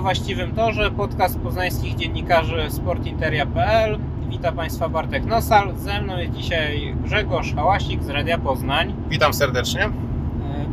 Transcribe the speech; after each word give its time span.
Na 0.00 0.04
właściwym 0.04 0.52
torze, 0.52 0.90
podcast 0.90 1.38
poznańskich 1.38 1.96
dziennikarzy 1.96 2.70
sportinteria.pl. 2.70 3.98
Witam 4.28 4.56
Państwa 4.56 4.88
Bartek 4.88 5.24
Nosal. 5.26 5.76
Ze 5.76 6.02
mną 6.02 6.18
jest 6.18 6.32
dzisiaj 6.32 6.96
Grzegorz 7.04 7.54
Hałasik 7.54 8.02
z 8.02 8.08
Radia 8.08 8.38
Poznań. 8.38 8.94
Witam 9.08 9.34
serdecznie. 9.34 9.84
E, 9.84 9.90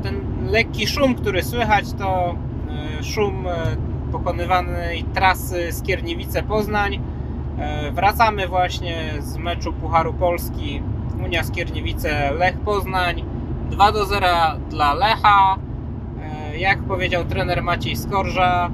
ten 0.03 0.21
lekki 0.51 0.87
szum, 0.87 1.15
który 1.15 1.43
słychać, 1.43 1.85
to 1.93 2.35
e, 2.99 3.04
szum 3.04 3.47
e, 3.47 3.77
pokonywanej 4.11 5.04
trasy 5.04 5.71
Skierniewice-Poznań. 5.71 6.99
Wracamy 7.91 8.47
właśnie 8.47 9.13
z 9.19 9.37
meczu 9.37 9.73
Pucharu 9.73 10.13
Polski 10.13 10.82
Unia 11.25 11.43
Skierniewice-Lech 11.43 12.57
Poznań. 12.57 13.23
2 13.69 13.91
do 13.91 14.05
0 14.05 14.27
dla 14.69 14.93
Lecha 14.93 15.57
jak 16.57 16.83
powiedział 16.83 17.25
trener 17.25 17.63
Maciej 17.63 17.96
Skorża, 17.96 18.71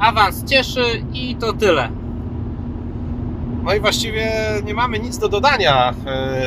awans 0.00 0.44
cieszy 0.44 1.04
i 1.12 1.36
to 1.36 1.52
tyle. 1.52 1.88
No 3.62 3.74
i 3.74 3.80
właściwie 3.80 4.32
nie 4.64 4.74
mamy 4.74 4.98
nic 4.98 5.18
do 5.18 5.28
dodania. 5.28 5.94
E, 6.06 6.42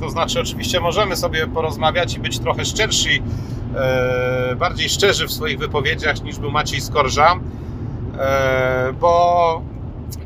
to 0.00 0.10
znaczy, 0.10 0.40
oczywiście 0.40 0.80
możemy 0.80 1.16
sobie 1.16 1.46
porozmawiać 1.46 2.14
i 2.14 2.20
być 2.20 2.38
trochę 2.38 2.64
szczersi, 2.64 3.22
e, 3.76 4.56
bardziej 4.56 4.88
szczerzy 4.88 5.26
w 5.26 5.32
swoich 5.32 5.58
wypowiedziach 5.58 6.22
niż 6.22 6.38
był 6.38 6.50
Maciej 6.50 6.80
Skorża, 6.80 7.34
bo 9.00 9.62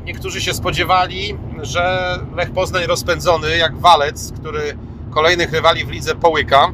niektórzy 0.05 0.41
się 0.41 0.53
spodziewali, 0.53 1.37
że 1.61 2.15
Lech 2.35 2.51
Poznań 2.51 2.83
rozpędzony 2.85 3.57
jak 3.57 3.77
walec, 3.77 4.33
który 4.39 4.77
kolejnych 5.09 5.51
rywali 5.51 5.85
w 5.85 5.89
lidze 5.89 6.15
połyka 6.15 6.71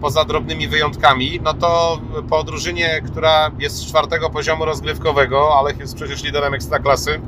poza 0.00 0.24
drobnymi 0.24 0.68
wyjątkami, 0.68 1.40
no 1.42 1.54
to 1.54 2.00
po 2.30 2.44
drużynie, 2.44 3.02
która 3.06 3.50
jest 3.58 3.76
z 3.76 3.86
czwartego 3.86 4.30
poziomu 4.30 4.64
rozgrywkowego, 4.64 5.58
ale 5.58 5.72
jest 5.72 5.94
przecież 5.94 6.24
liderem 6.24 6.54
ekstraklasy, 6.54 7.20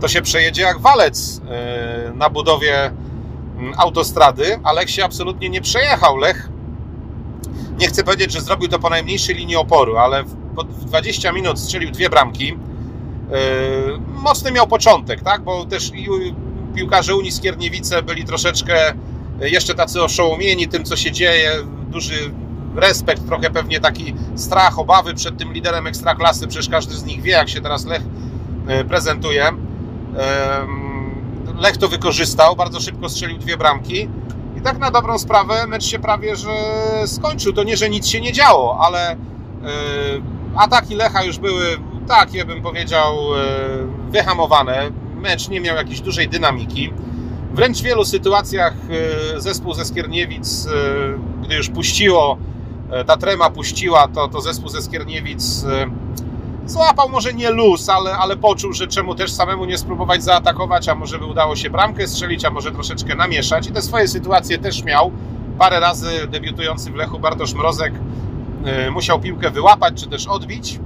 to 0.00 0.08
się 0.08 0.22
przejedzie 0.22 0.62
jak 0.62 0.80
walec 0.80 1.40
e, 1.48 2.12
na 2.14 2.30
budowie 2.30 2.84
mm, 2.84 3.74
autostrady, 3.76 4.60
a 4.64 4.72
Lech 4.72 4.90
się 4.90 5.04
absolutnie 5.04 5.48
nie 5.48 5.60
przejechał. 5.60 6.16
Lech, 6.16 6.48
nie 7.78 7.86
chcę 7.88 8.04
powiedzieć, 8.04 8.32
że 8.32 8.40
zrobił 8.40 8.68
to 8.68 8.78
po 8.78 8.90
najmniejszej 8.90 9.34
linii 9.34 9.56
oporu, 9.56 9.96
ale 9.96 10.24
w 10.24 10.84
20 10.84 11.32
minut 11.32 11.60
strzelił 11.60 11.90
dwie 11.90 12.10
bramki. 12.10 12.52
E, 12.52 12.56
mocny 14.22 14.52
miał 14.52 14.66
początek, 14.66 15.20
tak? 15.20 15.42
bo 15.42 15.64
też 15.64 15.92
piłkarze 16.74 17.16
Unii 17.16 17.32
Skierniewice 17.32 18.02
byli 18.02 18.24
troszeczkę 18.24 18.94
jeszcze 19.48 19.74
tacy 19.74 20.02
oszołomieni 20.02 20.68
tym, 20.68 20.84
co 20.84 20.96
się 20.96 21.12
dzieje, 21.12 21.52
duży 21.88 22.14
respekt, 22.76 23.26
trochę 23.26 23.50
pewnie 23.50 23.80
taki 23.80 24.14
strach, 24.36 24.78
obawy 24.78 25.14
przed 25.14 25.38
tym 25.38 25.52
liderem 25.52 25.86
ekstraklasy, 25.86 26.46
przecież 26.46 26.68
każdy 26.68 26.94
z 26.94 27.04
nich 27.04 27.22
wie, 27.22 27.32
jak 27.32 27.48
się 27.48 27.60
teraz 27.60 27.86
Lech 27.86 28.02
e, 28.66 28.84
prezentuje. 28.84 29.52
Lech 31.58 31.76
to 31.76 31.88
wykorzystał, 31.88 32.56
bardzo 32.56 32.80
szybko 32.80 33.08
strzelił 33.08 33.38
dwie 33.38 33.56
bramki 33.56 34.08
i 34.58 34.60
tak 34.60 34.78
na 34.78 34.90
dobrą 34.90 35.18
sprawę 35.18 35.66
mecz 35.66 35.84
się 35.84 35.98
prawie 35.98 36.36
że 36.36 36.50
skończył. 37.06 37.52
To 37.52 37.64
nie, 37.64 37.76
że 37.76 37.90
nic 37.90 38.08
się 38.08 38.20
nie 38.20 38.32
działo, 38.32 38.78
ale 38.80 39.10
e, 39.10 39.16
ataki 40.56 40.94
Lecha 40.94 41.24
już 41.24 41.38
były, 41.38 41.64
tak 42.08 42.34
ja 42.34 42.44
bym 42.44 42.62
powiedział, 42.62 43.14
e, 43.36 44.10
wyhamowane. 44.10 44.90
Mecz 45.16 45.48
nie 45.48 45.60
miał 45.60 45.76
jakiejś 45.76 46.00
dużej 46.00 46.28
dynamiki. 46.28 46.92
Wręcz 47.52 47.78
w 47.78 47.82
wielu 47.82 48.04
sytuacjach 48.04 48.74
e, 49.34 49.40
zespół 49.40 49.74
ze 49.74 49.84
Skierniewic, 49.84 50.66
e, 50.66 51.44
gdy 51.44 51.54
już 51.54 51.68
puściło, 51.68 52.38
e, 52.90 53.04
ta 53.04 53.16
trema 53.16 53.50
puściła, 53.50 54.08
to, 54.08 54.28
to 54.28 54.40
zespół 54.40 54.68
ze 54.68 54.82
Skierniewic 54.82 55.64
złapał 56.66 57.08
może 57.08 57.34
nie 57.34 57.50
luz, 57.50 57.88
ale, 57.88 58.16
ale 58.16 58.36
poczuł, 58.36 58.72
że 58.72 58.86
czemu 58.86 59.14
też 59.14 59.32
samemu 59.32 59.64
nie 59.64 59.78
spróbować 59.78 60.24
zaatakować, 60.24 60.88
a 60.88 60.94
może 60.94 61.18
by 61.18 61.24
udało 61.24 61.56
się 61.56 61.70
bramkę 61.70 62.08
strzelić, 62.08 62.44
a 62.44 62.50
może 62.50 62.72
troszeczkę 62.72 63.14
namieszać. 63.14 63.68
I 63.68 63.72
te 63.72 63.82
swoje 63.82 64.08
sytuacje 64.08 64.58
też 64.58 64.84
miał. 64.84 65.12
Parę 65.58 65.80
razy 65.80 66.26
debiutujący 66.30 66.90
w 66.90 66.94
Lechu 66.94 67.18
Bartosz 67.18 67.54
Mrozek 67.54 67.92
musiał 68.90 69.20
piłkę 69.20 69.50
wyłapać, 69.50 70.00
czy 70.00 70.08
też 70.08 70.26
odbić 70.26 70.78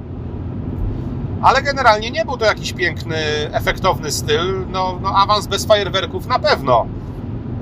ale 1.42 1.62
generalnie 1.62 2.10
nie 2.10 2.24
był 2.24 2.36
to 2.36 2.44
jakiś 2.44 2.72
piękny, 2.72 3.16
efektowny 3.52 4.12
styl. 4.12 4.64
No, 4.72 4.98
no 5.02 5.08
awans 5.08 5.46
bez 5.46 5.66
fajerwerków 5.66 6.26
na 6.26 6.38
pewno. 6.38 6.86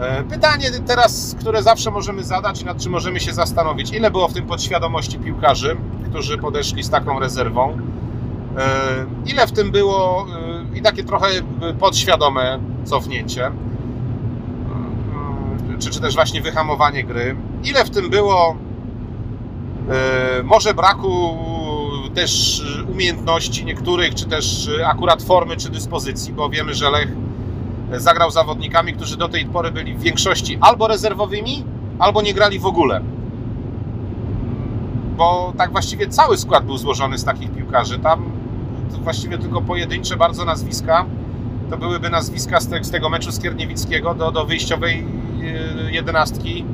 E, 0.00 0.22
pytanie 0.22 0.70
teraz, 0.86 1.36
które 1.40 1.62
zawsze 1.62 1.90
możemy 1.90 2.24
zadać 2.24 2.64
nad 2.64 2.78
czym 2.78 2.92
możemy 2.92 3.20
się 3.20 3.32
zastanowić, 3.32 3.92
ile 3.92 4.10
było 4.10 4.28
w 4.28 4.32
tym 4.32 4.46
podświadomości 4.46 5.18
piłkarzy, 5.18 5.76
którzy 6.10 6.38
podeszli 6.38 6.82
z 6.82 6.90
taką 6.90 7.18
rezerwą, 7.20 7.72
e, 7.72 7.76
ile 9.26 9.46
w 9.46 9.52
tym 9.52 9.70
było 9.70 10.26
e, 10.74 10.78
i 10.78 10.82
takie 10.82 11.04
trochę 11.04 11.26
podświadome 11.80 12.58
cofnięcie, 12.84 13.50
czy, 15.78 15.90
czy 15.90 16.00
też 16.00 16.14
właśnie 16.14 16.40
wyhamowanie 16.40 17.04
gry, 17.04 17.36
ile 17.64 17.84
w 17.84 17.90
tym 17.90 18.10
było 18.10 18.56
może 20.44 20.74
braku 20.74 21.38
też 22.14 22.62
umiejętności 22.92 23.64
niektórych, 23.64 24.14
czy 24.14 24.26
też 24.26 24.70
akurat 24.86 25.22
formy, 25.22 25.56
czy 25.56 25.70
dyspozycji, 25.70 26.32
bo 26.32 26.48
wiemy, 26.48 26.74
że 26.74 26.90
Lech 26.90 27.08
zagrał 27.92 28.30
zawodnikami, 28.30 28.92
którzy 28.92 29.16
do 29.16 29.28
tej 29.28 29.46
pory 29.46 29.70
byli 29.70 29.94
w 29.94 30.00
większości 30.00 30.58
albo 30.60 30.88
rezerwowymi, 30.88 31.64
albo 31.98 32.22
nie 32.22 32.34
grali 32.34 32.58
w 32.58 32.66
ogóle. 32.66 33.00
Bo 35.16 35.52
tak 35.56 35.72
właściwie 35.72 36.08
cały 36.08 36.36
skład 36.36 36.66
był 36.66 36.78
złożony 36.78 37.18
z 37.18 37.24
takich 37.24 37.52
piłkarzy. 37.52 37.98
Tam 37.98 38.30
właściwie 39.04 39.38
tylko 39.38 39.62
pojedyncze 39.62 40.16
bardzo 40.16 40.44
nazwiska. 40.44 41.06
To 41.70 41.76
byłyby 41.76 42.10
nazwiska 42.10 42.60
z, 42.60 42.90
tego 42.90 43.08
meczu 43.08 43.32
Skierniewickiego 43.32 44.14
do, 44.14 44.32
do 44.32 44.44
wyjściowej 44.44 45.06
e, 45.86 45.92
jedenastki 45.92 46.64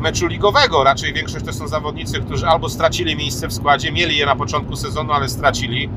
meczu 0.00 0.26
ligowego. 0.26 0.84
Raczej 0.84 1.12
większość 1.12 1.44
to 1.44 1.52
są 1.52 1.68
zawodnicy, 1.68 2.20
którzy 2.20 2.46
albo 2.46 2.68
stracili 2.68 3.16
miejsce 3.16 3.48
w 3.48 3.52
składzie, 3.52 3.92
mieli 3.92 4.16
je 4.16 4.26
na 4.26 4.36
początku 4.36 4.76
sezonu, 4.76 5.12
ale 5.12 5.28
stracili. 5.28 5.88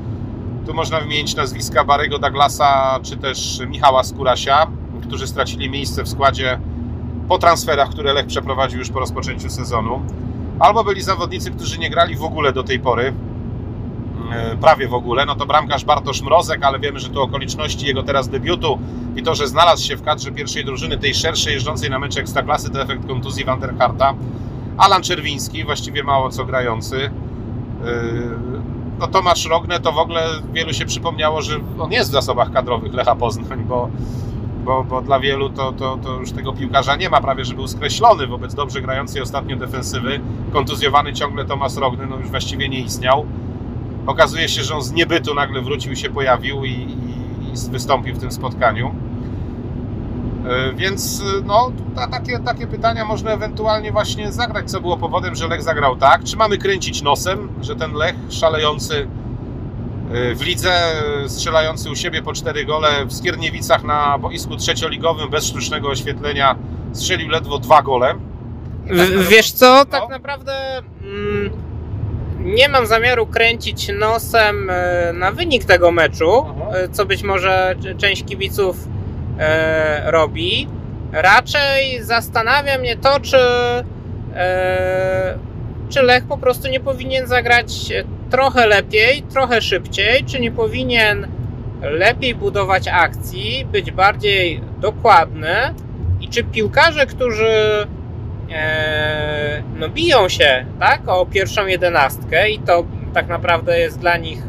Tu 0.66 0.74
można 0.74 1.00
wymienić 1.00 1.34
nazwiska 1.34 1.84
Barego 1.84 2.18
Douglasa 2.18 3.00
czy 3.02 3.16
też 3.16 3.60
Michała 3.68 4.04
Skurasia, 4.04 4.66
którzy 5.02 5.26
stracili 5.26 5.70
miejsce 5.70 6.02
w 6.02 6.08
składzie 6.08 6.58
po 7.28 7.38
transferach, 7.38 7.90
które 7.90 8.12
Lech 8.12 8.26
przeprowadził 8.26 8.78
już 8.78 8.90
po 8.90 9.00
rozpoczęciu 9.00 9.50
sezonu. 9.50 10.02
Albo 10.60 10.84
byli 10.84 11.02
zawodnicy, 11.02 11.50
którzy 11.50 11.78
nie 11.78 11.90
grali 11.90 12.16
w 12.16 12.22
ogóle 12.22 12.52
do 12.52 12.62
tej 12.62 12.80
pory, 12.80 13.12
prawie 14.60 14.88
w 14.88 14.94
ogóle, 14.94 15.26
no 15.26 15.34
to 15.34 15.46
bramkarz 15.46 15.84
Bartosz 15.84 16.22
Mrozek, 16.22 16.64
ale 16.64 16.78
wiemy, 16.78 17.00
że 17.00 17.10
to 17.10 17.22
okoliczności 17.22 17.86
jego 17.86 18.02
teraz 18.02 18.28
debiutu 18.28 18.78
i 19.16 19.22
to, 19.22 19.34
że 19.34 19.48
znalazł 19.48 19.84
się 19.84 19.96
w 19.96 20.02
kadrze 20.02 20.32
pierwszej 20.32 20.64
drużyny, 20.64 20.98
tej 20.98 21.14
szerszej, 21.14 21.54
jeżdżącej 21.54 21.90
na 21.90 21.98
mecze 21.98 22.20
Ekstraklasy, 22.20 22.70
to 22.70 22.82
efekt 22.82 23.06
kontuzji 23.06 23.44
Vanderharta. 23.44 24.14
Alan 24.78 25.02
Czerwiński, 25.02 25.64
właściwie 25.64 26.02
mało 26.02 26.30
co 26.30 26.44
grający. 26.44 27.04
E, 27.04 27.10
no 28.98 29.06
Tomasz 29.06 29.46
Rogne 29.46 29.80
to 29.80 29.92
w 29.92 29.98
ogóle 29.98 30.26
wielu 30.52 30.72
się 30.72 30.86
przypomniało, 30.86 31.42
że 31.42 31.56
on 31.78 31.92
jest 31.92 32.10
w 32.10 32.12
zasobach 32.12 32.52
kadrowych 32.52 32.94
Lecha 32.94 33.14
Poznań, 33.14 33.64
bo, 33.64 33.88
bo, 34.64 34.84
bo 34.84 35.02
dla 35.02 35.20
wielu 35.20 35.50
to, 35.50 35.72
to, 35.72 35.98
to 36.02 36.12
już 36.12 36.32
tego 36.32 36.52
piłkarza 36.52 36.96
nie 36.96 37.10
ma, 37.10 37.20
prawie 37.20 37.44
że 37.44 37.54
był 37.54 37.68
skreślony 37.68 38.26
wobec 38.26 38.54
dobrze 38.54 38.80
grającej 38.80 39.22
ostatnio 39.22 39.56
defensywy. 39.56 40.20
Kontuzjowany 40.52 41.12
ciągle 41.12 41.44
Tomasz 41.44 41.76
Rogny 41.76 42.06
no 42.06 42.16
już 42.16 42.28
właściwie 42.28 42.68
nie 42.68 42.80
istniał. 42.80 43.26
Okazuje 44.06 44.48
się, 44.48 44.62
że 44.62 44.74
on 44.74 44.82
z 44.82 44.92
niebytu 44.92 45.34
nagle 45.34 45.62
wrócił 45.62 45.96
się 45.96 46.10
pojawił 46.10 46.64
i, 46.64 46.70
i, 46.70 47.52
i 47.52 47.70
wystąpił 47.70 48.14
w 48.14 48.18
tym 48.18 48.32
spotkaniu. 48.32 48.94
E, 50.48 50.72
więc 50.72 51.22
no, 51.44 51.72
takie, 52.10 52.38
takie 52.38 52.66
pytania 52.66 53.04
można 53.04 53.30
ewentualnie 53.30 53.92
właśnie 53.92 54.32
zagrać, 54.32 54.70
co 54.70 54.80
było 54.80 54.96
powodem, 54.96 55.34
że 55.34 55.48
Lech 55.48 55.62
zagrał 55.62 55.96
tak. 55.96 56.24
Czy 56.24 56.36
mamy 56.36 56.58
kręcić 56.58 57.02
nosem, 57.02 57.48
że 57.60 57.76
ten 57.76 57.92
Lech 57.92 58.14
szalejący 58.30 59.08
e, 60.12 60.34
w 60.34 60.42
lidze, 60.42 60.72
strzelający 61.26 61.90
u 61.90 61.96
siebie 61.96 62.22
po 62.22 62.32
cztery 62.32 62.64
gole 62.64 63.06
w 63.06 63.12
Skierniewicach 63.12 63.84
na 63.84 64.18
boisku 64.18 64.56
trzecioligowym 64.56 65.30
bez 65.30 65.44
sztucznego 65.44 65.88
oświetlenia 65.88 66.56
strzelił 66.92 67.28
ledwo 67.28 67.58
dwa 67.58 67.82
gole. 67.82 68.14
Tak 68.88 69.28
Wiesz 69.30 69.52
co, 69.52 69.84
tak 69.84 70.02
no. 70.02 70.08
naprawdę... 70.08 70.82
Mm 71.02 71.63
nie 72.44 72.68
mam 72.68 72.86
zamiaru 72.86 73.26
kręcić 73.26 73.88
nosem 73.98 74.70
e, 74.70 75.12
na 75.12 75.32
wynik 75.32 75.64
tego 75.64 75.90
meczu, 75.90 76.46
e, 76.72 76.88
co 76.88 77.06
być 77.06 77.22
może 77.22 77.74
część 77.98 78.24
kibiców 78.24 78.76
e, 79.38 80.10
robi. 80.10 80.68
Raczej 81.12 82.02
zastanawia 82.02 82.78
mnie 82.78 82.96
to, 82.96 83.20
czy, 83.20 83.36
czy 85.88 86.02
Lech 86.02 86.24
po 86.24 86.38
prostu 86.38 86.68
nie 86.68 86.80
powinien 86.80 87.26
zagrać 87.26 87.72
trochę 88.30 88.66
lepiej, 88.66 89.22
trochę 89.22 89.62
szybciej, 89.62 90.24
czy 90.24 90.40
nie 90.40 90.52
powinien 90.52 91.28
lepiej 91.82 92.34
budować 92.34 92.88
akcji, 92.88 93.66
być 93.72 93.90
bardziej 93.90 94.60
dokładny 94.80 95.54
i 96.20 96.28
czy 96.28 96.44
piłkarze, 96.44 97.06
którzy 97.06 97.86
e, 98.52 99.62
no 99.76 99.88
biją 99.88 100.28
się 100.28 100.66
tak, 100.80 101.00
o 101.06 101.26
pierwszą 101.26 101.66
jedenastkę 101.66 102.50
i 102.50 102.58
to 102.58 102.84
tak 103.14 103.28
naprawdę 103.28 103.78
jest 103.78 103.98
dla 103.98 104.16
nich 104.16 104.42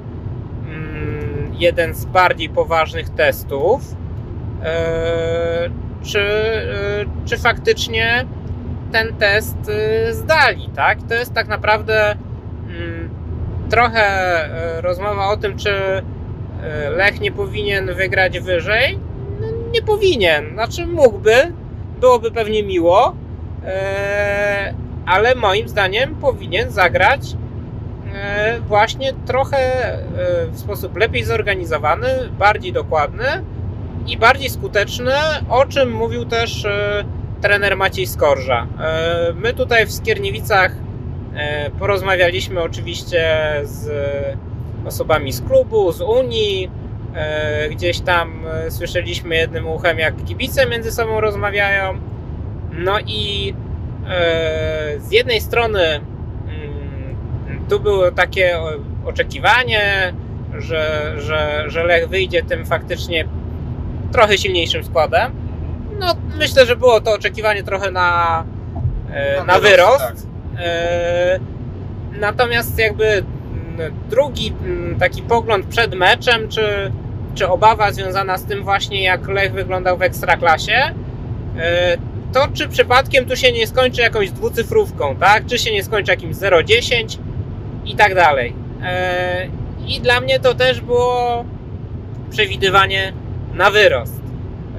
mm, 0.68 1.56
jeden 1.59 1.94
z 1.94 2.06
bardziej 2.06 2.50
poważnych 2.50 3.09
testów. 3.09 3.81
E, 4.63 5.69
czy, 6.06 6.19
e, 6.19 7.25
czy 7.25 7.38
faktycznie 7.38 8.25
ten 8.92 9.15
test 9.15 9.57
e, 9.69 10.13
zdali, 10.13 10.69
tak? 10.75 10.98
To 11.09 11.13
jest 11.13 11.33
tak 11.33 11.48
naprawdę 11.48 12.12
mm, 12.12 13.09
trochę 13.69 14.06
e, 14.06 14.81
rozmowa 14.81 15.27
o 15.27 15.38
tym, 15.38 15.57
czy 15.57 15.71
Lech 16.95 17.21
nie 17.21 17.31
powinien 17.31 17.94
wygrać 17.94 18.39
wyżej. 18.39 19.00
No, 19.41 19.48
nie 19.74 19.81
powinien, 19.81 20.53
znaczy 20.53 20.88
mógłby, 20.88 21.33
byłoby 22.00 22.31
pewnie 22.31 22.63
miło, 22.63 23.15
ale 25.06 25.35
moim 25.35 25.67
zdaniem 25.67 26.15
powinien 26.15 26.71
zagrać 26.71 27.21
e, 28.13 28.59
właśnie 28.59 29.13
trochę 29.25 29.57
e, 29.57 30.00
w 30.47 30.59
sposób 30.59 30.97
lepiej 30.97 31.23
zorganizowany, 31.23 32.07
bardziej 32.39 32.73
dokładny 32.73 33.25
i 34.07 34.17
bardziej 34.17 34.50
skuteczny, 34.50 35.13
o 35.50 35.65
czym 35.65 35.91
mówił 35.91 36.25
też 36.25 36.67
trener 37.41 37.77
Maciej 37.77 38.07
Skorża. 38.07 38.67
My 39.35 39.53
tutaj 39.53 39.85
w 39.85 39.91
Skierniewicach 39.91 40.71
porozmawialiśmy 41.79 42.62
oczywiście 42.62 43.25
z 43.63 43.89
osobami 44.85 45.31
z 45.33 45.41
klubu, 45.41 45.91
z 45.91 46.01
Unii. 46.01 46.71
Gdzieś 47.71 48.00
tam 48.00 48.47
e, 48.47 48.71
słyszeliśmy 48.71 49.35
jednym 49.35 49.67
uchem, 49.67 50.00
jak 50.00 50.23
kibice 50.25 50.65
między 50.65 50.91
sobą 50.91 51.21
rozmawiają. 51.21 52.00
No 52.77 53.00
i 53.00 53.54
e, 54.07 55.00
z 55.00 55.12
jednej 55.12 55.42
strony 55.42 55.80
mm, 55.86 57.66
tu 57.69 57.80
było 57.80 58.12
takie 58.12 58.57
oczekiwanie, 59.06 60.13
że, 60.57 61.13
że, 61.18 61.63
że 61.68 61.83
Lech 61.83 62.10
wyjdzie 62.10 62.44
tym 62.44 62.66
faktycznie 62.66 63.27
trochę 64.12 64.38
silniejszym 64.38 64.83
składem. 64.83 65.31
No, 66.00 66.16
myślę, 66.38 66.66
że 66.66 66.75
było 66.75 67.01
to 67.01 67.13
oczekiwanie 67.13 67.63
trochę 67.63 67.92
na, 67.92 68.44
e, 69.12 69.44
na 69.44 69.60
wyrost. 69.60 70.00
tak. 70.00 70.16
E, 70.66 71.39
Natomiast 72.19 72.80
jakby 72.80 73.24
drugi 74.10 74.54
taki 75.00 75.22
pogląd 75.22 75.66
przed 75.66 75.95
meczem, 75.95 76.48
czy, 76.50 76.92
czy 77.36 77.48
obawa 77.48 77.92
związana 77.92 78.38
z 78.38 78.45
tym 78.45 78.63
właśnie 78.63 79.04
jak 79.04 79.27
Lech 79.27 79.54
wyglądał 79.54 79.98
w 79.98 80.01
Ekstraklasie, 80.01 80.94
to 82.36 82.48
czy 82.54 82.68
przypadkiem 82.68 83.26
tu 83.26 83.36
się 83.36 83.52
nie 83.52 83.68
skończy 83.68 84.02
jakąś 84.02 84.32
dwucyfrówką, 84.32 85.16
tak? 85.16 85.46
Czy 85.46 85.58
się 85.58 85.72
nie 85.72 85.84
skończy 85.84 86.12
jakimś 86.12 86.36
0,10 86.36 87.18
i 87.86 87.96
tak 87.96 88.16
dalej. 88.16 88.54
E, 88.84 89.48
I 89.88 90.02
dla 90.02 90.20
mnie 90.20 90.40
to 90.40 90.54
też 90.54 90.82
było 90.82 91.46
przewidywanie 92.30 93.14
na 93.54 93.72
wyrost. 93.72 94.22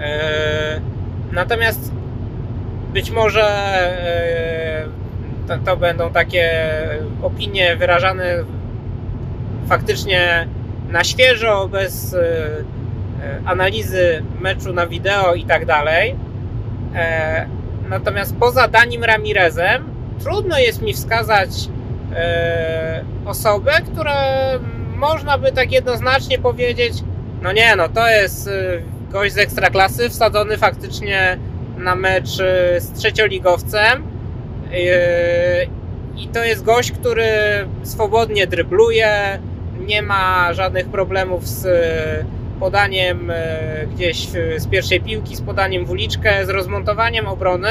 E, 0.00 0.80
Natomiast 1.32 1.92
być 2.92 3.10
może 3.10 3.44
e, 5.48 5.58
to, 5.64 5.76
będą 5.76 6.10
takie 6.10 6.50
opinie 7.22 7.76
wyrażane 7.76 8.44
faktycznie 9.68 10.48
na 10.90 11.04
świeżo, 11.04 11.68
bez 11.68 12.16
analizy 13.44 14.22
meczu 14.40 14.72
na 14.72 14.86
wideo 14.86 15.34
i 15.34 15.44
tak 15.44 15.66
dalej. 15.66 16.25
E, 16.96 17.46
Natomiast 17.88 18.36
poza 18.40 18.68
Danim 18.68 19.04
Ramirezem 19.04 19.84
trudno 20.22 20.58
jest 20.58 20.82
mi 20.82 20.94
wskazać 20.94 21.50
e, 22.14 23.04
osobę, 23.26 23.72
która 23.92 24.14
można 24.96 25.38
by 25.38 25.52
tak 25.52 25.72
jednoznacznie 25.72 26.38
powiedzieć, 26.38 26.94
no 27.42 27.52
nie, 27.52 27.76
no 27.76 27.88
to 27.88 28.08
jest 28.08 28.48
e, 28.48 28.52
gość 29.12 29.34
z 29.34 29.38
ekstraklasy 29.38 30.08
wsadzony 30.08 30.58
faktycznie 30.58 31.38
na 31.78 31.94
mecz 31.94 32.40
e, 32.40 32.80
z 32.80 32.92
trzecioligowcem. 32.92 34.02
E, 34.72 35.64
i 36.16 36.28
to 36.32 36.44
jest 36.44 36.64
gość, 36.64 36.92
który 36.92 37.28
swobodnie 37.82 38.46
drybluje, 38.46 39.38
nie 39.86 40.02
ma 40.02 40.52
żadnych 40.52 40.88
problemów 40.88 41.48
z 41.48 41.66
podaniem 42.60 43.30
e, 43.30 43.86
gdzieś 43.94 44.26
w- 44.26 44.60
z 44.62 44.66
pierwszej 44.66 45.00
piłki, 45.00 45.36
z 45.36 45.40
podaniem 45.40 45.84
w 45.84 45.90
uliczkę, 45.90 46.46
z 46.46 46.48
rozmontowaniem 46.48 47.26
obrony, 47.26 47.68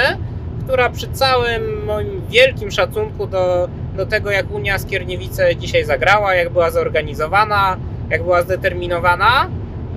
która 0.63 0.89
przy 0.89 1.07
całym 1.07 1.85
moim 1.85 2.21
wielkim 2.29 2.71
szacunku 2.71 3.27
do, 3.27 3.67
do 3.97 4.05
tego, 4.05 4.31
jak 4.31 4.51
Unia 4.51 4.79
Skierniewice 4.79 5.55
dzisiaj 5.55 5.85
zagrała, 5.85 6.35
jak 6.35 6.49
była 6.49 6.71
zorganizowana, 6.71 7.77
jak 8.09 8.23
była 8.23 8.41
zdeterminowana, 8.41 9.47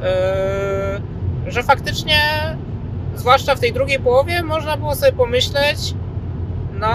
e, 0.04 1.00
że 1.46 1.62
faktycznie, 1.62 2.18
zwłaszcza 3.14 3.54
w 3.54 3.60
tej 3.60 3.72
drugiej 3.72 3.98
połowie, 3.98 4.42
można 4.42 4.76
było 4.76 4.94
sobie 4.94 5.12
pomyśleć, 5.12 5.94
no, 6.80 6.88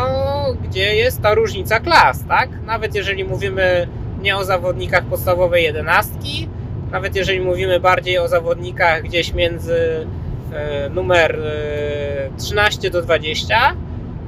gdzie 0.63 0.95
jest 0.95 1.21
ta 1.21 1.33
różnica 1.33 1.79
klas, 1.79 2.23
tak? 2.27 2.49
Nawet 2.65 2.95
jeżeli 2.95 3.25
mówimy 3.25 3.87
nie 4.21 4.37
o 4.37 4.45
zawodnikach 4.45 5.03
podstawowej 5.03 5.63
jedenastki, 5.63 6.49
nawet 6.93 7.15
jeżeli 7.15 7.39
mówimy 7.39 7.79
bardziej 7.79 8.17
o 8.17 8.27
zawodnikach 8.27 9.03
gdzieś 9.03 9.33
między 9.33 10.07
e, 10.53 10.89
numer 10.89 11.39
e, 11.39 12.37
13 12.37 12.89
do 12.89 13.01
20, 13.01 13.73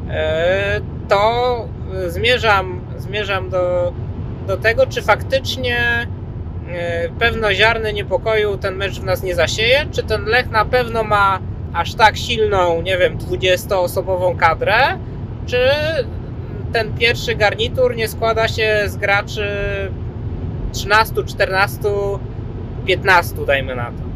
e, 0.10 0.82
to 1.10 1.68
e, 2.06 2.10
zmierzam, 2.10 2.82
zmierzam 2.98 3.50
do, 3.50 3.94
do 4.48 4.58
tego, 4.58 4.88
czy 4.88 5.02
faktycznie 5.02 5.78
e, 6.70 7.10
pewno 7.20 7.54
ziarny 7.54 7.94
niepokoju 7.94 8.58
ten 8.58 8.76
mecz 8.76 9.00
w 9.00 9.04
nas 9.04 9.24
nie 9.24 9.36
zasieje, 9.36 9.86
czy 9.92 10.04
ten 10.04 10.26
Lech 10.26 10.50
na 10.50 10.66
pewno 10.66 11.04
ma 11.04 11.40
aż 11.74 11.96
tak 11.96 12.18
silną, 12.18 12.82
nie 12.82 12.98
wiem, 12.98 13.18
20-osobową 13.18 14.38
kadrę, 14.38 14.78
czy 15.46 15.60
ten 16.74 16.94
pierwszy 16.94 17.36
garnitur 17.36 17.96
nie 17.96 18.08
składa 18.08 18.48
się 18.48 18.84
z 18.86 18.98
graczy 18.98 19.48
13, 20.74 21.24
14, 21.24 21.90
15, 22.85 23.45
dajmy 23.45 23.75
na 23.75 23.85
to. 23.85 24.15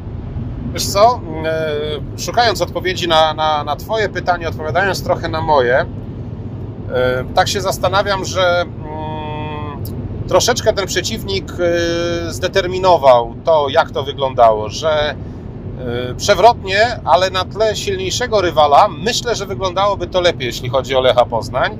Wiesz 0.73 0.85
co, 0.85 1.21
e, 1.45 1.75
szukając 2.17 2.61
odpowiedzi 2.61 3.07
na, 3.07 3.33
na, 3.33 3.63
na 3.63 3.75
Twoje 3.75 4.09
pytanie, 4.09 4.47
odpowiadając 4.47 5.03
trochę 5.03 5.29
na 5.29 5.41
moje, 5.41 5.75
e, 5.79 5.85
tak 7.35 7.47
się 7.47 7.61
zastanawiam, 7.61 8.25
że 8.25 8.61
mm, 8.61 9.83
troszeczkę 10.27 10.73
ten 10.73 10.87
przeciwnik 10.87 11.51
e, 11.51 12.33
zdeterminował 12.33 13.35
to, 13.43 13.69
jak 13.69 13.91
to 13.91 14.03
wyglądało, 14.03 14.69
że 14.69 15.15
przewrotnie, 16.17 16.99
ale 17.05 17.29
na 17.29 17.45
tle 17.45 17.75
silniejszego 17.75 18.41
rywala, 18.41 18.87
myślę, 18.87 19.35
że 19.35 19.45
wyglądałoby 19.45 20.07
to 20.07 20.21
lepiej, 20.21 20.45
jeśli 20.45 20.69
chodzi 20.69 20.95
o 20.95 21.01
Lecha 21.01 21.25
Poznań. 21.25 21.77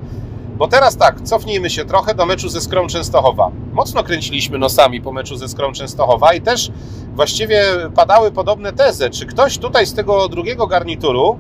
Bo 0.60 0.68
teraz 0.68 0.98
tak, 0.98 1.22
cofnijmy 1.22 1.70
się 1.70 1.86
trochę 1.86 2.16
do 2.16 2.25
meczu 2.25 2.50
ze 2.50 2.62
Skrą 2.62 2.88
Częstochowa. 2.88 3.51
Mocno 3.74 4.04
kręciliśmy 4.04 4.58
nosami 4.58 5.01
po 5.01 5.12
meczu 5.12 5.36
ze 5.36 5.48
Skrą 5.48 5.72
Częstochowa 5.72 6.34
i 6.34 6.42
też 6.42 6.72
właściwie 7.16 7.63
padały 7.96 8.32
podobne 8.32 8.74
tezy. 8.74 9.10
Czy 9.10 9.25
ktoś 9.25 9.58
tutaj 9.58 9.86
z 9.86 9.94
tego 9.94 10.30
drugiego 10.30 10.68
garnituru 10.68 11.39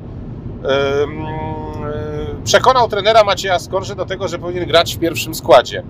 ym, 1.03 1.25
y, 1.25 2.43
przekonał 2.43 2.89
trenera 2.89 3.23
Macieja 3.23 3.59
Skorży 3.59 3.95
do 3.95 4.05
tego, 4.05 4.27
że 4.27 4.39
powinien 4.39 4.65
grać 4.65 4.95
w 4.95 4.99
pierwszym 4.99 5.35
składzie? 5.35 5.83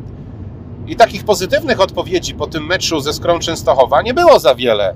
I 0.88 0.96
takich 0.96 1.24
pozytywnych 1.24 1.82
odpowiedzi 1.82 2.36
po 2.36 2.48
tym 2.48 2.66
meczu 2.66 3.00
ze 3.00 3.14
Skrą 3.14 3.40
Częstochowa 3.40 4.02
nie 4.02 4.14
było 4.14 4.40
za 4.40 4.56
wiele. 4.56 4.96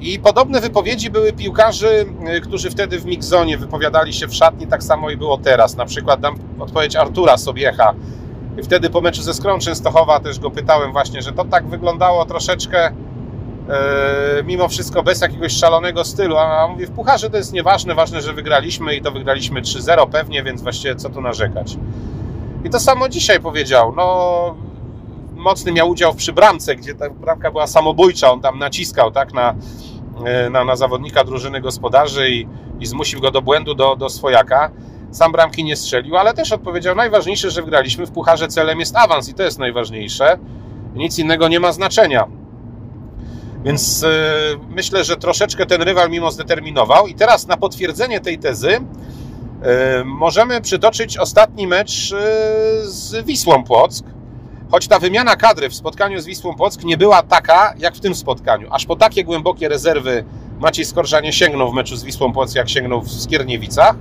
I 0.00 0.18
podobne 0.18 0.60
wypowiedzi 0.60 1.10
były 1.10 1.32
piłkarzy, 1.32 2.06
y, 2.36 2.40
którzy 2.40 2.70
wtedy 2.70 2.98
w 2.98 3.04
Mixzonie 3.04 3.58
wypowiadali 3.58 4.12
się 4.12 4.28
w 4.28 4.34
szatni, 4.34 4.66
tak 4.66 4.82
samo 4.82 5.10
i 5.10 5.16
było 5.16 5.38
teraz. 5.38 5.76
Na 5.76 5.86
przykład 5.86 6.20
dam 6.20 6.34
odpowiedź 6.58 6.96
Artura 6.96 7.36
Sobiecha. 7.36 7.94
Wtedy 8.62 8.90
po 8.90 9.00
meczu 9.00 9.22
ze 9.22 9.34
Skrą 9.34 9.58
Częstochowa 9.58 10.20
też 10.20 10.38
go 10.38 10.50
pytałem 10.50 10.92
właśnie, 10.92 11.22
że 11.22 11.32
to 11.32 11.44
tak 11.44 11.66
wyglądało 11.66 12.24
troszeczkę 12.24 12.86
e, 12.86 12.92
mimo 14.44 14.68
wszystko 14.68 15.02
bez 15.02 15.20
jakiegoś 15.20 15.52
szalonego 15.52 16.04
stylu. 16.04 16.36
A 16.36 16.68
mówię, 16.68 16.86
w 16.86 16.90
pucharze 16.90 17.30
to 17.30 17.36
jest 17.36 17.52
nieważne, 17.52 17.94
ważne, 17.94 18.20
że 18.20 18.32
wygraliśmy 18.32 18.96
i 18.96 19.02
to 19.02 19.10
wygraliśmy 19.10 19.62
3-0 19.62 20.08
pewnie, 20.10 20.42
więc 20.42 20.62
właściwie 20.62 20.96
co 20.96 21.10
tu 21.10 21.20
narzekać. 21.20 21.76
I 22.64 22.70
to 22.70 22.80
samo 22.80 23.08
dzisiaj 23.08 23.40
powiedział. 23.40 23.92
No, 23.96 24.54
mocny 25.40 25.72
miał 25.72 25.88
udział 25.88 26.14
przy 26.14 26.32
bramce, 26.32 26.76
gdzie 26.76 26.94
ta 26.94 27.10
bramka 27.10 27.50
była 27.50 27.66
samobójcza. 27.66 28.32
On 28.32 28.40
tam 28.40 28.58
naciskał 28.58 29.10
tak, 29.10 29.34
na, 29.34 29.54
e, 30.24 30.50
na, 30.50 30.64
na 30.64 30.76
zawodnika 30.76 31.24
drużyny 31.24 31.60
gospodarzy 31.60 32.30
i, 32.30 32.46
i 32.80 32.86
zmusił 32.86 33.20
go 33.20 33.30
do 33.30 33.42
błędu 33.42 33.74
do, 33.74 33.96
do 33.96 34.08
swojaka. 34.08 34.70
Sam 35.10 35.32
bramki 35.32 35.64
nie 35.64 35.76
strzelił, 35.76 36.16
ale 36.16 36.34
też 36.34 36.52
odpowiedział: 36.52 36.96
Najważniejsze, 36.96 37.50
że 37.50 37.62
wygraliśmy 37.62 38.06
w 38.06 38.10
pucharze, 38.10 38.48
celem 38.48 38.80
jest 38.80 38.96
awans 38.96 39.28
i 39.28 39.34
to 39.34 39.42
jest 39.42 39.58
najważniejsze. 39.58 40.38
Nic 40.94 41.18
innego 41.18 41.48
nie 41.48 41.60
ma 41.60 41.72
znaczenia. 41.72 42.26
Więc 43.64 44.04
e, 44.04 44.08
myślę, 44.68 45.04
że 45.04 45.16
troszeczkę 45.16 45.66
ten 45.66 45.82
rywal 45.82 46.10
mimo 46.10 46.30
zdeterminował. 46.30 47.06
I 47.06 47.14
teraz 47.14 47.46
na 47.46 47.56
potwierdzenie 47.56 48.20
tej 48.20 48.38
tezy 48.38 48.70
e, 48.70 50.04
możemy 50.04 50.60
przytoczyć 50.60 51.18
ostatni 51.18 51.66
mecz 51.66 52.12
e, 52.12 52.16
z 52.84 53.26
Wisłą 53.26 53.64
Płock, 53.64 54.06
choć 54.70 54.88
ta 54.88 54.98
wymiana 54.98 55.36
kadry 55.36 55.68
w 55.68 55.74
spotkaniu 55.74 56.20
z 56.20 56.26
Wisłą 56.26 56.54
Płock 56.54 56.84
nie 56.84 56.96
była 56.96 57.22
taka, 57.22 57.74
jak 57.78 57.94
w 57.94 58.00
tym 58.00 58.14
spotkaniu. 58.14 58.68
Aż 58.70 58.86
po 58.86 58.96
takie 58.96 59.24
głębokie 59.24 59.68
rezerwy 59.68 60.24
Maciej 60.60 60.84
Skorża 60.84 61.20
nie 61.20 61.32
sięgnął 61.32 61.70
w 61.70 61.74
meczu 61.74 61.96
z 61.96 62.04
Wisłą 62.04 62.32
Płock, 62.32 62.54
jak 62.54 62.68
sięgnął 62.68 63.02
w 63.02 63.10
Skierniewicach, 63.10 63.96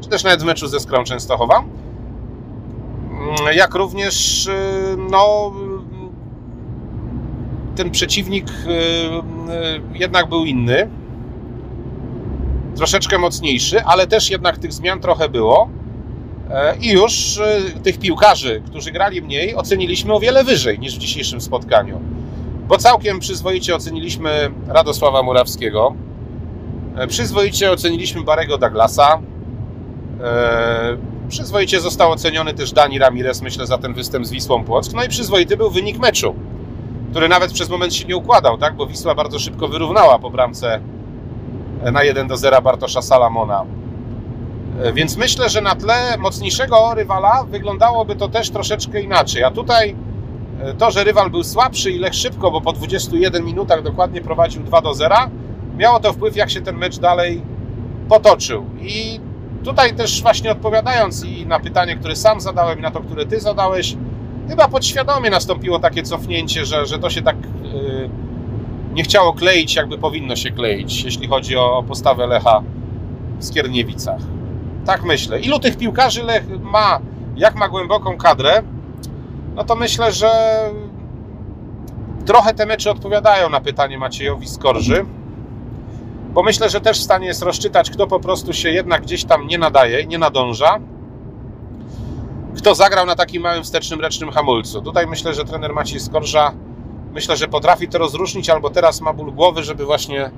czy 0.00 0.08
też 0.08 0.24
nawet 0.24 0.42
w 0.42 0.44
meczu 0.44 0.68
ze 0.68 0.80
Skrą 0.80 1.04
Częstochowa. 1.04 1.58
Mm, 3.10 3.56
Jak 3.56 3.74
również, 3.74 4.46
y, 4.46 4.52
no, 5.10 5.52
ten 7.76 7.90
przeciwnik 7.90 8.48
y, 8.48 8.70
y, 8.70 9.98
jednak 9.98 10.28
był 10.28 10.44
inny, 10.44 10.88
troszeczkę 12.76 13.18
mocniejszy, 13.18 13.84
ale 13.84 14.06
też 14.06 14.30
jednak 14.30 14.58
tych 14.58 14.72
zmian 14.72 15.00
trochę 15.00 15.28
było. 15.28 15.68
E, 16.54 16.76
I 16.76 16.92
już 16.92 17.36
y, 17.36 17.80
tych 17.82 17.98
piłkarzy, 17.98 18.62
którzy 18.66 18.92
grali 18.92 19.22
mniej, 19.22 19.54
oceniliśmy 19.54 20.14
o 20.14 20.20
wiele 20.20 20.44
wyżej 20.44 20.78
niż 20.78 20.94
w 20.94 20.98
dzisiejszym 20.98 21.40
spotkaniu. 21.40 22.00
Bo 22.68 22.78
całkiem 22.78 23.20
przyzwoicie 23.20 23.76
oceniliśmy 23.76 24.50
Radosława 24.68 25.22
Murawskiego, 25.22 25.94
e, 26.96 27.06
przyzwoicie 27.06 27.70
oceniliśmy 27.70 28.22
Barego 28.22 28.58
Douglasa, 28.58 29.18
e, 30.24 30.96
przyzwoicie 31.28 31.80
został 31.80 32.10
oceniony 32.10 32.54
też 32.54 32.72
Dani 32.72 32.98
Ramirez, 32.98 33.42
myślę, 33.42 33.66
za 33.66 33.78
ten 33.78 33.94
występ 33.94 34.26
z 34.26 34.30
Wisłą 34.30 34.64
Płock. 34.64 34.92
No 34.92 35.04
i 35.04 35.08
przyzwoity 35.08 35.56
był 35.56 35.70
wynik 35.70 35.98
meczu, 35.98 36.34
który 37.10 37.28
nawet 37.28 37.52
przez 37.52 37.70
moment 37.70 37.94
się 37.94 38.04
nie 38.04 38.16
układał, 38.16 38.58
tak? 38.58 38.76
bo 38.76 38.86
Wisła 38.86 39.14
bardzo 39.14 39.38
szybko 39.38 39.68
wyrównała 39.68 40.18
po 40.18 40.30
bramce 40.30 40.80
na 41.92 42.04
1 42.04 42.28
do 42.28 42.36
0 42.36 42.62
Bartosza 42.62 43.02
Salamona. 43.02 43.64
E, 44.82 44.92
Więc 44.92 45.16
myślę, 45.16 45.48
że 45.48 45.60
na 45.60 45.74
tle 45.74 46.18
mocniejszego 46.18 46.94
rywala 46.94 47.44
wyglądałoby 47.44 48.16
to 48.16 48.28
też 48.28 48.50
troszeczkę 48.50 49.00
inaczej. 49.00 49.44
A 49.44 49.50
tutaj 49.50 49.96
e, 50.60 50.74
to, 50.74 50.90
że 50.90 51.04
rywal 51.04 51.30
był 51.30 51.44
słabszy 51.44 51.90
i 51.90 51.98
Lech 51.98 52.14
szybko, 52.14 52.50
bo 52.50 52.60
po 52.60 52.72
21 52.72 53.44
minutach 53.44 53.82
dokładnie 53.82 54.20
prowadził 54.20 54.62
2 54.62 54.80
do 54.80 54.94
0, 54.94 55.16
miało 55.76 56.00
to 56.00 56.12
wpływ, 56.12 56.36
jak 56.36 56.50
się 56.50 56.60
ten 56.60 56.76
mecz 56.76 56.98
dalej 56.98 57.42
potoczył. 58.08 58.64
I 58.82 59.20
tutaj 59.64 59.94
też 59.94 60.22
właśnie 60.22 60.52
odpowiadając 60.52 61.24
i 61.24 61.46
na 61.46 61.60
pytanie, 61.60 61.96
które 61.96 62.16
sam 62.16 62.40
zadałem, 62.40 62.78
i 62.78 62.82
na 62.82 62.90
to, 62.90 63.00
które 63.00 63.26
ty 63.26 63.40
zadałeś, 63.40 63.96
chyba 64.48 64.68
podświadomie 64.68 65.30
nastąpiło 65.30 65.78
takie 65.78 66.02
cofnięcie, 66.02 66.64
że, 66.64 66.86
że 66.86 66.98
to 66.98 67.10
się 67.10 67.22
tak 67.22 67.36
yy, 67.62 68.10
nie 68.94 69.02
chciało 69.02 69.32
kleić, 69.32 69.74
jakby 69.74 69.98
powinno 69.98 70.36
się 70.36 70.50
kleić, 70.50 71.04
jeśli 71.04 71.28
chodzi 71.28 71.56
o 71.56 71.84
postawę 71.88 72.26
Lecha 72.26 72.62
w 73.38 73.44
Skierniewicach. 73.44 74.20
Tak 74.86 75.02
myślę. 75.02 75.40
Ilu 75.40 75.58
tych 75.58 75.76
piłkarzy 75.76 76.22
Lech 76.22 76.60
ma, 76.62 76.98
jak 77.36 77.54
ma 77.54 77.68
głęboką 77.68 78.16
kadrę, 78.16 78.62
no 79.54 79.64
to 79.64 79.76
myślę, 79.76 80.12
że 80.12 80.30
trochę 82.26 82.54
te 82.54 82.66
mecze 82.66 82.90
odpowiadają 82.90 83.50
na 83.50 83.60
pytanie 83.60 83.98
Maciejowi 83.98 84.48
Skorży, 84.48 85.04
bo 86.32 86.42
myślę, 86.42 86.70
że 86.70 86.80
też 86.80 87.00
w 87.00 87.02
stanie 87.02 87.26
jest 87.26 87.42
rozczytać, 87.42 87.90
kto 87.90 88.06
po 88.06 88.20
prostu 88.20 88.52
się 88.52 88.70
jednak 88.70 89.02
gdzieś 89.02 89.24
tam 89.24 89.46
nie 89.46 89.58
nadaje, 89.58 90.06
nie 90.06 90.18
nadąża, 90.18 90.78
kto 92.56 92.74
zagrał 92.74 93.06
na 93.06 93.16
takim 93.16 93.42
małym 93.42 93.62
wstecznym 93.62 94.00
ręcznym 94.00 94.30
hamulcu. 94.30 94.82
Tutaj 94.82 95.06
myślę, 95.06 95.34
że 95.34 95.44
trener 95.44 95.74
Maciej 95.74 96.00
Skorża 96.00 96.52
myślę, 97.12 97.36
że 97.36 97.48
potrafi 97.48 97.88
to 97.88 97.98
rozróżnić, 97.98 98.50
albo 98.50 98.70
teraz 98.70 99.00
ma 99.00 99.12
ból 99.12 99.32
głowy, 99.32 99.62
żeby 99.62 99.84
właśnie 99.84 100.30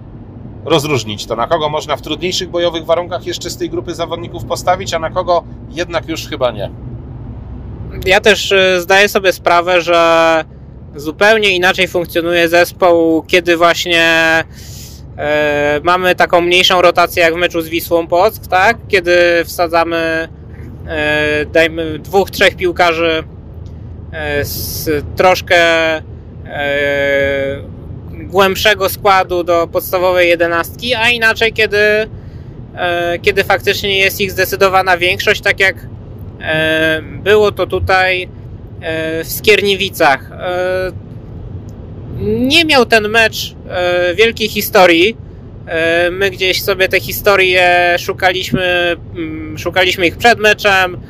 rozróżnić 0.66 1.26
to, 1.26 1.36
na 1.36 1.46
kogo 1.46 1.68
można 1.68 1.96
w 1.96 2.02
trudniejszych 2.02 2.50
bojowych 2.50 2.84
warunkach 2.84 3.26
jeszcze 3.26 3.50
z 3.50 3.56
tej 3.56 3.70
grupy 3.70 3.94
zawodników 3.94 4.44
postawić, 4.44 4.94
a 4.94 4.98
na 4.98 5.10
kogo 5.10 5.44
jednak 5.70 6.08
już 6.08 6.28
chyba 6.28 6.50
nie. 6.50 6.70
Ja 8.06 8.20
też 8.20 8.52
y, 8.52 8.80
zdaję 8.80 9.08
sobie 9.08 9.32
sprawę, 9.32 9.80
że 9.80 10.44
zupełnie 10.96 11.56
inaczej 11.56 11.88
funkcjonuje 11.88 12.48
zespół, 12.48 13.22
kiedy 13.22 13.56
właśnie 13.56 14.04
e, 15.16 15.80
mamy 15.82 16.14
taką 16.14 16.40
mniejszą 16.40 16.82
rotację 16.82 17.22
jak 17.22 17.34
w 17.34 17.36
meczu 17.36 17.60
z 17.60 17.68
Wisłą 17.68 18.06
Płock, 18.06 18.46
tak? 18.46 18.76
Kiedy 18.88 19.44
wsadzamy 19.44 20.28
e, 20.88 21.46
dajmy 21.46 21.98
dwóch, 21.98 22.30
trzech 22.30 22.56
piłkarzy 22.56 23.24
e, 24.12 24.44
z 24.44 24.90
troszkę 25.16 25.56
e, 25.96 26.02
głębszego 28.16 28.88
składu 28.88 29.44
do 29.44 29.68
podstawowej 29.72 30.28
jedenastki, 30.28 30.94
a 30.94 31.10
inaczej 31.10 31.52
kiedy, 31.52 31.78
e, 32.76 33.18
kiedy 33.22 33.44
faktycznie 33.44 33.98
jest 33.98 34.20
ich 34.20 34.30
zdecydowana 34.30 34.98
większość, 34.98 35.40
tak 35.40 35.60
jak 35.60 35.76
e, 36.40 37.02
było 37.02 37.52
to 37.52 37.66
tutaj 37.66 38.28
e, 38.80 39.24
w 39.24 39.28
Skierniewicach. 39.28 40.30
Nie 42.20 42.64
miał 42.64 42.86
ten 42.86 43.08
mecz 43.08 43.54
wielkiej 44.14 44.48
historii. 44.48 45.16
My 46.10 46.30
gdzieś 46.30 46.62
sobie 46.62 46.88
te 46.88 47.00
historie 47.00 47.96
szukaliśmy, 47.98 48.96
mm, 49.16 49.58
szukaliśmy 49.58 50.06
ich 50.06 50.16
przed 50.16 50.38
meczem, 50.38 51.00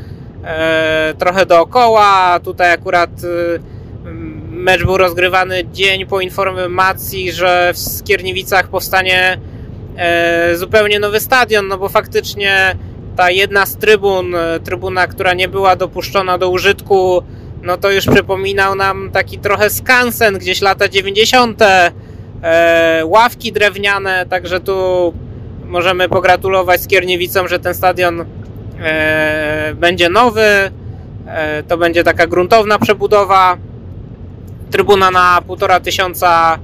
trochę 1.18 1.46
dookoła. 1.46 2.40
Tutaj 2.44 2.72
akurat 2.72 3.10
mecz 4.66 4.84
był 4.84 4.96
rozgrywany 4.96 5.64
dzień 5.72 6.06
po 6.06 6.20
informacji, 6.20 7.32
że 7.32 7.72
w 7.74 7.78
Skierniewicach 7.78 8.68
powstanie 8.68 9.38
e, 9.96 10.56
zupełnie 10.56 11.00
nowy 11.00 11.20
stadion, 11.20 11.68
no 11.68 11.78
bo 11.78 11.88
faktycznie 11.88 12.76
ta 13.16 13.30
jedna 13.30 13.66
z 13.66 13.76
trybun, 13.76 14.34
e, 14.34 14.60
trybuna, 14.60 15.06
która 15.06 15.34
nie 15.34 15.48
była 15.48 15.76
dopuszczona 15.76 16.38
do 16.38 16.50
użytku, 16.50 17.22
no 17.62 17.76
to 17.76 17.90
już 17.90 18.06
przypominał 18.06 18.74
nam 18.74 19.10
taki 19.12 19.38
trochę 19.38 19.70
skansen, 19.70 20.38
gdzieś 20.38 20.60
lata 20.62 20.88
90. 20.88 21.62
E, 21.62 23.02
ławki 23.04 23.52
drewniane, 23.52 24.26
także 24.30 24.60
tu 24.60 25.12
możemy 25.64 26.08
pogratulować 26.08 26.82
Skierniewicom, 26.82 27.48
że 27.48 27.58
ten 27.58 27.74
stadion 27.74 28.24
będzie 29.74 30.08
nowy. 30.08 30.70
To 31.68 31.76
będzie 31.76 32.04
taka 32.04 32.26
gruntowna 32.26 32.78
przebudowa. 32.78 33.58
Trybuna 34.70 35.10
na 35.10 35.42
półtora 35.46 35.80
tysiąca 35.80 36.58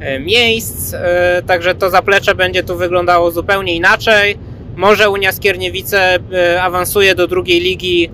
e, 0.00 0.20
miejsc, 0.20 0.94
e, 0.94 1.42
także 1.46 1.74
to 1.74 1.90
zaplecze 1.90 2.34
będzie 2.34 2.62
tu 2.62 2.76
wyglądało 2.76 3.30
zupełnie 3.30 3.76
inaczej. 3.76 4.38
Może 4.76 5.10
Unia 5.10 5.32
Skierniewice 5.32 6.18
e, 6.32 6.62
awansuje 6.62 7.14
do 7.14 7.26
drugiej 7.26 7.60
ligi 7.60 8.10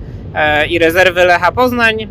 i 0.69 0.79
rezerwy 0.79 1.25
Lecha 1.25 1.53
Poznań. 1.53 2.09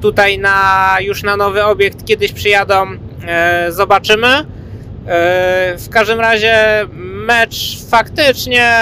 Tutaj 0.00 0.38
na, 0.38 0.96
już 1.00 1.22
na 1.22 1.36
nowy 1.36 1.64
obiekt 1.64 2.04
kiedyś 2.04 2.32
przyjadą, 2.32 2.86
zobaczymy. 3.68 4.26
W 5.78 5.86
każdym 5.90 6.20
razie 6.20 6.54
mecz 7.26 7.78
faktycznie 7.90 8.74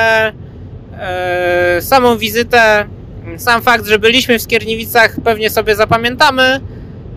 samą 1.81 2.19
wizytę, 2.19 2.87
sam 3.36 3.62
fakt, 3.62 3.86
że 3.86 3.98
byliśmy 3.98 4.38
w 4.38 4.42
Skierniewicach 4.42 5.16
pewnie 5.24 5.50
sobie 5.50 5.76
zapamiętamy, 5.76 6.60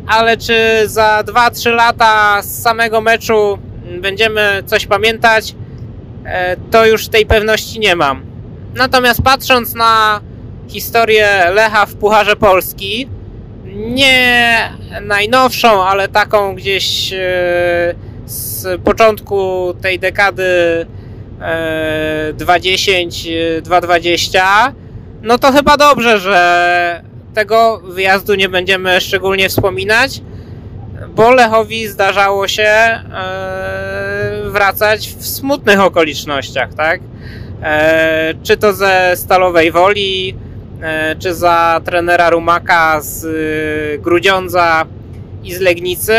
ale 0.07 0.37
czy 0.37 0.55
za 0.85 1.23
2-3 1.25 1.71
lata 1.71 2.41
z 2.41 2.61
samego 2.61 3.01
meczu 3.01 3.57
będziemy 4.01 4.63
coś 4.65 4.85
pamiętać, 4.85 5.55
e, 6.25 6.55
to 6.71 6.85
już 6.85 7.07
tej 7.07 7.25
pewności 7.25 7.79
nie 7.79 7.95
mam. 7.95 8.21
Natomiast 8.75 9.21
patrząc 9.21 9.75
na 9.75 10.21
historię 10.67 11.27
Lecha 11.53 11.85
w 11.85 11.95
Pucharze 11.95 12.35
Polski, 12.35 13.07
nie 13.75 14.69
najnowszą, 15.01 15.83
ale 15.83 16.07
taką 16.07 16.55
gdzieś 16.55 17.13
e, 17.13 17.17
z 18.25 18.81
początku 18.81 19.73
tej 19.81 19.99
dekady 19.99 20.43
e, 21.41 22.33
20-220, 22.33 24.73
no 25.23 25.37
to 25.37 25.51
chyba 25.51 25.77
dobrze, 25.77 26.19
że 26.19 27.01
tego 27.33 27.81
wyjazdu 27.83 28.35
nie 28.35 28.49
będziemy 28.49 29.01
szczególnie 29.01 29.49
wspominać, 29.49 30.21
bo 31.15 31.31
Lechowi 31.31 31.87
zdarzało 31.87 32.47
się 32.47 32.63
e, 32.63 33.01
wracać 34.45 35.07
w 35.07 35.27
smutnych 35.27 35.79
okolicznościach, 35.79 36.73
tak? 36.73 37.01
E, 37.63 38.33
czy 38.43 38.57
to 38.57 38.73
ze 38.73 39.11
Stalowej 39.15 39.71
Woli, 39.71 40.35
e, 40.81 41.15
czy 41.15 41.33
za 41.33 41.81
trenera 41.85 42.29
Rumaka 42.29 43.01
z 43.01 44.01
Grudziądza 44.01 44.85
i 45.43 45.53
z 45.53 45.59
Legnicy. 45.59 46.17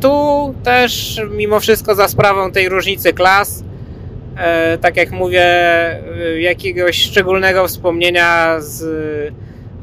Tu 0.00 0.54
też 0.64 1.20
mimo 1.30 1.60
wszystko 1.60 1.94
za 1.94 2.08
sprawą 2.08 2.52
tej 2.52 2.68
różnicy 2.68 3.12
klas, 3.12 3.64
tak 4.80 4.96
jak 4.96 5.10
mówię, 5.10 5.46
y, 6.36 6.40
jakiegoś 6.40 7.02
szczególnego 7.02 7.68
wspomnienia 7.68 8.60
z 8.60 8.82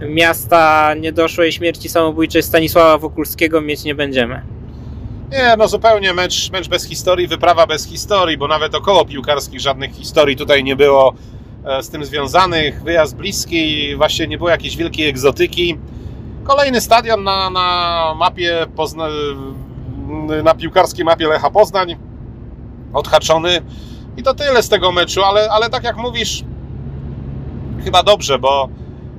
y, 0.01 0.10
miasta 0.10 0.93
niedoszłej 0.93 1.51
śmierci 1.51 1.89
samobójczej 1.89 2.43
Stanisława 2.43 2.98
Wokulskiego 2.98 3.62
mieć 3.62 3.84
nie 3.84 3.96
będziemy. 3.96 4.41
Nie, 5.31 5.55
no 5.58 5.67
zupełnie 5.67 6.13
mecz, 6.13 6.51
mecz 6.51 6.67
bez 6.67 6.86
historii, 6.86 7.27
wyprawa 7.27 7.67
bez 7.67 7.86
historii, 7.86 8.38
bo 8.38 8.48
nawet 8.48 8.75
około 8.75 9.05
piłkarskich 9.05 9.60
żadnych 9.60 9.91
historii 9.91 10.36
tutaj 10.36 10.63
nie 10.63 10.75
było. 10.75 11.13
e, 11.65 11.84
z 11.84 11.89
tym 11.89 12.05
związanych, 12.05 12.84
wyjazd 12.84 13.15
bliski, 13.15 13.96
właśnie 13.96 14.27
nie 14.27 14.38
było 14.38 14.50
jakiejś 14.50 14.77
wielkiej 14.77 15.10
egzotyki. 15.10 15.77
Kolejny 16.43 16.81
stadion 16.81 17.24
na, 17.24 17.50
na 17.50 18.15
mapie 18.17 18.65
Pozna... 18.75 19.08
na 20.43 20.55
piłkarskiej 20.55 21.05
mapie 21.05 21.27
Lecha 21.27 21.50
Poznań 21.50 21.96
odhaczony 22.93 23.62
i 24.18 24.24
to 24.24 24.34
tyle 24.34 24.63
z 24.63 24.70
tego 24.70 24.91
meczu, 24.91 25.24
ale, 25.24 25.50
ale 25.50 25.70
tak 25.70 25.84
jak 25.84 25.98
mówisz, 25.98 26.44
chyba 27.84 28.03
dobrze, 28.03 28.39
bo 28.39 28.70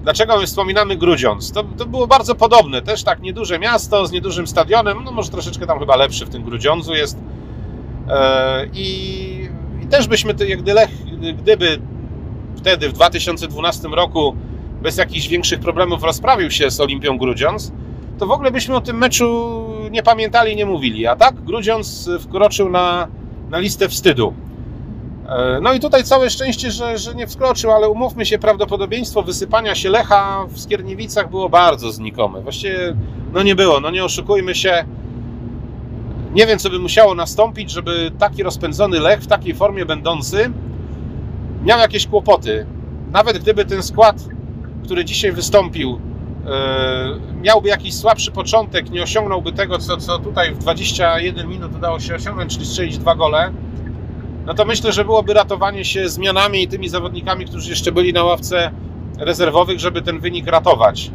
dlaczego 0.03 0.39
my 0.39 0.47
wspominamy 0.47 0.97
Grudziądz? 0.97 1.53
To, 1.53 1.65
to 1.79 1.87
było 1.87 2.07
bardzo 2.07 2.35
podobne, 2.35 2.83
też 2.83 3.05
tak 3.05 3.21
nieduże 3.21 3.59
miasto 3.59 4.07
z 4.07 4.13
niedużym 4.13 4.47
stadionem, 4.47 5.05
no 5.05 5.11
może 5.11 5.31
troszeczkę 5.31 5.67
tam 5.67 5.79
chyba 5.79 5.97
lepszy 5.97 6.27
w 6.27 6.31
tym 6.31 6.43
Grudziądzu 6.43 6.95
jest 6.95 7.19
e, 8.09 8.67
i, 8.75 9.49
i 9.83 9.87
też 9.87 10.09
byśmy, 10.09 10.35
gdy 10.35 10.75
Lech, 10.75 10.91
gdyby 11.39 11.81
wtedy 12.57 12.89
w 12.89 12.93
2012 12.93 13.89
roku 13.89 14.37
bez 14.83 14.97
jakichś 14.97 15.29
większych 15.29 15.61
problemów 15.61 16.03
rozprawił 16.03 16.51
się 16.51 16.71
z 16.71 16.81
Olimpią 16.81 17.19
Grudziądz, 17.19 17.73
to 18.19 18.27
w 18.27 18.31
ogóle 18.31 18.51
byśmy 18.51 18.77
o 18.77 18.81
tym 18.81 18.99
meczu 18.99 19.63
nie 19.91 20.03
pamiętali, 20.03 20.57
nie 20.57 20.67
mówili. 20.67 21.07
A 21.07 21.17
tak 21.17 21.35
Grudziądz 21.35 22.11
wkroczył 22.21 22.71
na, 22.71 23.09
na 23.51 23.59
listę 23.59 23.89
wstydu. 23.89 24.35
E, 25.29 25.61
no 25.63 25.73
i 25.73 25.81
tutaj 25.81 26.05
całe 26.05 26.31
szczęście, 26.31 26.71
że, 26.71 26.99
że 26.99 27.15
nie 27.15 27.27
wskroczył, 27.27 27.71
ale 27.71 27.89
umówmy 27.89 28.27
się, 28.27 28.39
prawdopodobieństwo 28.39 29.23
wysypania 29.23 29.75
się 29.75 29.91
Lecha 29.91 30.47
w 30.49 30.61
Skierniewicach 30.61 31.31
było 31.31 31.49
bardzo 31.49 31.93
znikome. 31.93 32.41
Właściwie 32.41 32.97
no 33.33 33.43
nie 33.43 33.55
było, 33.55 33.81
no 33.81 33.91
nie 33.91 34.05
oszukujmy 34.05 34.55
się. 34.55 34.85
Nie 36.35 36.47
wiem, 36.47 36.59
co 36.59 36.71
by 36.71 36.79
musiało 36.79 37.15
nastąpić, 37.15 37.71
żeby 37.71 38.11
taki 38.19 38.43
rozpędzony 38.43 39.01
Lech 39.01 39.21
w 39.21 39.27
takiej 39.27 39.55
formie 39.55 39.87
będący 39.87 40.51
miał 41.65 41.79
jakieś 41.79 42.07
kłopoty. 42.07 42.67
Nawet 43.13 43.39
gdyby 43.39 43.65
ten 43.65 43.83
skład, 43.83 44.17
który 44.85 45.05
dzisiaj 45.05 45.33
wystąpił, 45.33 46.01
e, 46.47 47.41
miałby 47.43 47.69
jakiś 47.69 47.95
słabszy 47.95 48.31
początek, 48.31 48.91
nie 48.91 49.03
osiągnąłby 49.03 49.53
tego, 49.53 49.79
co, 49.79 49.97
co 49.97 50.19
tutaj 50.19 50.55
w 50.55 50.59
21 50.59 51.49
minut 51.49 51.77
udało 51.77 52.01
się 52.01 52.15
osiągnąć, 52.15 52.55
czyli 52.55 52.67
strzelić 52.67 52.99
dwa 52.99 53.15
gole, 53.15 53.53
no 54.47 54.55
to 54.55 54.65
myślę, 54.65 54.93
że 54.93 55.05
byłoby 55.05 55.35
ratowanie 55.35 55.85
się 55.85 56.09
zmianami 56.09 56.63
i 56.63 56.69
tymi 56.69 56.89
zawodnikami, 56.89 57.45
którzy 57.45 57.71
jeszcze 57.71 57.93
byli 57.93 58.13
na 58.13 58.25
ławce 58.25 58.71
rezerwowych, 59.19 59.81
żeby 59.81 60.03
ten 60.03 60.21
wynik 60.21 60.47
ratować. 60.47 61.11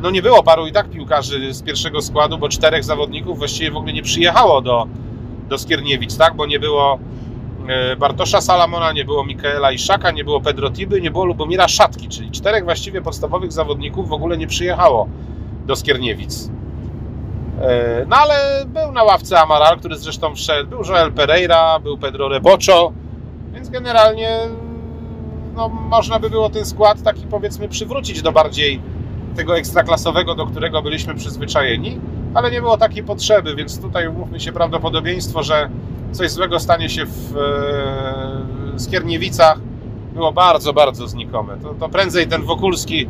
No 0.00 0.10
nie 0.10 0.22
było 0.22 0.42
paru 0.42 0.66
i 0.66 0.72
tak 0.72 0.90
piłkarzy 0.90 1.54
z 1.54 1.62
pierwszego 1.62 2.02
składu, 2.02 2.38
bo 2.38 2.48
czterech 2.48 2.84
zawodników 2.84 3.38
właściwie 3.38 3.70
w 3.70 3.76
ogóle 3.76 3.92
nie 3.92 4.02
przyjechało 4.02 4.62
do, 4.62 4.86
do 5.48 5.58
Skierniewic, 5.58 6.16
tak? 6.16 6.36
Bo 6.36 6.46
nie 6.46 6.60
było 6.60 6.98
e, 7.68 7.96
Bartosza 7.96 8.40
Salamona, 8.40 8.92
nie 8.92 9.04
było 9.04 9.24
Mikaela 9.24 9.72
Iszaka, 9.72 10.10
nie 10.10 10.24
było 10.24 10.40
Pedro 10.40 10.70
Tiby, 10.70 11.00
nie 11.00 11.10
było 11.10 11.24
Lubomira 11.24 11.68
Szatki, 11.68 12.08
czyli 12.08 12.30
czterech 12.30 12.64
właściwie 12.64 13.02
podstawowych 13.02 13.52
zawodników 13.52 14.08
w 14.08 14.12
ogóle 14.12 14.38
nie 14.38 14.46
przyjechało 14.46 15.08
do 15.66 15.76
Skierniewic. 15.76 16.55
E, 17.60 18.06
no 18.08 18.16
ale 18.16 18.64
był 18.66 18.92
na 18.92 19.02
ławce 19.02 19.40
Amaral, 19.40 19.78
który 19.78 19.96
zresztą 19.96 20.34
wszedł, 20.34 20.70
był 20.70 20.82
Joel 20.84 21.12
Pereira, 21.12 21.78
był 21.78 21.98
Pedro 21.98 22.28
Rebocho, 22.28 22.92
więc 23.54 23.68
generalnie 23.68 24.38
no, 25.56 25.68
można 25.68 26.18
by 26.18 26.30
było 26.30 26.50
ten 26.50 26.64
skład 26.64 27.02
taki 27.02 27.26
powiedzmy 27.26 27.68
przywrócić 27.68 28.22
do 28.22 28.32
bardziej 28.32 28.80
tego 29.36 29.58
ekstraklasowego, 29.58 30.34
do 30.34 30.46
którego 30.46 30.82
byliśmy 30.82 31.14
przyzwyczajeni, 31.14 32.00
ale 32.34 32.50
nie 32.50 32.60
było 32.60 32.76
takiej 32.76 33.02
potrzeby, 33.02 33.54
więc 33.54 33.80
tutaj 33.80 34.08
umówmy 34.08 34.40
się 34.40 34.52
prawdopodobieństwo, 34.52 35.42
że 35.42 35.70
coś 36.12 36.30
złego 36.30 36.60
stanie 36.60 36.88
się 36.88 37.06
w 37.06 37.36
e, 38.74 38.78
Skierniewicach 38.78 39.58
było 40.14 40.32
bardzo, 40.32 40.72
bardzo 40.72 41.08
znikome. 41.08 41.56
To, 41.56 41.74
to 41.74 41.88
prędzej 41.88 42.26
ten 42.26 42.42
Wokulski 42.42 43.08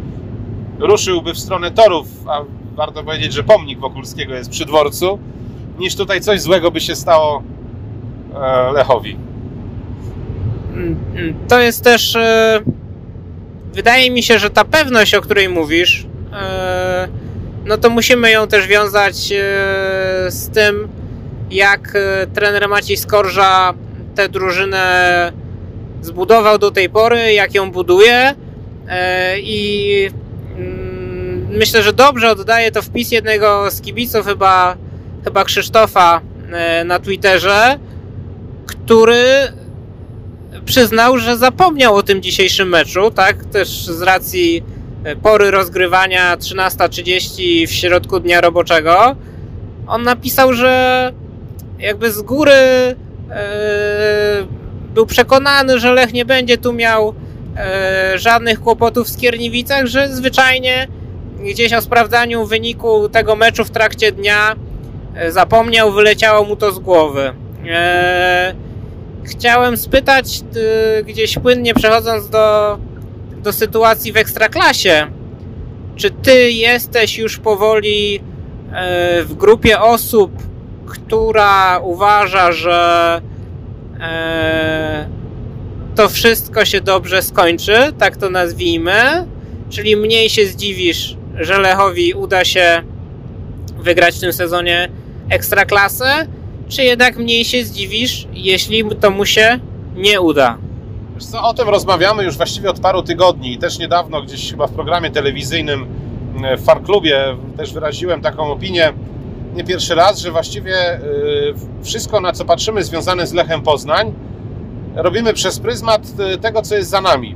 ruszyłby 0.79 1.35
w 1.35 1.39
stronę 1.39 1.71
torów, 1.71 2.07
a 2.27 2.41
warto 2.77 3.05
powiedzieć, 3.05 3.33
że 3.33 3.43
pomnik 3.43 3.79
Wokulskiego 3.79 4.35
jest 4.35 4.51
przy 4.51 4.65
dworcu, 4.65 5.19
niż 5.79 5.97
tutaj 5.97 6.21
coś 6.21 6.41
złego 6.41 6.71
by 6.71 6.81
się 6.81 6.97
stało 6.97 7.43
e, 8.35 8.73
Lechowi. 8.73 9.17
Mm, 10.73 10.97
mm, 11.15 11.35
to 11.49 11.61
jest 11.61 11.85
też. 11.85 12.17
E, 12.17 12.61
wydaje 13.73 14.11
mi 14.11 14.23
się, 14.23 14.39
że 14.39 14.51
ta 14.51 14.65
pewność, 14.65 15.15
o 15.15 15.21
której 15.21 15.49
mówisz, 15.49 16.07
e, 16.33 17.09
no 17.65 17.79
to 17.79 17.91
musimy 17.91 18.31
ją 18.31 18.47
też 18.47 18.67
wiązać 18.67 19.17
z 20.29 20.49
tym, 20.55 20.89
jak 21.51 21.99
trener 22.35 22.69
Maciej 22.69 22.97
Skorża 22.97 23.75
tę 24.15 24.29
drużynę 24.29 25.33
zbudował 26.03 26.59
do 26.59 26.71
tej 26.71 26.91
pory, 26.91 27.33
jak 27.33 27.55
ją 27.55 27.71
buduje 27.71 28.35
i 29.43 30.11
myślę, 31.51 31.83
że 31.83 31.93
dobrze 31.93 32.31
oddaje 32.31 32.71
to 32.71 32.83
wpis 32.83 33.11
jednego 33.11 33.71
z 33.71 33.81
kibiców, 33.81 34.27
chyba, 34.27 34.77
chyba 35.25 35.45
Krzysztofa 35.45 36.21
e, 36.53 36.85
na 36.85 36.99
Twitterze, 36.99 37.79
który 38.67 39.25
przyznał, 40.65 41.19
że 41.19 41.37
zapomniał 41.37 41.95
o 41.95 42.03
tym 42.03 42.23
dzisiejszym 42.23 42.69
meczu, 42.69 43.11
tak? 43.11 43.45
Też 43.45 43.69
z 43.69 44.03
racji 44.03 44.63
e, 45.05 45.17
pory 45.17 45.51
rozgrywania 45.51 46.37
13.30 46.37 47.69
w 47.69 47.73
środku 47.73 48.21
dnia 48.21 48.41
roboczego. 48.41 49.17
On 49.87 50.03
napisał, 50.03 50.53
że 50.53 51.13
jakby 51.79 52.13
z 52.13 52.23
góry 52.23 52.53
e, 52.53 52.97
był 54.95 55.07
przekonany, 55.07 55.79
że 55.79 55.93
Lech 55.93 56.13
nie 56.13 56.25
będzie 56.25 56.59
tu 56.59 56.73
miał 56.73 57.15
żadnych 58.15 58.61
kłopotów 58.61 59.07
w 59.07 59.11
Skierniewicach, 59.11 59.87
że 59.87 60.09
zwyczajnie 60.09 60.89
gdzieś 61.45 61.73
o 61.73 61.81
sprawdzaniu 61.81 62.47
wyniku 62.47 63.09
tego 63.09 63.37
meczu 63.37 63.65
w 63.65 63.71
trakcie 63.71 64.13
dnia 64.13 64.55
e, 65.15 65.33
zapomniał, 65.33 65.93
wyleciało 65.93 66.45
mu 66.45 66.57
to 66.57 66.73
z 66.73 66.79
głowy. 66.79 67.33
Eee, 67.69 68.55
chciałem 69.25 69.77
spytać, 69.77 70.41
e, 70.99 71.03
gdzieś 71.05 71.39
płynnie 71.39 71.75
przechodząc 71.75 72.29
do, 72.29 72.79
do 73.43 73.53
sytuacji 73.53 74.13
w 74.13 74.17
ekstraklasie, 74.17 75.07
czy 75.97 76.11
ty 76.11 76.51
jesteś 76.51 77.19
już 77.19 77.39
powoli 77.39 78.21
e, 78.73 79.23
w 79.23 79.35
grupie 79.35 79.81
osób, 79.81 80.33
która 80.87 81.79
uważa, 81.79 82.53
że 82.53 83.21
e, 84.01 85.09
to 85.95 86.09
wszystko 86.09 86.65
się 86.65 86.81
dobrze 86.81 87.23
skończy, 87.23 87.77
tak 87.99 88.17
to 88.17 88.31
nazwijmy, 88.31 89.27
czyli 89.71 89.97
mniej 89.97 90.31
się 90.31 90.47
zdziwisz, 90.47 91.17
że 91.41 91.59
Lechowi 91.59 92.15
uda 92.15 92.45
się 92.45 92.83
wygrać 93.79 94.17
w 94.17 94.21
tym 94.21 94.33
sezonie 94.33 94.89
ekstraklasę, 95.31 96.27
czy 96.69 96.83
jednak 96.83 97.17
mniej 97.17 97.45
się 97.45 97.65
zdziwisz, 97.65 98.29
jeśli 98.33 98.85
to 99.01 99.11
mu 99.11 99.27
się 99.27 99.61
nie 99.97 100.21
uda? 100.21 100.59
Wiesz 101.15 101.27
co, 101.27 101.43
o 101.43 101.55
tym 101.55 101.69
rozmawiamy 101.69 102.25
już 102.25 102.37
właściwie 102.37 102.71
od 102.71 102.81
paru 102.81 103.03
tygodni 103.03 103.53
i 103.53 103.59
też 103.59 103.79
niedawno 103.79 104.23
gdzieś 104.23 104.51
chyba 104.51 104.67
w 104.67 104.73
programie 104.73 105.11
telewizyjnym 105.11 105.87
w 106.59 106.65
Farklubie 106.65 107.37
też 107.57 107.73
wyraziłem 107.73 108.21
taką 108.21 108.53
opinię, 108.53 108.93
nie 109.55 109.65
pierwszy 109.65 109.95
raz, 109.95 110.19
że 110.19 110.31
właściwie 110.31 110.95
y, 110.95 111.55
wszystko 111.83 112.21
na 112.21 112.33
co 112.33 112.45
patrzymy 112.45 112.85
związane 112.85 113.27
z 113.27 113.33
Lechem 113.33 113.63
Poznań 113.63 114.15
robimy 114.95 115.35
przez 115.35 115.59
pryzmat 115.59 116.03
y, 116.35 116.39
tego, 116.39 116.63
co 116.63 116.77
jest 116.77 116.91
za 116.91 117.01
nami 117.01 117.35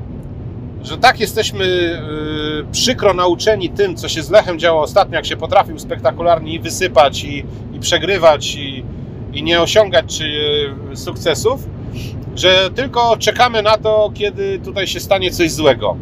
że 0.84 0.98
tak 0.98 1.20
jesteśmy 1.20 1.66
yy, 1.66 2.66
przykro 2.72 3.14
nauczeni 3.14 3.70
tym, 3.70 3.96
co 3.96 4.08
się 4.08 4.22
z 4.22 4.30
Lechem 4.30 4.58
działo 4.58 4.82
ostatnio, 4.82 5.16
jak 5.16 5.26
się 5.26 5.36
potrafił 5.36 5.78
spektakularnie 5.78 6.54
i 6.54 6.60
wysypać, 6.60 7.24
i, 7.24 7.44
i 7.72 7.80
przegrywać, 7.80 8.54
i, 8.54 8.84
i 9.32 9.42
nie 9.42 9.60
osiągać 9.60 10.18
czy, 10.18 10.28
yy, 10.28 10.96
sukcesów, 10.96 11.68
że 12.36 12.70
tylko 12.74 13.16
czekamy 13.16 13.62
na 13.62 13.76
to, 13.76 14.10
kiedy 14.14 14.58
tutaj 14.58 14.86
się 14.86 15.00
stanie 15.00 15.30
coś 15.30 15.50
złego. 15.50 15.96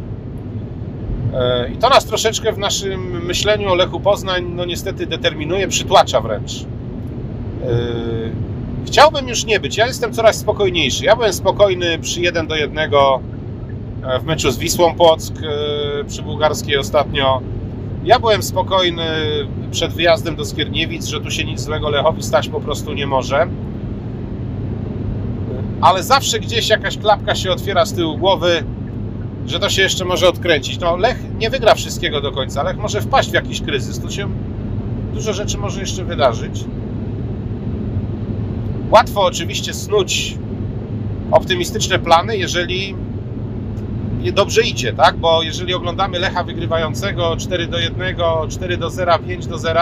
Yy, 1.33 1.73
I 1.73 1.77
to 1.77 1.89
nas 1.89 2.05
troszeczkę 2.05 2.51
w 2.51 2.57
naszym 2.57 3.25
myśleniu 3.25 3.69
o 3.69 3.75
Lechu 3.75 3.99
Poznań, 3.99 4.51
no 4.55 4.65
niestety 4.65 5.05
determinuje, 5.05 5.67
przytłacza 5.67 6.21
wręcz. 6.21 6.53
Yy, 6.53 8.31
chciałbym 8.85 9.27
już 9.27 9.45
nie 9.45 9.59
być, 9.59 9.77
ja 9.77 9.87
jestem 9.87 10.13
coraz 10.13 10.37
spokojniejszy. 10.37 11.05
Ja 11.05 11.15
byłem 11.15 11.33
spokojny 11.33 11.99
przy 11.99 12.21
1 12.21 12.47
do 12.47 12.55
1 12.55 12.77
E, 12.77 12.89
w 14.17 14.23
meczu 14.23 14.51
z 14.51 14.57
Wisłą 14.57 14.95
Płock 14.95 15.33
e, 15.43 16.03
przy 16.03 16.21
Bułgarskiej 16.21 16.77
ostatnio. 16.77 17.41
Ja 18.03 18.19
byłem 18.19 18.43
spokojny 18.43 19.03
przed 19.71 19.93
wyjazdem 19.93 20.35
do 20.35 20.45
Skierniewic, 20.45 21.05
że 21.05 21.21
tu 21.21 21.31
się 21.31 21.43
nic 21.43 21.61
złego 21.61 21.89
Lechowi 21.89 22.23
stać 22.23 22.49
po 22.49 22.59
prostu 22.59 22.93
nie 22.93 23.07
może. 23.07 23.47
Ale 25.81 26.03
zawsze 26.03 26.39
gdzieś 26.39 26.69
jakaś 26.69 26.97
klapka 26.97 27.35
się 27.35 27.51
otwiera 27.51 27.85
z 27.85 27.93
tyłu 27.93 28.17
głowy, 28.17 28.63
że 29.47 29.59
to 29.59 29.69
się 29.69 29.81
jeszcze 29.81 30.05
może 30.05 30.29
odkręcić. 30.29 30.79
No, 30.79 30.97
Lech 30.97 31.17
nie 31.39 31.49
wygra 31.49 31.75
wszystkiego 31.75 32.21
do 32.21 32.31
końca. 32.31 32.63
Lech 32.63 32.77
może 32.77 33.01
wpaść 33.01 33.29
w 33.29 33.33
jakiś 33.33 33.61
kryzys. 33.61 33.99
Tu 33.99 34.11
się 34.11 34.29
dużo 35.13 35.33
rzeczy 35.33 35.57
może 35.57 35.79
jeszcze 35.79 36.03
wydarzyć. 36.03 36.63
Łatwo 38.91 39.23
oczywiście 39.23 39.73
snuć 39.73 40.37
optymistyczne 41.31 41.99
plany, 41.99 42.37
jeżeli 42.37 42.95
dobrze 44.33 44.61
idzie, 44.61 44.93
tak? 44.93 45.17
Bo 45.17 45.43
jeżeli 45.43 45.73
oglądamy 45.73 46.19
Lecha 46.19 46.43
wygrywającego 46.43 47.37
4 47.37 47.67
do 47.67 47.79
1, 47.79 48.15
4 48.49 48.77
do 48.77 48.89
0, 48.89 49.19
5 49.19 49.47
do 49.47 49.57
0, 49.57 49.81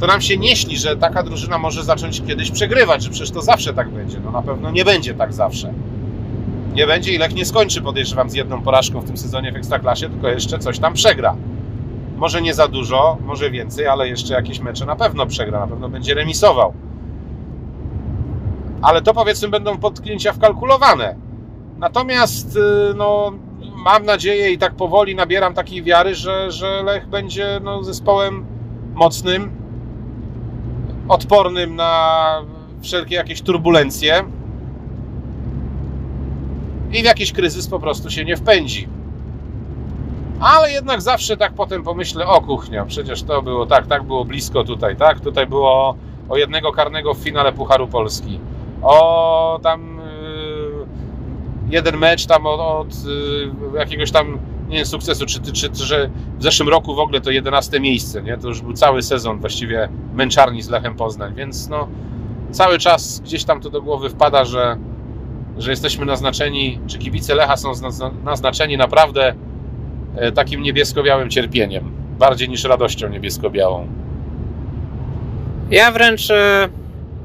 to 0.00 0.06
nam 0.06 0.20
się 0.20 0.36
nie 0.36 0.56
śni, 0.56 0.76
że 0.76 0.96
taka 0.96 1.22
drużyna 1.22 1.58
może 1.58 1.84
zacząć 1.84 2.22
kiedyś 2.26 2.50
przegrywać, 2.50 3.02
że 3.02 3.10
przecież 3.10 3.30
to 3.30 3.42
zawsze 3.42 3.74
tak 3.74 3.90
będzie. 3.90 4.20
No 4.24 4.30
na 4.30 4.42
pewno 4.42 4.70
nie 4.70 4.84
będzie 4.84 5.14
tak 5.14 5.32
zawsze. 5.32 5.72
Nie 6.74 6.86
będzie 6.86 7.12
i 7.12 7.18
Lech 7.18 7.34
nie 7.34 7.44
skończy, 7.44 7.82
podejrzewam, 7.82 8.30
z 8.30 8.34
jedną 8.34 8.62
porażką 8.62 9.00
w 9.00 9.04
tym 9.04 9.16
sezonie 9.16 9.52
w 9.52 9.56
Ekstraklasie, 9.56 10.08
tylko 10.08 10.28
jeszcze 10.28 10.58
coś 10.58 10.78
tam 10.78 10.94
przegra. 10.94 11.36
Może 12.16 12.42
nie 12.42 12.54
za 12.54 12.68
dużo, 12.68 13.16
może 13.24 13.50
więcej, 13.50 13.86
ale 13.86 14.08
jeszcze 14.08 14.34
jakieś 14.34 14.60
mecze 14.60 14.86
na 14.86 14.96
pewno 14.96 15.26
przegra, 15.26 15.60
na 15.60 15.66
pewno 15.66 15.88
będzie 15.88 16.14
remisował. 16.14 16.72
Ale 18.82 19.02
to 19.02 19.14
powiedzmy 19.14 19.48
będą 19.48 19.78
podknięcia 19.78 20.32
wkalkulowane. 20.32 21.16
Natomiast 21.82 22.56
y, 22.56 22.94
no, 22.96 23.32
mam 23.76 24.04
nadzieję 24.04 24.50
i 24.50 24.58
tak 24.58 24.74
powoli 24.74 25.14
nabieram 25.14 25.54
takiej 25.54 25.82
wiary, 25.82 26.14
że, 26.14 26.50
że 26.50 26.82
Lech 26.82 27.08
będzie 27.08 27.60
no, 27.62 27.82
zespołem 27.84 28.46
mocnym, 28.94 29.50
odpornym 31.08 31.76
na 31.76 32.42
wszelkie 32.82 33.14
jakieś 33.14 33.42
turbulencje 33.42 34.24
i 36.92 37.02
w 37.02 37.04
jakiś 37.04 37.32
kryzys 37.32 37.68
po 37.68 37.78
prostu 37.78 38.10
się 38.10 38.24
nie 38.24 38.36
wpędzi. 38.36 38.88
Ale 40.40 40.72
jednak 40.72 41.02
zawsze 41.02 41.36
tak 41.36 41.52
potem 41.52 41.82
pomyślę, 41.82 42.26
o 42.26 42.40
kuchnia, 42.40 42.84
przecież 42.84 43.22
to 43.22 43.42
było 43.42 43.66
tak, 43.66 43.86
tak 43.86 44.02
było 44.02 44.24
blisko 44.24 44.64
tutaj, 44.64 44.96
tak? 44.96 45.20
Tutaj 45.20 45.46
było 45.46 45.94
o 46.28 46.36
jednego 46.36 46.72
karnego 46.72 47.14
w 47.14 47.18
finale 47.18 47.52
Pucharu 47.52 47.88
Polski. 47.88 48.40
O 48.82 49.60
tam 49.62 49.91
jeden 51.72 51.96
mecz 51.96 52.26
tam 52.26 52.46
od, 52.46 52.60
od 52.60 52.94
jakiegoś 53.74 54.10
tam 54.10 54.38
nie 54.68 54.76
wiem, 54.76 54.86
sukcesu, 54.86 55.26
czy, 55.26 55.40
czy, 55.40 55.70
czy, 55.70 55.84
że 55.84 56.10
w 56.38 56.42
zeszłym 56.42 56.68
roku 56.68 56.94
w 56.94 56.98
ogóle 56.98 57.20
to 57.20 57.30
11 57.30 57.80
miejsce, 57.80 58.22
nie? 58.22 58.38
To 58.38 58.48
już 58.48 58.60
był 58.60 58.72
cały 58.72 59.02
sezon 59.02 59.40
właściwie 59.40 59.88
męczarni 60.14 60.62
z 60.62 60.68
Lechem 60.68 60.94
Poznań, 60.94 61.34
więc 61.34 61.68
no 61.68 61.88
cały 62.50 62.78
czas 62.78 63.20
gdzieś 63.20 63.44
tam 63.44 63.60
to 63.60 63.70
do 63.70 63.82
głowy 63.82 64.10
wpada, 64.10 64.44
że, 64.44 64.76
że 65.58 65.70
jesteśmy 65.70 66.06
naznaczeni, 66.06 66.80
czy 66.86 66.98
kibice 66.98 67.34
Lecha 67.34 67.56
są 67.56 67.72
naznaczeni 68.24 68.76
naprawdę 68.76 69.34
takim 70.34 70.62
niebiesko-białym 70.62 71.30
cierpieniem, 71.30 71.92
bardziej 72.18 72.48
niż 72.48 72.64
radością 72.64 73.08
niebiesko-białą. 73.08 73.86
Ja 75.70 75.92
wręcz 75.92 76.28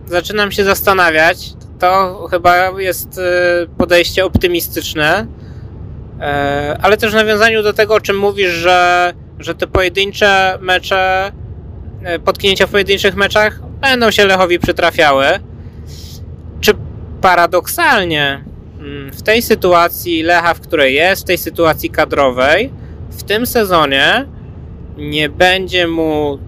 zaczynam 0.06 0.52
się 0.52 0.64
zastanawiać, 0.64 1.54
to 1.80 2.28
chyba 2.32 2.82
jest 2.82 3.22
podejście 3.78 4.26
optymistyczne, 4.26 5.28
ale 6.82 6.98
też 6.98 7.12
w 7.12 7.16
nawiązaniu 7.16 7.64
do 7.64 7.74
tego, 7.74 7.96
o 7.96 8.02
czym 8.02 8.18
mówisz, 8.18 8.52
że, 8.52 9.14
że 9.40 9.56
te 9.56 9.68
pojedyncze 9.68 10.58
mecze, 10.62 11.32
potknięcia 12.26 12.68
w 12.68 12.70
pojedynczych 12.70 13.16
meczach 13.16 13.60
będą 13.82 14.12
się 14.12 14.26
Lechowi 14.26 14.60
przytrafiały. 14.60 15.26
Czy 16.62 16.74
paradoksalnie 17.22 18.44
w 19.12 19.22
tej 19.22 19.42
sytuacji 19.42 20.24
Lecha, 20.24 20.54
w 20.54 20.60
której 20.60 20.96
jest, 20.96 21.22
w 21.22 21.26
tej 21.26 21.38
sytuacji 21.38 21.90
kadrowej, 21.90 22.72
w 23.10 23.24
tym 23.24 23.46
sezonie 23.46 24.26
nie 24.98 25.30
będzie 25.30 25.88
mu, 25.88 26.40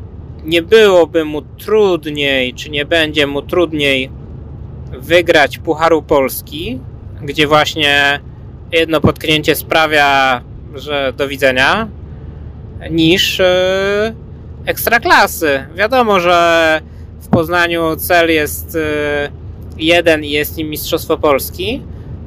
nie 0.44 0.62
byłoby 0.62 1.26
mu 1.26 1.42
trudniej, 1.42 2.54
czy 2.54 2.70
nie 2.70 2.86
będzie 2.86 3.28
mu 3.28 3.42
trudniej 3.42 4.10
wygrać 4.92 5.58
Pucharu 5.58 6.02
Polski, 6.02 6.80
gdzie 7.22 7.48
właśnie 7.48 8.20
jedno 8.72 9.02
potknięcie 9.02 9.56
sprawia, 9.56 10.42
że 10.76 11.14
do 11.18 11.28
widzenia, 11.28 11.88
niż 12.92 13.40
yy, 13.40 13.46
ekstraklasy. 14.66 15.66
Wiadomo, 15.76 16.20
że 16.20 16.82
w 17.22 17.28
Poznaniu 17.28 17.96
cel 17.96 18.30
jest 18.30 18.76
yy, 18.76 19.32
jeden 19.78 20.24
i 20.24 20.30
jest 20.30 20.58
nim 20.58 20.70
Mistrzostwo 20.70 21.18
Polski. 21.18 21.82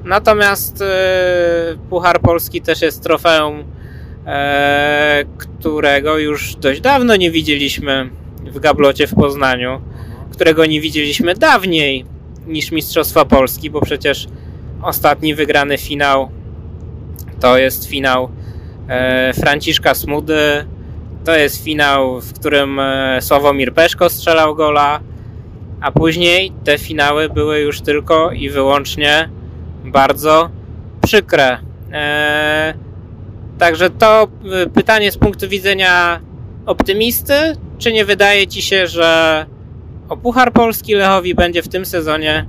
Natomiast 0.05 0.81
yy, 0.81 1.79
Puchar 1.91 2.21
Polski 2.21 2.61
też 2.61 2.83
jest 2.83 3.03
trofeum, 3.03 3.65
którego 5.39 6.19
już 6.19 6.55
dość 6.55 6.81
dawno 6.81 7.17
nie 7.17 7.31
widzieliśmy 7.31 8.11
w 8.53 8.59
Gablocie 8.59 9.07
w 9.07 9.15
Poznaniu, 9.15 9.81
którego 10.33 10.67
nie 10.67 10.81
widzieliśmy 10.81 11.35
dawniej 11.35 12.05
niż 12.47 12.73
Mistrzostwa 12.73 13.25
Polski, 13.25 13.71
bo 13.71 13.81
przecież 13.81 14.27
ostatni 14.83 15.35
wygrany 15.35 15.79
finał 15.79 16.29
to 17.43 17.59
jest 17.59 17.85
finał 17.85 18.29
e, 18.89 19.33
Franciszka 19.33 19.95
Smudy, 19.95 20.67
to 21.25 21.37
jest 21.37 21.65
finał, 21.65 22.21
w 22.21 22.33
którym 22.33 22.81
e, 22.81 23.19
Sławomir 23.21 23.75
Peszko 23.75 24.11
strzelał 24.11 24.55
gola, 24.55 25.01
a 25.81 25.93
później 25.93 26.53
te 26.65 26.79
finały 26.79 27.29
były 27.29 27.59
już 27.59 27.81
tylko 27.81 28.33
i 28.33 28.51
wyłącznie 28.51 29.29
bardzo 29.85 30.51
przykre. 31.05 31.59
E, 31.93 32.75
także 33.59 33.91
to 33.91 34.29
pytanie 34.75 35.13
z 35.13 35.19
punktu 35.19 35.49
widzenia 35.49 36.21
optymisty, 36.67 37.35
czy 37.79 37.93
nie 37.93 38.05
wydaje 38.05 38.47
ci 38.47 38.63
się, 38.63 38.87
że 38.87 39.47
o 40.13 40.17
Puchar 40.17 40.53
Polski 40.53 40.95
Lechowi 40.95 41.35
będzie 41.35 41.63
w 41.63 41.69
tym 41.69 41.87
sezonie 41.87 42.47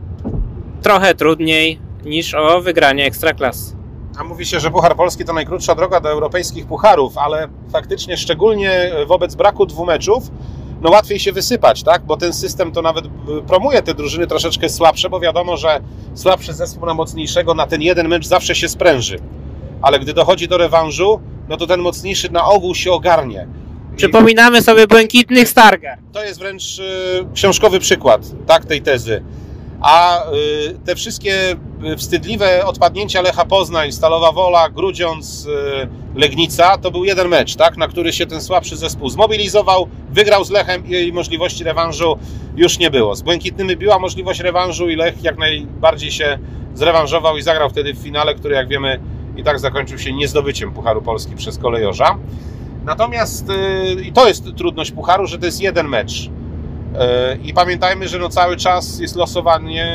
trochę 0.82 1.16
trudniej 1.16 1.80
niż 2.06 2.34
o 2.34 2.62
wygranie 2.62 3.06
Ekstraklasy. 3.06 3.76
A 4.18 4.24
mówi 4.24 4.46
się, 4.46 4.60
że 4.60 4.72
Puchar 4.72 4.96
Polski 4.96 5.26
to 5.26 5.34
najkrótsza 5.34 5.76
droga 5.76 6.00
do 6.00 6.10
europejskich 6.10 6.66
pucharów, 6.66 7.18
ale 7.18 7.48
faktycznie 7.72 8.18
szczególnie 8.18 8.92
wobec 9.08 9.36
braku 9.36 9.66
dwóch 9.66 9.88
meczów, 9.88 10.32
no 10.82 10.90
łatwiej 10.90 11.20
się 11.20 11.32
wysypać, 11.32 11.84
tak? 11.84 12.06
Bo 12.06 12.18
ten 12.18 12.34
system 12.34 12.72
to 12.72 12.82
nawet 12.82 13.06
promuje 13.48 13.82
te 13.82 13.94
drużyny 13.94 14.28
troszeczkę 14.28 14.70
słabsze, 14.70 15.10
bo 15.10 15.20
wiadomo, 15.20 15.58
że 15.58 15.82
słabszy 16.14 16.54
zespół 16.54 16.86
na 16.86 16.94
mocniejszego 16.94 17.54
na 17.54 17.68
ten 17.68 17.82
jeden 17.82 18.08
mecz 18.08 18.28
zawsze 18.28 18.56
się 18.56 18.70
spręży. 18.70 19.20
Ale 19.82 20.00
gdy 20.00 20.14
dochodzi 20.14 20.48
do 20.48 20.58
rewanżu, 20.58 21.20
no 21.50 21.58
to 21.58 21.68
ten 21.68 21.80
mocniejszy 21.80 22.32
na 22.32 22.46
ogół 22.46 22.76
się 22.76 22.92
ogarnie. 22.92 23.48
Przypominamy 23.96 24.62
sobie 24.62 24.88
błękitnych 24.88 25.50
Stargar. 25.50 25.98
To 26.12 26.24
jest 26.24 26.40
wręcz 26.40 26.80
y, 26.80 26.84
książkowy 27.34 27.80
przykład 27.80 28.22
tak, 28.48 28.66
tej 28.66 28.82
tezy. 28.82 29.24
A 29.82 30.24
y, 30.32 30.80
te 30.86 30.96
wszystkie 30.96 31.56
wstydliwe 31.98 32.66
odpadnięcia 32.66 33.22
Lecha 33.22 33.46
Poznań, 33.46 33.92
Stalowa 33.92 34.32
Wola, 34.32 34.70
Grudziądz, 34.70 35.46
y, 35.46 36.20
Legnica, 36.20 36.78
to 36.78 36.92
był 36.92 37.06
jeden 37.06 37.28
mecz, 37.28 37.56
tak, 37.56 37.78
na 37.78 37.88
który 37.88 38.14
się 38.14 38.26
ten 38.26 38.42
słabszy 38.42 38.78
zespół 38.78 39.10
zmobilizował, 39.10 39.88
wygrał 40.10 40.44
z 40.44 40.50
Lechem 40.50 40.84
i 40.88 41.12
możliwości 41.12 41.64
rewanżu 41.64 42.20
już 42.56 42.80
nie 42.80 42.92
było. 42.92 43.16
Z 43.16 43.22
Błękitnymi 43.22 43.76
była 43.76 44.00
możliwość 44.00 44.40
rewanżu 44.40 44.90
i 44.90 44.96
Lech 44.96 45.24
jak 45.24 45.38
najbardziej 45.38 46.12
się 46.12 46.40
zrewanżował 46.76 47.38
i 47.38 47.42
zagrał 47.42 47.70
wtedy 47.70 47.94
w 47.94 47.98
finale, 47.98 48.36
który 48.36 48.56
jak 48.56 48.68
wiemy 48.68 49.00
i 49.38 49.44
tak 49.44 49.60
zakończył 49.60 50.00
się 50.00 50.14
niezdobyciem 50.14 50.74
Pucharu 50.74 51.02
Polski 51.02 51.36
przez 51.36 51.58
kolejorza. 51.58 52.18
Natomiast 52.86 53.48
i 54.04 54.14
to 54.14 54.28
jest 54.28 54.56
trudność 54.56 54.92
Pucharu, 54.92 55.28
że 55.28 55.40
to 55.40 55.46
jest 55.46 55.62
jeden 55.62 55.88
mecz. 55.88 56.30
I 57.44 57.54
pamiętajmy, 57.54 58.08
że 58.08 58.20
no 58.20 58.30
cały 58.30 58.58
czas 58.58 59.00
jest 59.00 59.16
losowanie, 59.16 59.88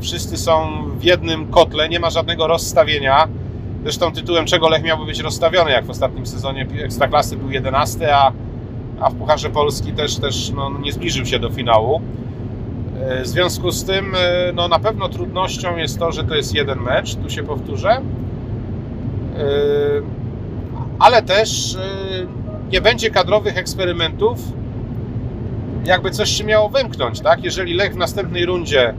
wszyscy 0.00 0.36
są 0.36 0.84
w 0.98 1.04
jednym 1.04 1.46
kotle, 1.46 1.88
nie 1.88 2.00
ma 2.00 2.10
żadnego 2.10 2.46
rozstawienia. 2.46 3.28
Zresztą 3.82 4.12
tytułem 4.12 4.46
czego 4.46 4.68
Lech 4.68 4.82
miałby 4.82 5.06
być 5.06 5.20
rozstawiony, 5.20 5.70
jak 5.70 5.84
w 5.84 5.90
ostatnim 5.90 6.26
sezonie 6.26 6.66
Ekstraklasy 6.84 7.36
był 7.36 7.50
11, 7.50 8.16
a, 8.16 8.32
a 9.00 9.10
w 9.10 9.14
Pucharze 9.14 9.50
Polski 9.50 9.92
też, 9.92 10.16
też 10.16 10.50
no, 10.56 10.70
nie 10.80 10.92
zbliżył 10.92 11.26
się 11.26 11.38
do 11.38 11.50
finału. 11.50 12.00
W 13.22 13.26
związku 13.26 13.70
z 13.70 13.84
tym 13.84 14.16
no, 14.54 14.68
na 14.68 14.78
pewno 14.78 15.08
trudnością 15.08 15.76
jest 15.76 15.98
to, 15.98 16.12
że 16.12 16.24
to 16.24 16.34
jest 16.34 16.54
jeden 16.54 16.78
mecz, 16.80 17.14
tu 17.14 17.30
się 17.30 17.42
powtórzę. 17.42 18.00
Ale 20.98 21.22
też 21.22 21.76
nie 22.72 22.80
będzie 22.80 23.10
kadrowych 23.10 23.58
eksperymentów, 23.58 24.38
jakby 25.84 26.10
coś 26.10 26.30
się 26.30 26.44
miało 26.44 26.68
wymknąć, 26.68 27.20
tak? 27.20 27.44
Jeżeli 27.44 27.74
Lech 27.74 27.94
w 27.94 27.96
następnej 27.96 28.46
rundzie 28.46 28.94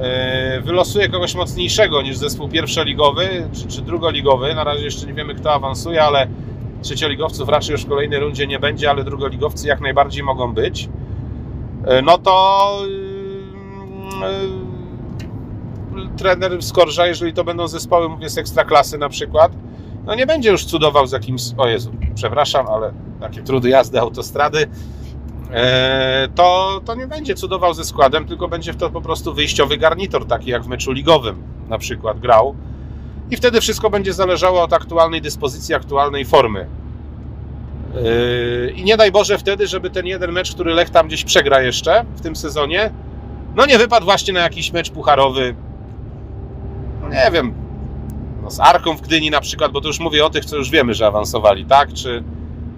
e, 0.00 0.60
wylosuje 0.60 1.08
kogoś 1.08 1.34
mocniejszego 1.34 2.02
niż 2.02 2.16
zespół 2.16 2.48
pierwszoligowy 2.48 3.48
czy, 3.52 3.66
czy 3.66 3.82
drugoligowy, 3.82 4.54
na 4.54 4.64
razie 4.64 4.84
jeszcze 4.84 5.06
nie 5.06 5.14
wiemy 5.14 5.34
kto 5.34 5.52
awansuje, 5.52 6.02
ale 6.02 6.26
trzecioligowców 6.82 7.48
raczej 7.48 7.72
już 7.72 7.84
w 7.84 7.88
kolejnej 7.88 8.20
rundzie 8.20 8.46
nie 8.46 8.58
będzie, 8.58 8.90
ale 8.90 9.04
drugoligowcy 9.04 9.68
jak 9.68 9.80
najbardziej 9.80 10.22
mogą 10.22 10.54
być, 10.54 10.88
e, 11.86 12.02
no 12.02 12.18
to 12.18 12.78
trener 16.16 16.62
Skorża, 16.62 17.06
jeżeli 17.06 17.32
to 17.32 17.44
będą 17.44 17.68
zespoły, 17.68 18.08
mówię, 18.08 18.28
z 18.28 18.38
ekstraklasy 18.38 18.98
na 18.98 19.08
przykład, 19.08 19.52
no 20.06 20.14
nie 20.14 20.26
będzie 20.26 20.50
już 20.50 20.64
cudował 20.64 21.06
z 21.06 21.12
jakimś, 21.12 21.42
o 21.56 21.66
Jezu, 21.66 21.92
przepraszam, 22.14 22.66
ale 22.66 22.92
takie 23.20 23.42
trudy 23.42 23.68
jazdy 23.68 24.00
autostrady, 24.00 24.68
E, 25.54 26.28
to, 26.34 26.80
to 26.84 26.94
nie 26.94 27.06
będzie 27.06 27.34
cudował 27.34 27.74
ze 27.74 27.84
składem, 27.84 28.26
tylko 28.26 28.48
będzie 28.48 28.72
w 28.72 28.76
to 28.76 28.90
po 28.90 29.00
prostu 29.00 29.34
wyjściowy 29.34 29.76
garnitor, 29.76 30.26
taki 30.26 30.50
jak 30.50 30.62
w 30.62 30.66
meczu 30.66 30.92
ligowym 30.92 31.42
na 31.68 31.78
przykład 31.78 32.20
grał. 32.20 32.54
i 33.30 33.36
wtedy 33.36 33.60
wszystko 33.60 33.90
będzie 33.90 34.12
zależało 34.12 34.62
od 34.62 34.72
aktualnej 34.72 35.22
dyspozycji, 35.22 35.74
aktualnej 35.74 36.24
formy. 36.24 36.66
Yy, 37.94 38.72
I 38.76 38.84
nie 38.84 38.96
daj 38.96 39.12
Boże 39.12 39.38
wtedy, 39.38 39.66
żeby 39.66 39.90
ten 39.90 40.06
jeden 40.06 40.32
mecz, 40.32 40.54
który 40.54 40.74
Lech 40.74 40.90
tam 40.90 41.06
gdzieś 41.06 41.24
przegra 41.24 41.62
jeszcze 41.62 42.04
w 42.16 42.20
tym 42.20 42.36
sezonie, 42.36 42.90
no 43.56 43.66
nie 43.66 43.78
wypadł 43.78 44.04
właśnie 44.04 44.32
na 44.32 44.40
jakiś 44.40 44.72
mecz 44.72 44.90
pucharowy, 44.90 45.54
nie 47.10 47.30
wiem, 47.32 47.54
no 48.44 48.50
z 48.50 48.60
Arką 48.60 48.96
w 48.96 49.00
Gdyni 49.00 49.30
na 49.30 49.40
przykład, 49.40 49.72
bo 49.72 49.80
to 49.80 49.88
już 49.88 50.00
mówię 50.00 50.26
o 50.26 50.30
tych, 50.30 50.44
co 50.44 50.56
już 50.56 50.70
wiemy, 50.70 50.94
że 50.94 51.06
awansowali, 51.06 51.64
tak? 51.64 51.92
Czy, 51.92 52.24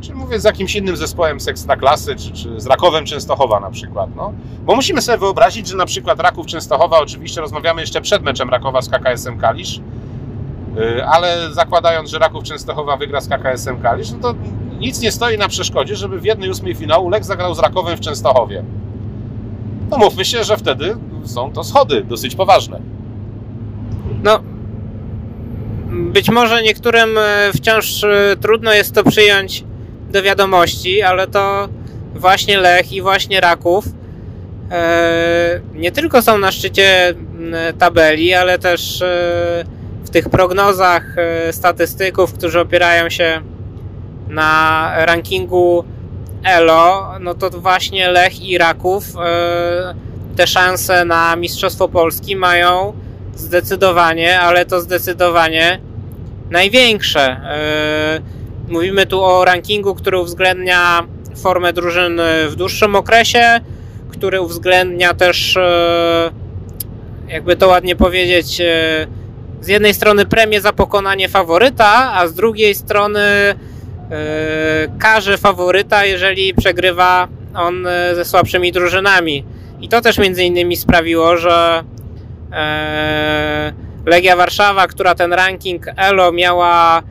czy 0.00 0.14
mówię 0.14 0.40
z 0.40 0.44
jakimś 0.44 0.76
innym 0.76 0.96
zespołem 0.96 1.40
z 1.40 1.48
Ekstraklasy, 1.48 2.16
czy, 2.16 2.33
czy 2.33 2.61
z 2.61 2.66
Rakowem 2.66 3.07
Częstochowa 3.07 3.61
na 3.61 3.70
przykład, 3.70 4.11
no. 4.16 4.33
Bo 4.64 4.74
musimy 4.74 5.02
sobie 5.02 5.18
wyobrazić, 5.18 5.68
że 5.68 5.76
na 5.76 5.87
przykład 5.87 6.20
Raków 6.20 6.46
Częstochowa, 6.46 6.98
oczywiście 6.98 7.40
rozmawiamy 7.40 7.81
jeszcze 7.81 8.00
przed 8.00 8.22
meczem 8.22 8.50
Rakowa 8.50 8.83
z 8.83 8.88
KKS-em 8.88 9.38
Kalisz, 9.38 9.81
yy, 10.76 11.07
ale 11.07 11.52
zakładając, 11.52 12.11
że 12.11 12.18
Raków 12.18 12.44
Częstochowa 12.44 12.96
wygra 12.96 13.20
z 13.20 13.29
KKS-em 13.29 13.81
Kalisz, 13.83 14.11
no 14.11 14.18
to 14.18 14.35
nic 14.79 15.00
nie 15.00 15.12
stoi 15.12 15.38
na 15.38 15.48
przeszkodzie, 15.48 15.96
żeby 15.96 16.20
w 16.20 16.24
jednej 16.24 16.50
ósmej 16.50 16.74
finału 16.74 17.09
Lech 17.09 17.24
zagrał 17.24 17.55
z 17.55 17.59
Rakowem 17.59 17.96
w 17.96 18.00
Częstochowie. 18.00 18.64
No 19.90 19.98
mówmy 19.98 20.24
się, 20.24 20.44
że 20.44 20.57
wtedy 20.57 20.96
są 21.24 21.52
to 21.52 21.64
schody 21.64 22.05
dosyć 22.05 22.35
poważne. 22.35 22.81
No, 24.22 24.40
być 25.90 26.31
może 26.31 26.62
niektórym 26.62 27.18
e, 27.18 27.51
wciąż 27.55 28.05
e, 28.05 28.37
trudno 28.40 28.75
jest 28.75 28.94
to 28.94 29.05
przyjąć 29.05 29.64
do 30.11 30.22
wiadomości, 30.22 31.03
ale 31.03 31.27
to 31.27 31.68
właśnie 32.14 32.59
Lech 32.59 32.92
i 32.92 33.03
właśnie 33.03 33.40
Raków 33.40 33.85
e, 34.70 35.61
nie 35.75 35.92
tylko 35.92 36.22
są 36.22 36.38
na 36.38 36.53
szczycie 36.53 37.14
tabeli, 37.79 38.35
ale 38.35 38.59
też 38.59 39.05
w 40.05 40.11
tych 40.11 40.29
prognozach 40.29 41.16
statystyków, 41.51 42.33
którzy 42.33 42.61
opierają 42.61 43.11
się 43.11 43.40
na 44.29 44.92
rankingu 44.96 45.85
ELO, 46.44 47.09
no 47.20 47.35
to 47.35 47.51
właśnie 47.51 48.11
Lech 48.11 48.42
i 48.42 48.59
Raków 48.59 49.05
te 50.37 50.46
szanse 50.46 51.05
na 51.05 51.37
Mistrzostwo 51.37 51.88
Polski 51.88 52.37
mają 52.37 52.92
zdecydowanie, 53.37 54.40
ale 54.40 54.66
to 54.66 54.81
zdecydowanie 54.81 55.81
największe. 56.51 57.40
Mówimy 58.68 59.07
tu 59.07 59.25
o 59.25 59.44
rankingu, 59.44 59.94
który 59.94 60.18
uwzględnia 60.18 61.07
formę 61.37 61.72
drużyn 61.72 62.20
w 62.49 62.55
dłuższym 62.57 62.96
okresie, 62.96 63.61
który 64.11 64.40
uwzględnia 64.40 65.14
też, 65.14 65.59
jakby 67.29 67.57
to 67.57 67.68
ładnie 67.68 67.96
powiedzieć, 67.96 68.62
z 69.61 69.68
jednej 69.68 69.94
strony 69.94 70.27
premię 70.27 70.61
za 70.61 70.72
pokonanie 70.72 71.29
faworyta, 71.29 72.12
a 72.14 72.27
z 72.27 72.35
drugiej 72.35 72.75
strony 72.75 73.20
karze 74.99 75.38
faworyta, 75.38 76.05
jeżeli 76.05 76.55
przegrywa 76.55 77.29
on 77.55 77.87
ze 78.14 78.25
słabszymi 78.25 78.72
drużynami. 78.72 79.44
I 79.81 79.88
to 79.88 80.01
też 80.01 80.18
między 80.18 80.44
innymi 80.44 80.77
sprawiło, 80.77 81.37
że 81.37 81.85
Legia 84.06 84.37
Warszawa, 84.37 84.87
która 84.87 85.14
ten 85.14 85.32
ranking 85.32 85.87
ELO 85.96 86.32
miała 86.32 87.02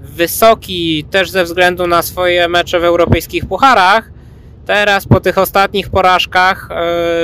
wysoki 0.00 1.04
też 1.10 1.30
ze 1.30 1.44
względu 1.44 1.86
na 1.86 2.02
swoje 2.02 2.48
mecze 2.48 2.80
w 2.80 2.84
europejskich 2.84 3.46
pucharach, 3.46 4.10
teraz 4.66 5.06
po 5.06 5.20
tych 5.20 5.38
ostatnich 5.38 5.90
porażkach 5.90 6.68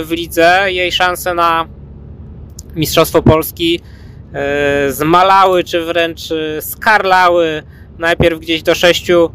w 0.03 0.09
lidze 0.11 0.65
jej 0.67 0.93
szanse 0.93 1.35
na 1.35 1.67
Mistrzostwo 2.77 3.23
Polski 3.23 3.81
zmalały, 4.89 5.65
czy 5.65 5.85
wręcz 5.85 6.21
skarlały 6.61 7.63
najpierw 7.99 8.41
gdzieś 8.41 8.63
do 8.63 8.73
6-8%, 8.73 9.31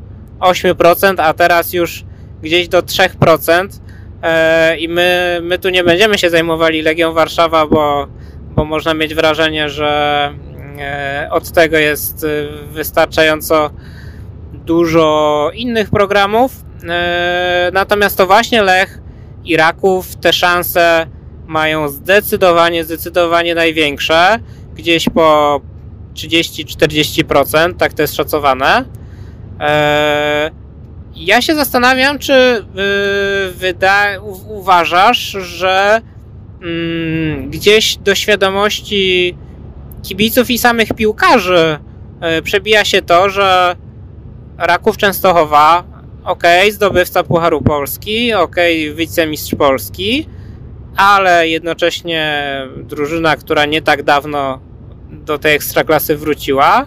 a 1.18 1.34
teraz 1.34 1.74
już 1.74 2.06
gdzieś 2.42 2.68
do 2.68 2.82
3%. 2.82 3.68
I 4.80 4.90
my, 4.90 5.40
my 5.44 5.60
tu 5.60 5.70
nie 5.70 5.84
będziemy 5.84 6.18
się 6.18 6.30
zajmowali 6.30 6.82
Legią 6.82 7.14
Warszawa, 7.14 7.68
bo, 7.68 8.08
bo 8.56 8.66
można 8.66 8.94
mieć 8.94 9.16
wrażenie, 9.16 9.70
że 9.70 10.34
od 11.32 11.52
tego 11.52 11.78
jest 11.78 12.26
wystarczająco 12.72 13.70
dużo 14.54 15.52
innych 15.54 15.90
programów. 15.90 16.52
Natomiast 17.74 18.18
to 18.18 18.28
właśnie 18.28 18.62
Lech 18.62 19.00
i 19.46 19.58
Raków 19.58 20.16
te 20.16 20.34
szanse 20.34 21.08
mają 21.48 21.90
zdecydowanie, 21.90 22.84
zdecydowanie 22.84 23.56
największe. 23.56 24.40
Gdzieś 24.76 25.10
po 25.10 25.62
30-40%, 26.14 27.76
tak 27.76 27.94
to 27.94 28.02
jest 28.02 28.16
szacowane. 28.16 28.86
Ja 31.20 31.42
się 31.42 31.56
zastanawiam, 31.56 32.20
czy 32.20 32.66
wyda- 33.56 34.20
uważasz, 34.48 35.20
że 35.32 36.02
mm, 36.62 37.50
gdzieś 37.50 37.98
do 37.98 38.16
świadomości 38.16 39.38
kibiców 40.04 40.50
i 40.50 40.58
samych 40.58 40.94
piłkarzy 40.94 41.78
przebija 42.44 42.86
się 42.86 43.02
to, 43.02 43.30
że 43.30 43.76
Raków 44.58 44.98
Częstochowa, 44.98 45.84
ok, 46.24 46.44
zdobywca 46.72 47.24
Pucharu 47.24 47.62
Polski, 47.62 48.34
ok, 48.34 48.56
wicemistrz 48.96 49.56
Polski, 49.56 50.28
ale 50.96 51.50
jednocześnie 51.50 52.44
drużyna, 52.78 53.36
która 53.36 53.66
nie 53.66 53.82
tak 53.82 54.04
dawno 54.04 54.60
do 55.10 55.38
tej 55.40 55.56
ekstraklasy 55.56 56.18
wróciła, 56.18 56.86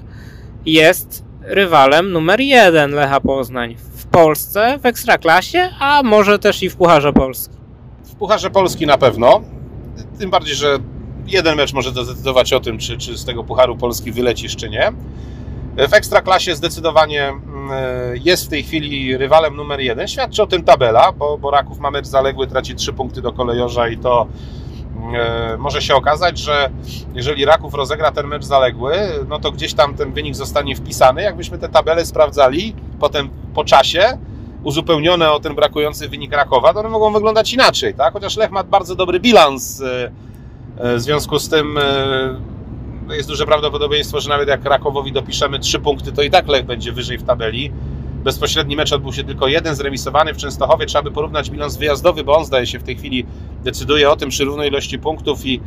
jest 0.67 1.25
rywalem 1.41 2.13
numer 2.13 2.41
jeden 2.41 2.91
Lecha 2.91 3.21
Poznań 3.21 3.77
Polsce, 4.13 4.79
w 4.79 4.87
ekstraklasie, 4.87 5.71
a 5.79 6.03
może 6.03 6.39
też 6.39 6.63
i 6.63 6.71
w 6.71 6.77
Pucharze 6.77 7.13
Polski. 7.13 7.55
W 8.05 8.15
Pucharze 8.15 8.51
Polski 8.51 8.87
na 8.87 8.99
pewno. 8.99 9.41
Tym 10.19 10.31
bardziej, 10.31 10.55
że 10.55 10.79
jeden 11.27 11.57
mecz 11.57 11.73
może 11.73 11.91
zdecydować 11.91 12.53
o 12.53 12.61
tym, 12.61 12.79
czy, 12.79 12.99
czy 12.99 13.19
z 13.19 13.25
tego 13.25 13.45
Pucharu 13.45 13.77
Polski 13.77 14.13
wylecisz, 14.13 14.57
czy 14.57 14.71
nie. 14.71 14.93
W 15.89 15.95
ekstraklasie 15.95 16.57
zdecydowanie 16.57 17.33
jest 18.25 18.47
w 18.47 18.49
tej 18.49 18.63
chwili 18.63 19.17
rywalem 19.17 19.57
numer 19.57 19.81
jeden. 19.81 20.09
Świadczy 20.09 20.43
o 20.43 20.47
tym 20.47 20.65
tabela, 20.65 21.13
bo, 21.13 21.39
bo 21.39 21.51
Raków 21.51 21.79
ma 21.79 21.91
mecz 21.91 22.07
zaległy, 22.07 22.47
traci 22.47 22.75
3 22.75 22.93
punkty 22.93 23.23
do 23.23 23.33
kolejorza 23.33 23.89
i 23.89 23.99
to 23.99 24.27
może 25.59 25.83
się 25.83 25.95
okazać, 25.95 26.39
że 26.39 26.71
jeżeli 27.15 27.45
Raków 27.45 27.75
rozegra 27.75 28.13
ten 28.13 28.27
mecz 28.27 28.45
zaległy, 28.45 28.95
no 29.29 29.39
to 29.39 29.53
gdzieś 29.53 29.75
tam 29.75 29.95
ten 29.95 30.13
wynik 30.13 30.35
zostanie 30.35 30.77
wpisany. 30.77 31.23
Jakbyśmy 31.23 31.59
te 31.59 31.69
tabele 31.69 32.05
sprawdzali 32.05 32.75
potem 33.01 33.31
po 33.55 33.65
czasie, 33.65 34.19
uzupełnione 34.63 35.33
o 35.33 35.41
ten 35.41 35.55
brakujący 35.55 36.09
wynik 36.09 36.33
Rakowa, 36.33 36.75
to 36.75 36.81
one 36.81 36.89
mogą 36.89 37.13
wyglądać 37.13 37.53
inaczej, 37.53 37.95
tak? 37.95 38.13
Chociaż 38.13 38.37
Lech 38.37 38.51
ma 38.51 38.65
bardzo 38.65 38.95
dobry 38.95 39.21
bilans, 39.21 39.83
w 40.77 41.01
związku 41.01 41.39
z 41.39 41.49
tym 41.49 41.79
jest 43.11 43.29
duże 43.29 43.47
prawdopodobieństwo, 43.47 44.21
że 44.21 44.29
nawet 44.29 44.49
jak 44.49 44.65
Rakowowi 44.65 45.13
dopiszemy 45.13 45.59
3 45.59 45.79
punkty, 45.79 46.13
to 46.13 46.23
i 46.23 46.31
tak 46.31 46.49
Lech 46.49 46.67
będzie 46.67 46.93
wyżej 46.93 47.19
w 47.19 47.23
tabeli. 47.23 47.73
Bezpośredni 48.25 48.77
mecz 48.77 48.93
odbył 48.93 49.13
się 49.13 49.25
tylko 49.25 49.49
jeden, 49.49 49.75
zremisowany 49.75 50.35
w 50.35 50.37
Częstochowie. 50.37 50.87
Trzeba 50.87 51.03
by 51.03 51.11
porównać 51.11 51.51
bilans 51.51 51.77
wyjazdowy, 51.77 52.25
bo 52.25 52.37
on 52.37 52.45
zdaje 52.45 52.67
się 52.67 52.79
w 52.79 52.83
tej 52.83 52.97
chwili 52.97 53.27
decyduje 53.65 54.11
o 54.11 54.17
tym 54.17 54.29
przy 54.29 54.45
równej 54.45 54.69
ilości 54.69 54.99
punktów 54.99 55.47
i 55.47 55.61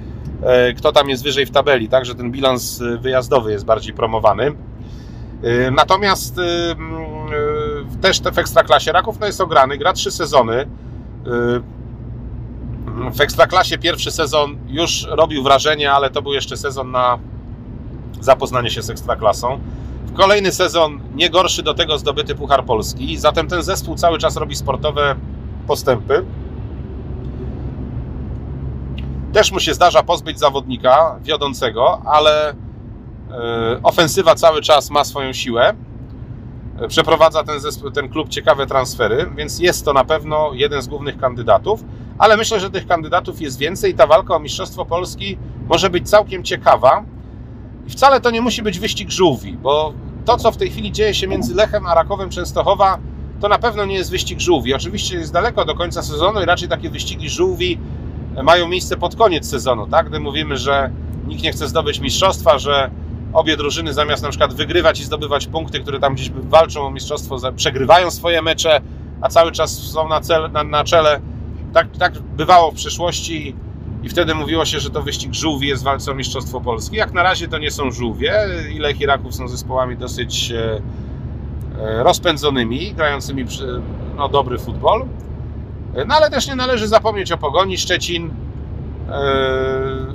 e, 0.43 0.73
kto 0.73 0.91
tam 0.91 1.09
jest 1.09 1.23
wyżej 1.23 1.45
w 1.45 1.51
tabeli. 1.51 1.89
Także 1.89 2.15
ten 2.15 2.31
bilans 2.31 2.83
wyjazdowy 2.99 3.51
jest 3.51 3.65
bardziej 3.65 3.93
promowany. 3.93 4.55
E, 5.43 5.71
natomiast 5.71 6.39
e, 6.39 6.41
też 8.01 8.21
w 8.21 8.39
Ekstraklasie 8.39 8.91
Raków 8.91 9.19
no 9.19 9.25
jest 9.25 9.41
ograny, 9.41 9.77
gra 9.77 9.93
trzy 9.93 10.11
sezony. 10.11 10.65
W 13.13 13.21
Ekstraklasie 13.21 13.77
pierwszy 13.77 14.11
sezon 14.11 14.57
już 14.67 15.07
robił 15.09 15.43
wrażenie, 15.43 15.91
ale 15.91 16.09
to 16.09 16.21
był 16.21 16.33
jeszcze 16.33 16.57
sezon 16.57 16.91
na 16.91 17.19
zapoznanie 18.21 18.69
się 18.69 18.81
z 18.81 18.89
Ekstraklasą. 18.89 19.59
Kolejny 20.15 20.51
sezon 20.51 20.99
nie 21.15 21.29
gorszy 21.29 21.63
do 21.63 21.73
tego 21.73 21.97
zdobyty 21.97 22.35
Puchar 22.35 22.65
Polski, 22.65 23.17
zatem 23.17 23.47
ten 23.47 23.63
zespół 23.63 23.95
cały 23.95 24.17
czas 24.17 24.37
robi 24.37 24.55
sportowe 24.55 25.15
postępy. 25.67 26.25
Też 29.33 29.51
mu 29.51 29.59
się 29.59 29.73
zdarza 29.73 30.03
pozbyć 30.03 30.39
zawodnika 30.39 31.19
wiodącego, 31.23 32.01
ale 32.05 32.53
ofensywa 33.83 34.35
cały 34.35 34.61
czas 34.61 34.89
ma 34.89 35.03
swoją 35.03 35.33
siłę. 35.33 35.73
Przeprowadza 36.87 37.43
ten, 37.43 37.59
zespół, 37.59 37.91
ten 37.91 38.09
klub 38.09 38.29
ciekawe 38.29 38.67
transfery, 38.67 39.31
więc 39.35 39.59
jest 39.59 39.85
to 39.85 39.93
na 39.93 40.03
pewno 40.03 40.49
jeden 40.53 40.81
z 40.81 40.87
głównych 40.87 41.17
kandydatów, 41.17 41.83
ale 42.17 42.37
myślę, 42.37 42.59
że 42.59 42.69
tych 42.69 42.87
kandydatów 42.87 43.41
jest 43.41 43.59
więcej. 43.59 43.93
Ta 43.93 44.07
walka 44.07 44.35
o 44.35 44.39
Mistrzostwo 44.39 44.85
Polski 44.85 45.37
może 45.67 45.89
być 45.89 46.09
całkiem 46.09 46.43
ciekawa. 46.43 47.03
I 47.87 47.89
wcale 47.89 48.21
to 48.21 48.31
nie 48.31 48.41
musi 48.41 48.61
być 48.61 48.79
wyścig 48.79 49.11
żółwi, 49.11 49.53
bo 49.53 49.93
to, 50.25 50.37
co 50.37 50.51
w 50.51 50.57
tej 50.57 50.69
chwili 50.69 50.91
dzieje 50.91 51.13
się 51.13 51.27
między 51.27 51.55
Lechem 51.55 51.85
a 51.85 51.95
Rakowem 51.95 52.29
Częstochowa, 52.29 52.97
to 53.41 53.47
na 53.47 53.57
pewno 53.57 53.85
nie 53.85 53.95
jest 53.95 54.11
wyścig 54.11 54.39
żółwi. 54.39 54.73
Oczywiście 54.73 55.17
jest 55.17 55.33
daleko 55.33 55.65
do 55.65 55.75
końca 55.75 56.03
sezonu 56.03 56.41
i 56.41 56.45
raczej 56.45 56.69
takie 56.69 56.89
wyścigi 56.89 57.29
żółwi 57.29 57.79
mają 58.43 58.67
miejsce 58.67 58.97
pod 58.97 59.15
koniec 59.15 59.49
sezonu, 59.49 59.87
tak? 59.87 60.09
Gdy 60.09 60.19
mówimy, 60.19 60.57
że 60.57 60.89
nikt 61.27 61.43
nie 61.43 61.51
chce 61.51 61.67
zdobyć 61.67 61.99
mistrzostwa, 61.99 62.59
że 62.59 62.89
obie 63.33 63.57
drużyny 63.57 63.93
zamiast 63.93 64.23
na 64.23 64.29
przykład 64.29 64.53
wygrywać 64.53 64.99
i 64.99 65.03
zdobywać 65.03 65.47
punkty, 65.47 65.79
które 65.79 65.99
tam 65.99 66.15
gdzieś 66.15 66.29
walczą 66.31 66.87
o 66.87 66.91
mistrzostwo, 66.91 67.37
przegrywają 67.55 68.11
swoje 68.11 68.41
mecze, 68.41 68.81
a 69.21 69.29
cały 69.29 69.51
czas 69.51 69.77
są 69.77 70.09
na, 70.09 70.21
cel, 70.21 70.51
na, 70.51 70.63
na 70.63 70.83
czele. 70.83 71.21
Tak, 71.73 71.87
tak 71.97 72.19
bywało 72.19 72.71
w 72.71 72.75
przeszłości 72.75 73.55
i 74.05 74.09
wtedy 74.09 74.35
mówiło 74.35 74.65
się, 74.65 74.79
że 74.79 74.89
to 74.89 75.01
wyścig 75.01 75.33
żółwi 75.33 75.67
jest 75.67 75.83
walce 75.83 76.11
o 76.11 76.15
Mistrzostwo 76.15 76.61
Polski. 76.61 76.95
Jak 76.95 77.13
na 77.13 77.23
razie 77.23 77.47
to 77.47 77.57
nie 77.57 77.71
są 77.71 77.91
żółwie. 77.91 78.33
Ile 78.73 78.91
Iraków 78.91 79.35
są 79.35 79.47
zespołami 79.47 79.97
dosyć 79.97 80.51
e, 80.51 80.81
e, 81.79 82.03
rozpędzonymi, 82.03 82.93
grającymi 82.93 83.45
no, 84.17 84.29
dobry 84.29 84.57
futbol. 84.57 85.05
No 86.07 86.15
ale 86.15 86.29
też 86.29 86.47
nie 86.47 86.55
należy 86.55 86.87
zapomnieć 86.87 87.31
o 87.31 87.37
Pogoni 87.37 87.77
Szczecin, 87.77 88.29
e, 89.09 89.13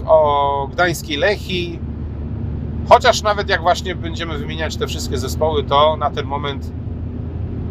o 0.06 0.68
Gdańskiej 0.72 1.16
Lechii. 1.16 1.78
Chociaż 2.88 3.22
nawet 3.22 3.48
jak 3.48 3.60
właśnie 3.60 3.94
będziemy 3.94 4.38
wymieniać 4.38 4.76
te 4.76 4.86
wszystkie 4.86 5.18
zespoły, 5.18 5.64
to 5.64 5.96
na 5.96 6.10
ten 6.10 6.26
moment 6.26 6.72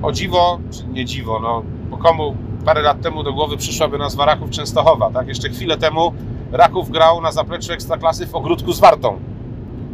o 0.01 0.12
dziwo, 0.12 0.60
czy 0.71 0.88
nie 0.88 1.05
dziwo, 1.05 1.39
no 1.39 1.63
bo 1.89 1.97
komu 1.97 2.36
parę 2.69 2.82
lat 2.82 3.01
temu 3.01 3.23
do 3.23 3.34
głowy 3.34 3.58
przyszłaby 3.58 3.97
nazwa 3.97 4.25
Raków 4.25 4.49
Częstochowa, 4.49 5.10
tak? 5.12 5.27
Jeszcze 5.27 5.49
chwilę 5.49 5.77
temu 5.77 6.13
Raków 6.51 6.89
grał 6.89 7.21
na 7.21 7.32
zapleczu 7.32 7.73
Ekstraklasy 7.73 8.27
w 8.27 8.36
ogródku 8.36 8.73
z 8.73 8.79
Wartą. 8.79 9.19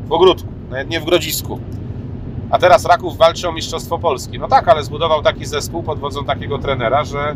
W 0.06 0.12
ogródku, 0.12 0.48
nie 0.88 1.00
w 1.00 1.06
Grodzisku. 1.06 1.60
A 2.50 2.58
teraz 2.58 2.86
Raków 2.86 3.18
walczy 3.18 3.50
o 3.50 3.52
Mistrzostwo 3.52 4.00
Polski. 4.00 4.40
No 4.40 4.48
tak, 4.48 4.68
ale 4.68 4.84
zbudował 4.84 5.22
taki 5.22 5.46
zespół 5.46 5.84
pod 5.84 6.00
wodzą 6.00 6.26
takiego 6.26 6.60
trenera, 6.60 7.04
że, 7.04 7.36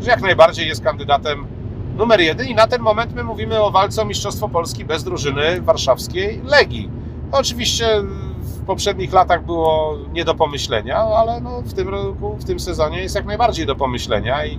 że 0.00 0.10
jak 0.10 0.22
najbardziej 0.22 0.68
jest 0.68 0.84
kandydatem 0.84 1.46
numer 1.96 2.20
jeden 2.20 2.46
i 2.46 2.54
na 2.54 2.66
ten 2.66 2.82
moment 2.82 3.14
my 3.14 3.24
mówimy 3.24 3.62
o 3.62 3.70
walce 3.70 4.02
o 4.02 4.04
Mistrzostwo 4.04 4.48
Polski 4.48 4.84
bez 4.84 5.04
drużyny 5.04 5.60
warszawskiej 5.60 6.40
Legii. 6.44 6.90
Oczywiście 7.32 7.86
w 8.40 8.64
poprzednich 8.66 9.12
latach 9.12 9.44
było 9.44 9.98
nie 10.12 10.24
do 10.24 10.34
pomyślenia, 10.34 10.96
ale 10.96 11.40
no 11.40 11.62
w 11.62 11.72
tym 11.74 11.88
roku, 11.88 12.36
w 12.36 12.44
tym 12.44 12.60
sezonie 12.60 13.02
jest 13.02 13.14
jak 13.14 13.26
najbardziej 13.26 13.66
do 13.66 13.76
pomyślenia 13.76 14.46
i, 14.46 14.58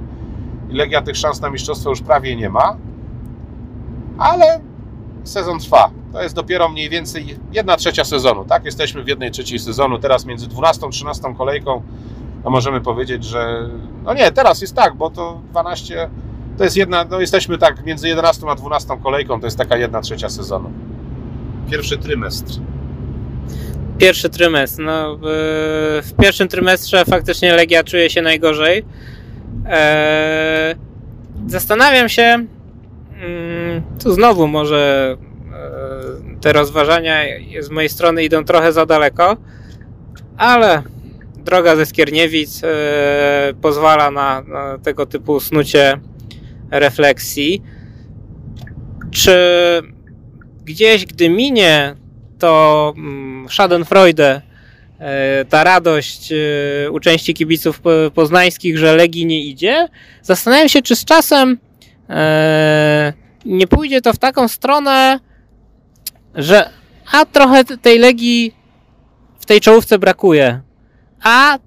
i 0.71 0.75
Legia 0.75 1.01
tych 1.01 1.17
szans 1.17 1.41
na 1.41 1.49
mistrzostwo 1.49 1.89
już 1.89 2.01
prawie 2.01 2.35
nie 2.35 2.49
ma. 2.49 2.77
Ale 4.17 4.59
sezon 5.23 5.59
trwa. 5.59 5.91
To 6.13 6.23
jest 6.23 6.35
dopiero 6.35 6.69
mniej 6.69 6.89
więcej 6.89 7.37
jedna 7.51 7.77
trzecia 7.77 8.03
sezonu, 8.03 8.45
tak? 8.45 8.65
Jesteśmy 8.65 9.03
w 9.03 9.07
jednej 9.07 9.31
trzeciej 9.31 9.59
sezonu, 9.59 9.99
teraz 9.99 10.25
między 10.25 10.47
12 10.47 10.85
a 10.87 10.89
13 10.89 11.35
kolejką, 11.37 11.81
no 12.43 12.49
możemy 12.49 12.81
powiedzieć, 12.81 13.23
że 13.23 13.69
no 14.03 14.13
nie, 14.13 14.31
teraz 14.31 14.61
jest 14.61 14.75
tak, 14.75 14.95
bo 14.95 15.09
to 15.09 15.41
12 15.51 16.09
to 16.57 16.63
jest 16.63 16.77
jedna, 16.77 17.05
no 17.09 17.19
jesteśmy 17.19 17.57
tak 17.57 17.85
między 17.85 18.07
11 18.07 18.49
a 18.49 18.55
12 18.55 18.97
kolejką, 19.03 19.39
to 19.39 19.47
jest 19.47 19.57
taka 19.57 19.77
jedna 19.77 20.01
trzecia 20.01 20.29
sezonu. 20.29 20.71
Pierwszy 21.69 21.97
trymestr 21.97 22.53
pierwszy 24.01 24.29
trymestr. 24.29 24.81
No, 24.81 25.17
w 25.21 26.09
pierwszym 26.21 26.47
trymestrze 26.47 27.05
faktycznie 27.05 27.55
Legia 27.55 27.83
czuje 27.83 28.09
się 28.09 28.21
najgorzej. 28.21 28.85
Eee, 29.69 30.75
zastanawiam 31.47 32.09
się, 32.09 32.21
mm, 32.21 33.81
tu 34.03 34.13
znowu 34.13 34.47
może 34.47 35.17
e, 35.53 36.41
te 36.41 36.53
rozważania 36.53 37.13
z 37.59 37.69
mojej 37.69 37.89
strony 37.89 38.23
idą 38.23 38.43
trochę 38.43 38.73
za 38.73 38.85
daleko, 38.85 39.37
ale 40.37 40.83
droga 41.37 41.75
ze 41.75 41.85
Skierniewic 41.85 42.63
e, 42.63 42.67
pozwala 43.61 44.11
na, 44.11 44.41
na 44.41 44.77
tego 44.77 45.05
typu 45.05 45.39
snucie 45.39 45.99
refleksji. 46.71 47.61
Czy 49.11 49.35
gdzieś, 50.63 51.05
gdy 51.05 51.29
minie 51.29 51.95
to 52.39 52.93
mm, 52.97 53.49
Schadenfreude, 53.49 54.41
ta 55.49 55.63
radość 55.63 56.31
e, 56.31 56.91
u 56.91 56.99
części 56.99 57.33
kibiców 57.33 57.81
poznańskich, 58.13 58.77
że 58.77 58.95
Legii 58.95 59.25
nie 59.25 59.41
idzie. 59.41 59.87
Zastanawiam 60.21 60.69
się, 60.69 60.81
czy 60.81 60.95
z 60.95 61.05
czasem 61.05 61.57
e, 62.09 63.13
nie 63.45 63.67
pójdzie 63.67 64.01
to 64.01 64.13
w 64.13 64.17
taką 64.17 64.47
stronę, 64.47 65.19
że 66.35 66.69
a 67.11 67.25
trochę 67.25 67.63
tej 67.65 67.99
Legii 67.99 68.55
w 69.39 69.45
tej 69.45 69.61
czołówce 69.61 69.99
brakuje, 69.99 70.61
a 71.23 71.59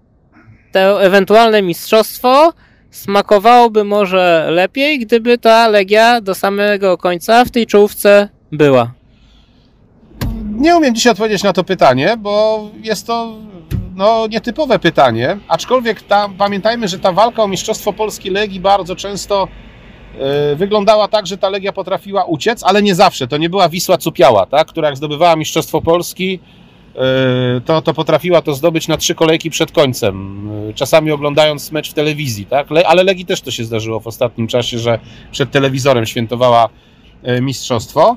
to 0.72 1.02
ewentualne 1.02 1.62
mistrzostwo 1.62 2.52
smakowałoby 2.90 3.84
może 3.84 4.46
lepiej, 4.50 4.98
gdyby 4.98 5.38
ta 5.38 5.68
Legia 5.68 6.20
do 6.20 6.34
samego 6.34 6.98
końca 6.98 7.44
w 7.44 7.50
tej 7.50 7.66
czołówce 7.66 8.28
była. 8.52 8.92
Nie 10.54 10.76
umiem 10.76 10.94
dzisiaj 10.94 11.10
odpowiedzieć 11.12 11.42
na 11.42 11.52
to 11.52 11.64
pytanie, 11.64 12.16
bo 12.18 12.64
jest 12.82 13.06
to 13.06 13.34
no, 13.94 14.26
nietypowe 14.26 14.78
pytanie, 14.78 15.38
aczkolwiek 15.48 16.02
ta, 16.02 16.28
pamiętajmy, 16.38 16.88
że 16.88 16.98
ta 16.98 17.12
walka 17.12 17.42
o 17.42 17.48
Mistrzostwo 17.48 17.92
Polski 17.92 18.30
Legii 18.30 18.60
bardzo 18.60 18.96
często 18.96 19.48
y, 20.52 20.56
wyglądała 20.56 21.08
tak, 21.08 21.26
że 21.26 21.38
ta 21.38 21.48
Legia 21.48 21.72
potrafiła 21.72 22.24
uciec, 22.24 22.62
ale 22.62 22.82
nie 22.82 22.94
zawsze. 22.94 23.28
To 23.28 23.36
nie 23.36 23.50
była 23.50 23.68
Wisła 23.68 23.98
Cupiała, 23.98 24.46
tak? 24.46 24.68
która 24.68 24.88
jak 24.88 24.96
zdobywała 24.96 25.36
Mistrzostwo 25.36 25.80
Polski, 25.80 26.40
y, 27.58 27.60
to, 27.60 27.82
to 27.82 27.94
potrafiła 27.94 28.42
to 28.42 28.54
zdobyć 28.54 28.88
na 28.88 28.96
trzy 28.96 29.14
kolejki 29.14 29.50
przed 29.50 29.72
końcem, 29.72 30.48
y, 30.70 30.74
czasami 30.74 31.10
oglądając 31.10 31.72
mecz 31.72 31.90
w 31.90 31.94
telewizji, 31.94 32.46
tak? 32.46 32.70
Le, 32.70 32.86
ale 32.86 33.04
Legii 33.04 33.26
też 33.26 33.40
to 33.40 33.50
się 33.50 33.64
zdarzyło 33.64 34.00
w 34.00 34.06
ostatnim 34.06 34.46
czasie, 34.46 34.78
że 34.78 34.98
przed 35.32 35.50
telewizorem 35.50 36.06
świętowała 36.06 36.68
mistrzostwo. 37.40 38.16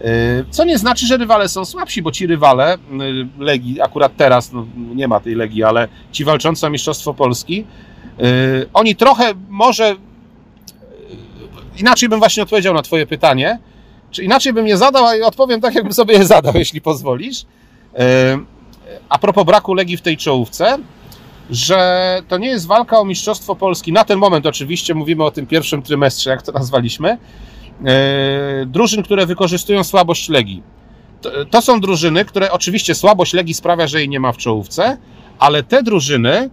Y, 0.00 0.44
co 0.50 0.64
nie 0.64 0.78
znaczy, 0.78 1.06
że 1.06 1.16
rywale 1.16 1.48
są 1.48 1.64
słabsi, 1.64 2.02
bo 2.02 2.12
ci 2.12 2.26
rywale 2.26 2.74
y, 2.74 2.78
Legii, 3.38 3.80
akurat 3.80 4.16
teraz 4.16 4.52
no, 4.52 4.66
nie 4.76 5.08
ma 5.08 5.20
tej 5.20 5.34
Legii, 5.34 5.62
ale 5.62 5.88
ci 6.12 6.24
walczący 6.24 6.66
o 6.66 6.70
Mistrzostwo 6.70 7.14
Polski, 7.14 7.64
y, 8.20 8.68
oni 8.74 8.96
trochę 8.96 9.32
może 9.48 9.96
inaczej 11.78 12.08
bym 12.08 12.18
właśnie 12.18 12.42
odpowiedział 12.42 12.74
na 12.74 12.82
Twoje 12.82 13.06
pytanie, 13.06 13.58
czy 14.10 14.24
inaczej 14.24 14.52
bym 14.52 14.66
je 14.66 14.76
zadał, 14.76 15.06
a 15.06 15.26
odpowiem 15.26 15.60
tak, 15.60 15.74
jakbym 15.74 15.92
sobie 15.92 16.14
je 16.14 16.24
zadał, 16.24 16.52
jeśli 16.64 16.80
pozwolisz. 16.80 17.44
A 19.08 19.18
propos 19.18 19.44
braku 19.44 19.74
Legii 19.74 19.96
w 19.96 20.02
tej 20.02 20.16
czołówce, 20.16 20.78
że 21.50 22.22
to 22.28 22.38
nie 22.38 22.48
jest 22.48 22.66
walka 22.66 22.98
o 22.98 23.04
Mistrzostwo 23.04 23.54
Polski. 23.56 23.92
Na 23.92 24.04
ten 24.04 24.18
moment 24.18 24.46
oczywiście 24.46 24.94
mówimy 24.94 25.24
o 25.24 25.30
tym 25.30 25.46
pierwszym 25.46 25.82
trymestrze, 25.82 26.30
jak 26.30 26.42
to 26.42 26.52
nazwaliśmy, 26.52 27.18
drużyn, 28.66 29.02
które 29.02 29.26
wykorzystują 29.26 29.84
słabość 29.84 30.28
Legii. 30.28 30.62
To, 31.50 31.62
są 31.62 31.80
drużyny, 31.80 32.24
które 32.24 32.52
oczywiście 32.52 32.94
słabość 32.94 33.32
Legii 33.32 33.54
sprawia, 33.54 33.86
że 33.86 33.98
jej 33.98 34.08
nie 34.08 34.20
ma 34.20 34.32
w 34.32 34.36
czołówce, 34.36 34.96
ale 35.38 35.62
te 35.62 35.82
drużyny 35.82 36.30
e, 36.32 36.50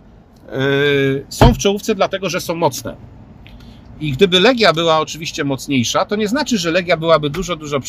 są 1.29 1.53
w 1.53 1.57
czołówce 1.57 1.95
dlatego, 1.95 2.29
że 2.29 2.41
są 2.41 2.55
mocne. 2.55 2.95
I 3.99 4.11
gdyby 4.11 4.39
Legia 4.39 4.73
była 4.73 4.99
oczywiście 4.99 5.43
mocniejsza, 5.43 6.05
to 6.05 6.15
nie 6.15 6.27
znaczy, 6.27 6.57
że 6.57 6.71
Legia 6.71 6.97
byłaby 6.97 7.29
dużo, 7.29 7.55
dużo 7.55 7.79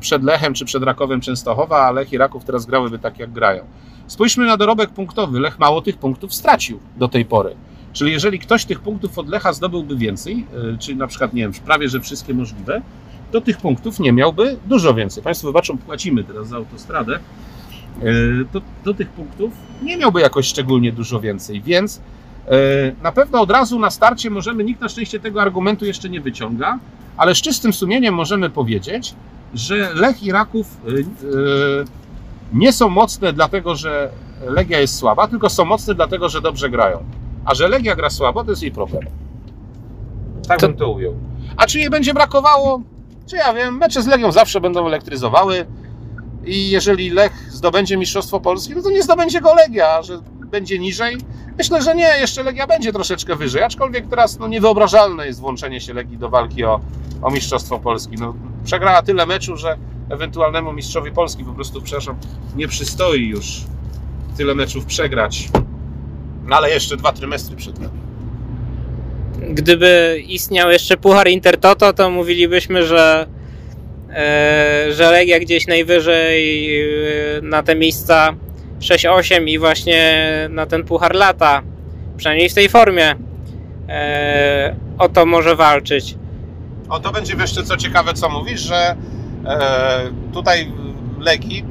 przed 0.00 0.22
Lechem 0.22 0.54
czy 0.54 0.64
przed 0.64 0.82
Rakowem 0.82 1.20
Częstochowa, 1.20 1.86
a 1.86 1.90
Lech 1.90 2.12
i 2.12 2.18
Raków 2.18 2.44
teraz 2.44 2.66
grałyby 2.66 2.98
tak, 2.98 3.18
jak 3.18 3.32
grają. 3.32 3.64
Spójrzmy 4.06 4.46
na 4.46 4.56
dorobek 4.56 4.90
punktowy. 4.90 5.40
Lech 5.40 5.58
mało 5.58 5.82
tych 5.82 5.98
punktów 5.98 6.34
stracił 6.34 6.80
do 6.96 7.08
tej 7.08 7.24
pory. 7.24 7.56
Czyli 7.92 8.12
jeżeli 8.12 8.38
ktoś 8.38 8.64
tych 8.64 8.80
punktów 8.80 9.18
od 9.18 9.28
Lecha 9.28 9.52
zdobyłby 9.52 9.96
więcej, 9.96 10.46
e, 10.74 10.78
czyli 10.78 10.98
na 10.98 11.06
przykład, 11.06 11.34
nie 11.34 11.42
wiem, 11.42 11.52
prawie 11.52 11.88
że 11.88 12.00
wszystkie 12.00 12.34
możliwe, 12.34 12.82
to 13.32 13.40
tych 13.40 13.56
punktów 13.56 14.00
nie 14.00 14.12
miałby 14.12 14.56
dużo 14.66 14.94
więcej. 14.94 15.22
Państwo 15.22 15.46
wybaczą, 15.48 15.78
płacimy 15.78 16.24
teraz 16.24 16.48
za 16.48 16.56
autostradę, 16.56 17.14
e, 17.16 18.02
to 18.52 18.60
do 18.84 18.94
tych 18.94 19.08
punktów 19.08 19.52
nie 19.82 19.96
miałby 19.96 20.20
jakoś 20.20 20.46
szczególnie 20.46 20.92
dużo 20.92 21.20
więcej, 21.20 21.62
więc 21.62 22.00
e, 22.46 22.52
na 23.02 23.12
pewno 23.12 23.40
od 23.40 23.50
razu 23.50 23.78
na 23.78 23.90
starcie 23.90 24.30
możemy, 24.30 24.64
nikt 24.64 24.80
na 24.80 24.88
szczęście 24.88 25.20
tego 25.20 25.42
argumentu 25.42 25.84
jeszcze 25.84 26.08
nie 26.08 26.20
wyciąga, 26.20 26.78
ale 27.16 27.34
z 27.34 27.38
czystym 27.38 27.72
sumieniem 27.72 28.14
możemy 28.14 28.50
powiedzieć, 28.50 29.14
że 29.54 29.94
Lech 29.94 30.22
i 30.22 30.32
Raków 30.32 30.76
nie 32.52 32.72
są 32.72 32.88
mocne 32.88 33.32
dlatego, 33.32 33.76
że 33.76 34.10
Legia 34.46 34.80
jest 34.80 34.96
słaba, 34.96 35.28
tylko 35.28 35.50
są 35.50 35.64
mocne 35.64 35.94
dlatego, 35.94 36.28
że 36.28 36.40
dobrze 36.40 36.70
grają. 36.70 37.04
A 37.44 37.54
że 37.54 37.68
Legia 37.68 37.96
gra 37.96 38.10
słabo, 38.10 38.44
to 38.44 38.50
jest 38.50 38.62
jej 38.62 38.72
problem. 38.72 39.02
Tak 40.48 40.60
to... 40.60 40.68
bym 40.68 40.76
to 40.76 40.90
ujął. 40.90 41.14
A 41.56 41.66
czy 41.66 41.78
jej 41.78 41.90
będzie 41.90 42.14
brakowało? 42.14 42.82
Czy 43.26 43.36
ja 43.36 43.54
wiem, 43.54 43.76
mecze 43.76 44.02
z 44.02 44.06
Legią 44.06 44.32
zawsze 44.32 44.60
będą 44.60 44.86
elektryzowały 44.86 45.66
i 46.44 46.70
jeżeli 46.70 47.10
Lech 47.10 47.32
zdobędzie 47.50 47.96
Mistrzostwo 47.96 48.40
Polski, 48.40 48.74
no 48.76 48.82
to 48.82 48.90
nie 48.90 49.02
zdobędzie 49.02 49.40
go 49.40 49.54
Legia, 49.54 50.02
że 50.02 50.18
będzie 50.50 50.78
niżej. 50.78 51.16
Myślę, 51.58 51.82
że 51.82 51.94
nie, 51.94 52.08
jeszcze 52.20 52.42
Legia 52.42 52.66
będzie 52.66 52.92
troszeczkę 52.92 53.36
wyżej, 53.36 53.62
aczkolwiek 53.62 54.06
teraz 54.08 54.38
no, 54.38 54.48
niewyobrażalne 54.48 55.26
jest 55.26 55.40
włączenie 55.40 55.80
się 55.80 55.94
Legii 55.94 56.18
do 56.18 56.28
walki 56.28 56.64
o, 56.64 56.80
o 57.22 57.30
Mistrzostwo 57.30 57.78
Polski. 57.78 58.16
No, 58.16 58.34
przegrała 58.64 59.02
tyle 59.02 59.26
meczu, 59.26 59.56
że 59.56 59.76
ewentualnemu 60.10 60.72
mistrzowi 60.72 61.12
Polski 61.12 61.44
po 61.44 61.52
prostu, 61.52 61.82
przepraszam, 61.82 62.16
nie 62.56 62.68
przystoi 62.68 63.28
już 63.28 63.64
tyle 64.36 64.54
meczów 64.54 64.86
przegrać. 64.86 65.48
No 66.50 66.56
ale 66.56 66.70
jeszcze 66.70 66.96
dwa 66.96 67.12
trymestry 67.12 67.56
przed 67.56 67.78
nami. 67.78 68.00
Gdyby 69.50 70.22
istniał 70.26 70.70
jeszcze 70.70 70.96
Puchar 70.96 71.28
Intertoto, 71.28 71.92
to 71.92 72.10
mówilibyśmy, 72.10 72.86
że 72.86 73.26
e, 74.10 74.86
że 74.92 75.10
Legia 75.10 75.40
gdzieś 75.40 75.66
najwyżej 75.66 76.70
e, 76.80 77.42
na 77.42 77.62
te 77.62 77.74
miejsca 77.74 78.34
6-8 78.80 79.48
i 79.48 79.58
właśnie 79.58 80.26
na 80.50 80.66
ten 80.66 80.84
puchar 80.84 81.14
lata, 81.14 81.62
przynajmniej 82.16 82.48
w 82.48 82.54
tej 82.54 82.68
formie, 82.68 83.16
e, 83.88 84.76
o 84.98 85.08
to 85.08 85.26
może 85.26 85.56
walczyć. 85.56 86.14
O 86.88 87.00
to 87.00 87.12
będzie 87.12 87.34
jeszcze 87.34 87.62
co 87.62 87.76
ciekawe, 87.76 88.14
co 88.14 88.28
mówisz, 88.28 88.60
że 88.60 88.96
e, 89.46 90.12
tutaj 90.32 90.72
Legii 91.18 91.64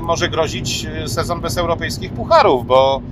może 0.00 0.28
grozić 0.28 0.86
sezon 1.06 1.40
bez 1.40 1.58
europejskich 1.58 2.12
pucharów, 2.12 2.66
bo 2.66 3.02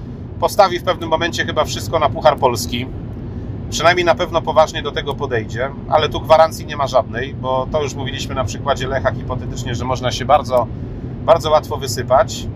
postawi 0.40 0.78
w 0.78 0.82
pewnym 0.82 1.08
momencie 1.08 1.44
chyba 1.44 1.64
wszystko 1.64 1.98
na 1.98 2.08
puchar 2.08 2.36
polski. 2.36 2.86
Przynajmniej 3.70 4.04
na 4.04 4.14
pewno 4.14 4.42
poważnie 4.42 4.82
do 4.82 4.92
tego 4.92 5.14
podejdzie, 5.14 5.70
ale 5.88 6.08
tu 6.08 6.20
gwarancji 6.20 6.66
nie 6.66 6.76
ma 6.76 6.86
żadnej, 6.86 7.34
bo 7.34 7.66
to 7.72 7.82
już 7.82 7.94
mówiliśmy 7.94 8.34
na 8.34 8.44
przykładzie 8.44 8.86
Lecha 8.86 9.12
hipotetycznie, 9.12 9.74
że 9.74 9.84
można 9.84 10.12
się 10.12 10.24
bardzo, 10.24 10.66
bardzo 11.24 11.50
łatwo 11.50 11.76
wysypać. 11.76 12.46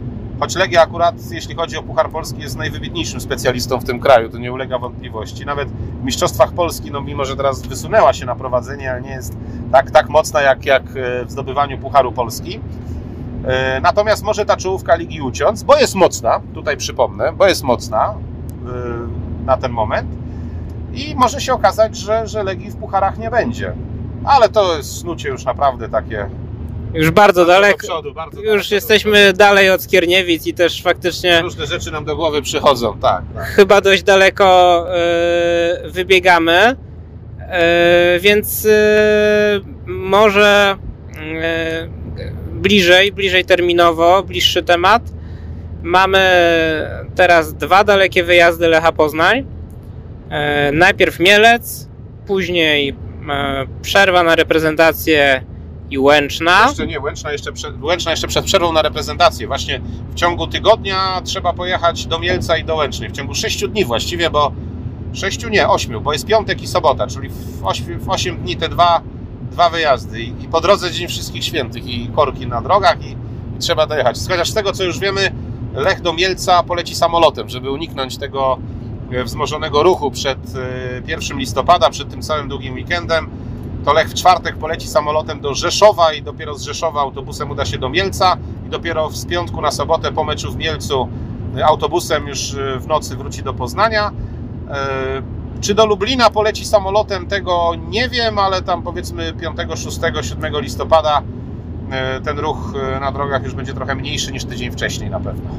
Choć 0.40 0.56
Legia 0.56 0.82
akurat, 0.82 1.14
jeśli 1.30 1.54
chodzi 1.54 1.76
o 1.76 1.82
Puchar 1.82 2.10
Polski, 2.10 2.40
jest 2.40 2.56
najwybitniejszym 2.56 3.20
specjalistą 3.20 3.80
w 3.80 3.84
tym 3.84 4.00
kraju, 4.00 4.28
to 4.28 4.38
nie 4.38 4.52
ulega 4.52 4.78
wątpliwości. 4.78 5.46
Nawet 5.46 5.68
w 5.70 6.04
Mistrzostwach 6.04 6.52
Polski, 6.52 6.90
no 6.90 7.00
mimo 7.00 7.24
że 7.24 7.36
teraz 7.36 7.62
wysunęła 7.62 8.12
się 8.12 8.26
na 8.26 8.34
prowadzenie, 8.34 8.90
ale 8.90 9.02
nie 9.02 9.10
jest 9.10 9.36
tak, 9.72 9.90
tak 9.90 10.08
mocna 10.08 10.42
jak, 10.42 10.66
jak 10.66 10.82
w 11.26 11.30
zdobywaniu 11.30 11.78
Pucharu 11.78 12.12
Polski. 12.12 12.60
E, 13.46 13.80
natomiast 13.80 14.22
może 14.22 14.44
ta 14.44 14.56
czołówka 14.56 14.96
ligi 14.96 15.22
uciąć, 15.22 15.64
bo 15.64 15.76
jest 15.76 15.94
mocna, 15.94 16.40
tutaj 16.54 16.76
przypomnę, 16.76 17.32
bo 17.32 17.46
jest 17.46 17.62
mocna 17.62 18.14
e, 18.14 19.44
na 19.44 19.56
ten 19.56 19.72
moment 19.72 20.08
i 20.94 21.14
może 21.14 21.40
się 21.40 21.52
okazać, 21.52 21.96
że, 21.96 22.26
że 22.26 22.42
Legii 22.42 22.70
w 22.70 22.76
pucharach 22.76 23.18
nie 23.18 23.30
będzie. 23.30 23.72
Ale 24.24 24.48
to 24.48 24.76
jest 24.76 24.98
snucie 24.98 25.28
już 25.28 25.44
naprawdę 25.44 25.88
takie. 25.88 26.26
Już 26.94 27.10
bardzo 27.10 27.46
daleko. 27.46 27.78
przodu, 27.78 28.14
bardzo 28.14 28.40
Już 28.40 28.46
daleko 28.46 28.74
jesteśmy 28.74 29.32
dalej 29.32 29.70
od 29.70 29.82
Skierniewic 29.82 30.46
i 30.46 30.54
też 30.54 30.82
faktycznie. 30.82 31.40
Różne 31.40 31.66
rzeczy 31.66 31.90
nam 31.90 32.04
do 32.04 32.16
głowy 32.16 32.42
przychodzą, 32.42 32.98
tak. 32.98 33.22
tak. 33.34 33.44
chyba 33.44 33.80
dość 33.80 34.02
daleko 34.02 34.86
e, 34.88 35.90
wybiegamy, 35.90 36.76
e, 37.38 38.18
więc 38.20 38.66
e, 38.66 39.60
może 39.86 40.76
bliżej, 42.62 43.12
bliżej 43.12 43.44
terminowo, 43.44 44.22
bliższy 44.22 44.62
temat. 44.62 45.02
Mamy 45.82 46.20
teraz 47.14 47.54
dwa 47.54 47.84
dalekie 47.84 48.24
wyjazdy 48.24 48.68
Lecha 48.68 48.92
Poznań. 48.92 49.46
E, 50.30 50.72
najpierw 50.72 51.20
Mielec, 51.20 51.88
później 52.26 52.88
e, 52.88 53.66
przerwa 53.82 54.22
na 54.22 54.34
reprezentację 54.34 55.44
i 55.90 55.98
Łęczna. 55.98 56.64
Jeszcze 56.66 56.86
nie, 56.86 57.00
Łęczna 57.00 57.32
jeszcze, 57.32 57.52
przed, 57.52 57.82
Łęczna 57.82 58.10
jeszcze 58.10 58.28
przed 58.28 58.44
przerwą 58.44 58.72
na 58.72 58.82
reprezentację. 58.82 59.46
Właśnie 59.46 59.80
w 60.10 60.14
ciągu 60.14 60.46
tygodnia 60.46 61.20
trzeba 61.24 61.52
pojechać 61.52 62.06
do 62.06 62.18
Mielca 62.18 62.56
i 62.56 62.64
do 62.64 62.76
Łęcznej. 62.76 63.08
W 63.08 63.12
ciągu 63.12 63.34
6 63.34 63.68
dni 63.68 63.84
właściwie, 63.84 64.30
bo 64.30 64.52
6 65.12 65.50
nie, 65.50 65.68
8, 65.68 66.00
bo 66.00 66.12
jest 66.12 66.26
piątek 66.26 66.62
i 66.62 66.66
sobota, 66.66 67.06
czyli 67.06 67.28
w 67.28 67.66
8, 67.66 67.98
w 67.98 68.10
8 68.10 68.36
dni 68.36 68.56
te 68.56 68.68
dwa, 68.68 69.02
dwa 69.52 69.70
wyjazdy. 69.70 70.22
I, 70.22 70.32
po 70.50 70.60
drodze 70.60 70.90
Dzień 70.90 71.08
Wszystkich 71.08 71.44
Świętych 71.44 71.86
i 71.86 72.08
korki 72.08 72.46
na 72.46 72.62
drogach 72.62 73.04
i, 73.04 73.10
i 73.56 73.58
trzeba 73.58 73.86
dojechać. 73.86 74.16
Chociaż 74.28 74.50
z 74.50 74.54
tego 74.54 74.72
co 74.72 74.84
już 74.84 74.98
wiemy, 74.98 75.32
Lech 75.74 76.00
do 76.00 76.12
Mielca 76.12 76.62
poleci 76.62 76.94
samolotem, 76.94 77.48
żeby 77.48 77.70
uniknąć 77.70 78.18
tego 78.18 78.58
e, 79.12 79.24
wzmożonego 79.24 79.82
ruchu 79.82 80.10
przed 80.10 80.38
e, 81.08 81.10
1 81.10 81.38
listopada, 81.38 81.90
przed 81.90 82.10
tym 82.10 82.22
całym 82.22 82.48
długim 82.48 82.74
weekendem. 82.74 83.30
To 83.84 83.92
Lech 83.92 84.08
w 84.08 84.14
czwartek 84.14 84.56
poleci 84.56 84.88
samolotem 84.88 85.40
do 85.40 85.54
Rzeszowa 85.54 86.12
i 86.12 86.22
dopiero 86.22 86.54
z 86.54 86.62
Rzeszowa 86.62 87.00
autobusem 87.00 87.50
uda 87.50 87.64
się 87.64 87.78
do 87.78 87.88
Mielca 87.88 88.36
i 88.66 88.68
dopiero 88.68 89.10
z 89.10 89.26
piątku 89.26 89.60
na 89.60 89.70
sobotę 89.70 90.12
po 90.12 90.24
meczu 90.24 90.52
w 90.52 90.56
Mielcu 90.56 91.08
e, 91.56 91.66
autobusem 91.66 92.28
już 92.28 92.54
e, 92.54 92.78
w 92.78 92.86
nocy 92.86 93.16
wróci 93.16 93.42
do 93.42 93.54
Poznania. 93.54 94.10
Czy 95.62 95.74
do 95.74 95.86
Lublina 95.86 96.30
poleci 96.30 96.64
samolotem, 96.64 97.26
tego 97.26 97.72
nie 97.88 98.08
wiem, 98.08 98.38
ale 98.38 98.62
tam 98.62 98.82
powiedzmy 98.82 99.32
5, 99.32 99.56
6, 99.74 100.00
7 100.22 100.60
listopada 100.60 101.22
e, 101.90 102.20
ten 102.20 102.38
ruch 102.38 102.74
e, 102.96 103.00
na 103.00 103.12
drogach 103.12 103.44
już 103.44 103.54
będzie 103.54 103.74
trochę 103.74 103.94
mniejszy 103.94 104.32
niż 104.32 104.44
tydzień 104.44 104.70
wcześniej 104.70 105.10
na 105.10 105.20
pewno. 105.20 105.50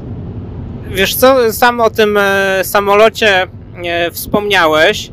Wiesz 0.88 1.14
co, 1.14 1.52
sam 1.52 1.80
o 1.80 1.90
tym 1.90 2.16
e, 2.16 2.60
samolocie 2.64 3.46
wspomniałeś. 4.12 5.10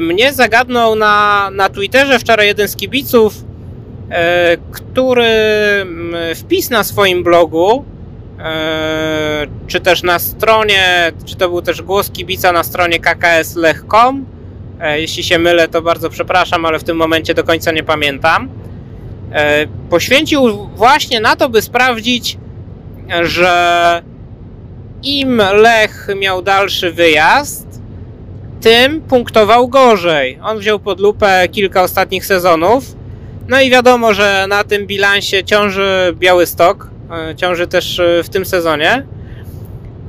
Mnie 0.00 0.32
zagadnął 0.32 0.94
na, 0.94 1.48
na 1.52 1.68
Twitterze 1.68 2.18
wczoraj 2.18 2.46
jeden 2.46 2.68
z 2.68 2.76
kibiców, 2.76 3.44
który 4.72 5.26
wpis 6.34 6.70
na 6.70 6.84
swoim 6.84 7.24
blogu, 7.24 7.84
czy 9.66 9.80
też 9.80 10.02
na 10.02 10.18
stronie, 10.18 11.12
czy 11.24 11.36
to 11.36 11.48
był 11.48 11.62
też 11.62 11.82
głos 11.82 12.10
kibica 12.10 12.52
na 12.52 12.64
stronie 12.64 12.98
kkslech.com. 13.00 14.24
E, 14.80 15.00
Jeśli 15.00 15.24
się 15.24 15.38
mylę, 15.38 15.68
to 15.68 15.82
bardzo 15.82 16.10
przepraszam, 16.10 16.64
ale 16.64 16.78
w 16.78 16.84
tym 16.84 16.96
momencie 16.96 17.34
do 17.34 17.44
końca 17.44 17.72
nie 17.72 17.82
pamiętam. 17.82 18.48
E, 19.32 19.66
Poświęcił 19.90 20.68
właśnie 20.76 21.20
na 21.20 21.36
to, 21.36 21.48
by 21.48 21.62
sprawdzić, 21.62 22.38
że 23.22 24.02
im 25.02 25.42
Lech 25.54 26.08
miał 26.16 26.42
dalszy 26.42 26.92
wyjazd, 26.92 27.66
tym 28.60 29.00
punktował 29.00 29.68
gorzej. 29.68 30.38
On 30.42 30.58
wziął 30.58 30.78
pod 30.78 31.00
lupę 31.00 31.48
kilka 31.52 31.82
ostatnich 31.82 32.26
sezonów. 32.26 32.84
No 33.48 33.60
i 33.60 33.70
wiadomo, 33.70 34.14
że 34.14 34.46
na 34.48 34.64
tym 34.64 34.86
bilansie 34.86 35.44
ciąży 35.44 36.14
Białystok. 36.18 36.95
E, 37.10 37.34
Ciąży 37.34 37.66
też 37.66 37.98
e, 37.98 38.22
w 38.22 38.28
tym 38.28 38.44
sezonie. 38.44 39.06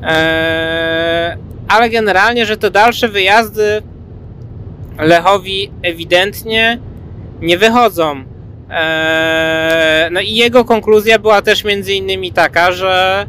E, 0.04 1.38
Ale 1.68 1.90
generalnie, 1.90 2.46
że 2.46 2.58
te 2.58 2.72
dalsze 2.72 3.08
wyjazdy 3.08 3.82
Lechowi 5.00 5.72
ewidentnie 5.82 6.80
nie 7.42 7.58
wychodzą. 7.58 8.24
No 10.12 10.22
i 10.22 10.36
jego 10.36 10.66
konkluzja 10.66 11.20
była 11.20 11.42
też 11.42 11.64
między 11.64 11.94
innymi 11.94 12.32
taka, 12.32 12.72
że 12.72 13.26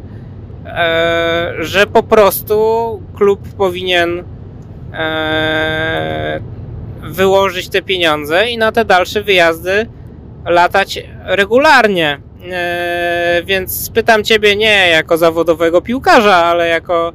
że 1.58 1.86
po 1.86 2.02
prostu 2.02 3.02
klub 3.16 3.48
powinien 3.48 4.24
wyłożyć 7.02 7.68
te 7.68 7.82
pieniądze 7.82 8.50
i 8.50 8.58
na 8.58 8.72
te 8.72 8.84
dalsze 8.84 9.22
wyjazdy 9.22 9.86
latać 10.44 11.02
regularnie. 11.24 12.27
E, 12.50 13.42
więc 13.44 13.90
pytam 13.90 14.24
Ciebie 14.24 14.56
nie 14.56 14.88
jako 14.88 15.16
zawodowego 15.16 15.80
piłkarza, 15.80 16.36
ale 16.36 16.68
jako 16.68 17.12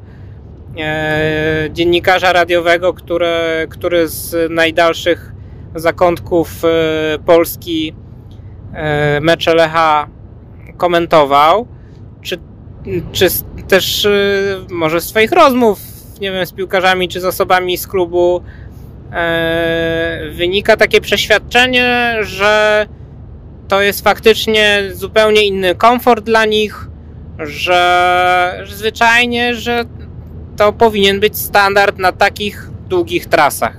e, 0.77 1.69
dziennikarza 1.71 2.33
radiowego, 2.33 2.93
który, 2.93 3.27
który 3.69 4.07
z 4.07 4.51
najdalszych 4.51 5.31
zakątków 5.75 6.65
e, 6.65 6.69
Polski 7.25 7.93
e, 8.73 9.19
mecze 9.21 9.55
Lecha 9.55 10.07
komentował. 10.77 11.67
Czy 12.21 12.37
czy 13.11 13.27
też 13.67 14.05
y, 14.05 14.57
może 14.71 15.01
z 15.01 15.07
Twoich 15.07 15.31
rozmów, 15.31 15.79
nie 16.21 16.31
wiem, 16.31 16.45
z 16.45 16.51
piłkarzami 16.51 17.09
czy 17.09 17.21
z 17.21 17.25
osobami 17.25 17.77
z 17.77 17.87
klubu 17.87 18.41
e, 19.11 20.29
wynika 20.31 20.77
takie 20.77 21.01
przeświadczenie, 21.01 22.15
że 22.21 22.85
to 23.67 23.81
jest 23.81 24.03
faktycznie 24.03 24.83
zupełnie 24.93 25.45
inny 25.45 25.75
komfort 25.75 26.23
dla 26.23 26.45
nich, 26.45 26.87
że, 27.39 28.63
zwyczajnie, 28.69 29.55
że 29.55 29.85
to 30.57 30.73
powinien 30.73 31.19
być 31.19 31.37
standard 31.37 31.97
na 31.97 32.11
takich 32.11 32.69
długich 32.89 33.25
trasach. 33.25 33.77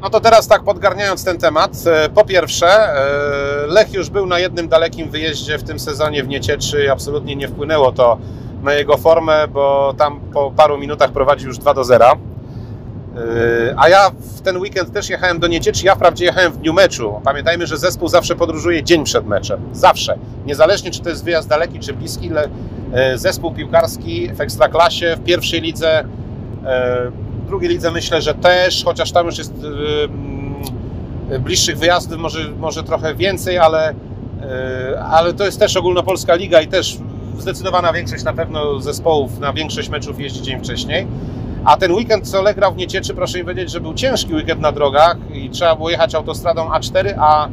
No 0.00 0.10
to 0.10 0.20
teraz 0.20 0.48
tak 0.48 0.64
podgarniając 0.64 1.24
ten 1.24 1.38
temat, 1.38 1.72
e, 1.86 2.08
po 2.08 2.24
pierwsze 2.24 2.66
e, 2.66 3.66
Lech 3.66 3.92
już 3.92 4.10
był 4.10 4.26
na 4.26 4.38
jednym 4.38 4.68
dalekim 4.68 5.10
wyjeździe 5.10 5.58
w 5.58 5.62
tym 5.62 5.78
sezonie 5.78 6.22
w 6.22 6.28
Niecieczy 6.28 6.84
i 6.84 6.88
absolutnie 6.88 7.36
nie 7.36 7.48
wpłynęło 7.48 7.92
to 7.92 8.18
na 8.62 8.72
jego 8.72 8.96
formę, 8.96 9.48
bo 9.48 9.94
tam 9.98 10.20
po 10.32 10.50
paru 10.50 10.78
minutach 10.78 11.12
prowadził 11.12 11.48
już 11.48 11.58
2 11.58 11.74
do 11.74 11.84
0. 11.84 12.18
E, 13.18 13.74
A 13.76 13.88
ja 13.88 14.10
w 14.10 14.40
ten 14.40 14.56
weekend 14.56 14.92
też 14.92 15.10
jechałem 15.10 15.38
do 15.38 15.46
Niecieczy, 15.46 15.86
ja 15.86 15.94
wprawdzie 15.94 16.24
jechałem 16.24 16.52
w 16.52 16.56
dniu 16.56 16.72
meczu. 16.72 17.20
Pamiętajmy, 17.24 17.66
że 17.66 17.76
zespół 17.76 18.08
zawsze 18.08 18.36
podróżuje 18.36 18.82
dzień 18.82 19.04
przed 19.04 19.26
meczem. 19.26 19.60
Zawsze. 19.72 20.18
Niezależnie 20.46 20.90
czy 20.90 21.00
to 21.00 21.08
jest 21.08 21.24
wyjazd 21.24 21.48
daleki 21.48 21.78
czy 21.78 21.92
bliski, 21.92 22.30
e, 22.92 23.18
zespół 23.18 23.54
piłkarski 23.54 24.30
w 24.34 24.40
Ekstraklasie, 24.40 25.16
w 25.16 25.24
pierwszej 25.24 25.60
lidze 25.60 26.00
e, 26.00 26.04
w 27.44 27.46
drugiej 27.46 27.70
lidze 27.70 27.90
myślę, 27.90 28.22
że 28.22 28.34
też, 28.34 28.84
chociaż 28.84 29.12
tam 29.12 29.26
już 29.26 29.38
jest 29.38 29.52
bliższych 31.40 31.78
wyjazdów 31.78 32.18
może, 32.18 32.48
może 32.58 32.82
trochę 32.82 33.14
więcej, 33.14 33.58
ale, 33.58 33.94
ale 35.10 35.34
to 35.34 35.44
jest 35.44 35.58
też 35.58 35.76
ogólnopolska 35.76 36.34
liga 36.34 36.60
i 36.60 36.66
też 36.66 36.98
zdecydowana 37.38 37.92
większość 37.92 38.24
na 38.24 38.32
pewno 38.32 38.80
zespołów 38.80 39.38
na 39.38 39.52
większość 39.52 39.88
meczów 39.88 40.20
jeździ 40.20 40.42
dzień 40.42 40.58
wcześniej. 40.60 41.06
A 41.68 41.76
ten 41.76 41.92
weekend, 41.92 42.28
co 42.28 42.42
Lech 42.42 42.56
grał 42.56 42.72
w 42.72 42.76
Niecieczy, 42.76 43.14
proszę 43.14 43.38
mi 43.38 43.44
powiedzieć, 43.44 43.70
że 43.70 43.80
był 43.80 43.94
ciężki 43.94 44.34
weekend 44.34 44.60
na 44.60 44.72
drogach 44.72 45.16
i 45.34 45.50
trzeba 45.50 45.76
było 45.76 45.90
jechać 45.90 46.14
autostradą 46.14 46.68
A4, 46.68 47.14
a 47.18 47.48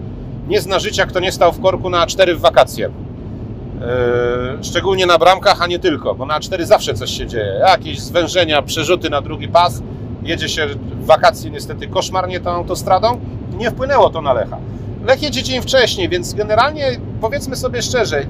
nie 0.47 0.61
zna 0.61 0.79
życia, 0.79 1.05
kto 1.05 1.19
nie 1.19 1.31
stał 1.31 1.51
w 1.51 1.61
korku 1.61 1.89
na 1.89 2.05
A4 2.05 2.35
w 2.35 2.39
wakacje. 2.39 2.89
Yy, 3.79 4.63
Szczególnie 4.63 5.05
na 5.05 5.17
bramkach, 5.17 5.61
a 5.61 5.67
nie 5.67 5.79
tylko, 5.79 6.15
bo 6.15 6.25
na 6.25 6.39
A4 6.39 6.65
zawsze 6.65 6.93
coś 6.93 7.11
się 7.11 7.27
dzieje. 7.27 7.59
Jakieś 7.67 7.99
zwężenia, 7.99 8.61
przerzuty 8.61 9.09
na 9.09 9.21
drugi 9.21 9.47
pas. 9.47 9.81
Jedzie 10.23 10.49
się 10.49 10.67
w 10.67 11.05
wakacje 11.05 11.51
niestety 11.51 11.87
koszmarnie 11.87 12.39
tą 12.39 12.49
autostradą. 12.51 13.19
Nie 13.57 13.71
wpłynęło 13.71 14.09
to 14.09 14.21
na 14.21 14.33
Lecha. 14.33 14.57
Lech 15.05 15.21
jedzie 15.21 15.43
dzień 15.43 15.61
wcześniej, 15.61 16.09
więc 16.09 16.33
generalnie 16.33 16.99
powiedzmy 17.21 17.55
sobie 17.55 17.81
szczerze, 17.81 18.25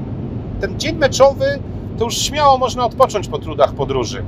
ten 0.61 0.79
dzień 0.79 0.95
meczowy 0.95 1.59
to 1.97 2.05
już 2.05 2.17
śmiało 2.17 2.57
można 2.57 2.85
odpocząć 2.85 3.27
po 3.27 3.39
trudach 3.39 3.73
podróży. 3.73 4.23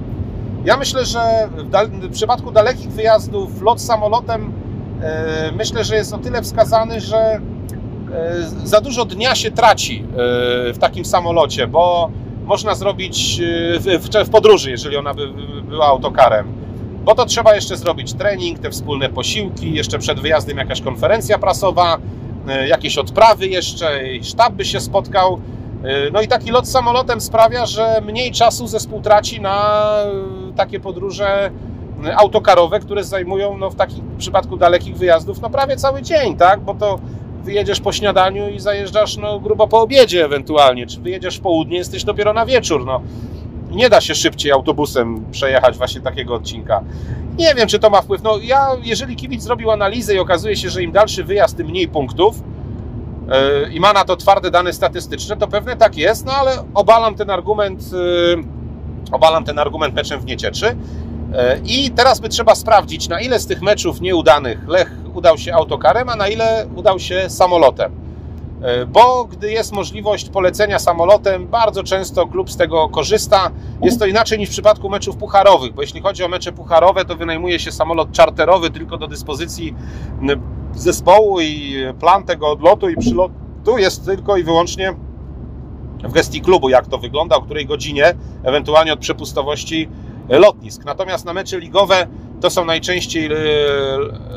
Ja 0.65 0.77
myślę, 0.77 1.05
że 1.05 1.49
w, 1.55 2.07
w 2.07 2.11
przypadku 2.11 2.51
dalekich 2.51 2.89
wyjazdów 2.91 3.61
lot 3.61 3.81
samolotem 3.81 4.53
e, 5.01 5.51
myślę, 5.57 5.83
że 5.83 5.95
jest 5.95 6.13
o 6.13 6.17
tyle 6.17 6.41
wskazany, 6.41 7.01
że 7.01 7.17
e, 7.17 7.39
za 8.63 8.81
dużo 8.81 9.05
dnia 9.05 9.35
się 9.35 9.51
traci 9.51 10.03
e, 10.03 10.73
w 10.73 10.77
takim 10.79 11.05
samolocie, 11.05 11.67
bo 11.67 12.09
można 12.45 12.75
zrobić 12.75 13.39
e, 13.39 13.79
w, 13.79 13.83
w, 13.83 14.27
w 14.27 14.29
podróży, 14.29 14.71
jeżeli 14.71 14.97
ona 14.97 15.13
by 15.13 15.27
by 15.27 15.61
była 15.61 15.85
autokarem. 15.87 16.47
Bo 17.05 17.15
to 17.15 17.25
trzeba 17.25 17.55
jeszcze 17.55 17.77
zrobić 17.77 18.13
trening, 18.13 18.59
te 18.59 18.69
wspólne 18.69 19.09
posiłki, 19.09 19.73
jeszcze 19.73 19.99
przed 19.99 20.19
wyjazdem 20.19 20.57
jakaś 20.57 20.81
konferencja 20.81 21.37
prasowa, 21.39 21.97
e, 22.47 22.67
jakieś 22.67 22.97
odprawy 22.97 23.47
jeszcze, 23.47 23.99
sztab 24.23 24.53
by 24.53 24.65
się 24.65 24.79
spotkał. 24.79 25.39
E, 25.83 26.11
No 26.11 26.21
i 26.21 26.27
taki 26.27 26.51
lot 26.51 26.69
samolotem 26.69 27.21
sprawia, 27.21 27.65
że 27.65 28.01
mniej 28.05 28.31
czasu 28.31 28.67
zespół 28.67 29.01
traci 29.01 29.41
na 29.41 29.87
takie 30.57 30.79
podróże 30.79 31.51
e, 32.05 32.17
autokarowe, 32.17 32.79
które 32.79 33.03
zajmują 33.03 33.57
no, 33.57 33.69
w 33.69 33.75
takim 33.75 34.03
przypadku 34.17 34.57
dalekich 34.57 34.97
wyjazdów 34.97 35.41
no, 35.41 35.49
prawie 35.49 35.75
cały 35.75 36.01
dzień, 36.01 36.37
tak? 36.37 36.59
Bo 36.59 36.73
to 36.73 36.99
wyjedziesz 37.43 37.79
po 37.79 37.91
śniadaniu 37.91 38.49
i 38.49 38.59
zajeżdżasz 38.59 39.17
no, 39.17 39.39
grubo 39.39 39.67
po 39.67 39.81
obiedzie 39.81 40.25
ewentualnie, 40.25 40.87
czy 40.87 41.01
wyjedziesz 41.01 41.37
w 41.37 41.41
południe, 41.41 41.77
jesteś 41.77 42.03
dopiero 42.03 42.33
na 42.33 42.45
wieczór. 42.45 42.85
No. 42.85 43.01
Nie 43.71 43.89
da 43.89 44.01
się 44.01 44.15
szybciej 44.15 44.51
autobusem 44.51 45.25
przejechać 45.31 45.77
właśnie 45.77 46.01
takiego 46.01 46.35
odcinka. 46.35 46.83
Nie 47.37 47.55
wiem, 47.55 47.67
czy 47.67 47.79
to 47.79 47.89
ma 47.89 48.01
wpływ. 48.01 48.23
No 48.23 48.37
ja, 48.43 48.67
jeżeli 48.83 49.15
kibic 49.15 49.43
zrobił 49.43 49.71
analizę 49.71 50.15
i 50.15 50.19
okazuje 50.19 50.55
się, 50.55 50.69
że 50.69 50.83
im 50.83 50.91
dalszy 50.91 51.23
wyjazd, 51.23 51.57
tym 51.57 51.67
mniej 51.67 51.87
punktów, 51.87 52.43
yy, 53.27 53.73
i 53.73 53.79
ma 53.79 53.93
na 53.93 54.05
to 54.05 54.15
twarde 54.15 54.51
dane 54.51 54.73
statystyczne, 54.73 55.37
to 55.37 55.47
pewnie 55.47 55.75
tak 55.75 55.97
jest, 55.97 56.25
no 56.25 56.31
ale 56.31 56.51
obalam 56.73 57.15
ten 57.15 57.29
argument, 57.29 57.91
yy, 57.91 58.56
obalam 59.11 59.43
ten 59.43 59.59
argument 59.59 59.95
meczem 59.95 60.19
w 60.19 60.25
Niecieczy. 60.25 60.65
Yy, 60.65 60.75
I 61.65 61.91
teraz 61.91 62.19
by 62.19 62.29
trzeba 62.29 62.55
sprawdzić, 62.55 63.09
na 63.09 63.21
ile 63.21 63.39
z 63.39 63.47
tych 63.47 63.61
meczów 63.61 64.01
nieudanych 64.01 64.67
Lech 64.67 64.91
udał 65.13 65.37
się 65.37 65.53
autokarem, 65.53 66.09
a 66.09 66.15
na 66.15 66.27
ile 66.27 66.67
udał 66.75 66.99
się 66.99 67.29
samolotem. 67.29 67.91
Yy, 68.61 68.85
Bo 68.85 69.25
gdy 69.25 69.51
jest 69.51 69.73
możliwość 69.73 70.29
polecenia 70.29 70.79
samolotem, 70.79 71.47
bardzo 71.47 71.83
często 71.83 72.27
klub 72.27 72.51
z 72.51 72.57
tego 72.57 72.89
korzysta. 72.89 73.51
Jest 73.81 73.99
to 73.99 74.05
inaczej 74.05 74.39
niż 74.39 74.49
w 74.49 74.51
przypadku 74.51 74.89
meczów 74.89 75.17
pucharowych, 75.17 75.73
bo 75.73 75.81
jeśli 75.81 76.01
chodzi 76.01 76.23
o 76.23 76.27
mecze 76.27 76.51
pucharowe, 76.51 77.05
to 77.05 77.15
wynajmuje 77.15 77.59
się 77.59 77.71
samolot 77.71 78.11
czarterowy 78.11 78.69
tylko 78.69 78.97
do 78.97 79.07
dyspozycji 79.07 79.75
zespołu 80.75 81.41
i 81.41 81.75
plan 81.99 82.23
tego 82.23 82.51
odlotu 82.51 82.89
i 82.89 82.97
przylotu 82.97 83.77
jest 83.77 84.05
tylko 84.05 84.37
i 84.37 84.43
wyłącznie 84.43 84.93
w 86.03 86.11
gestii 86.11 86.41
klubu, 86.41 86.69
jak 86.69 86.87
to 86.87 86.97
wygląda, 86.97 87.35
o 87.35 87.41
której 87.41 87.65
godzinie, 87.65 88.13
ewentualnie 88.43 88.93
od 88.93 88.99
przepustowości 88.99 89.89
lotnisk. 90.29 90.85
Natomiast 90.85 91.25
na 91.25 91.33
mecze 91.33 91.59
ligowe 91.59 92.07
to 92.41 92.49
są 92.49 92.65
najczęściej 92.65 93.25
e, 93.25 93.29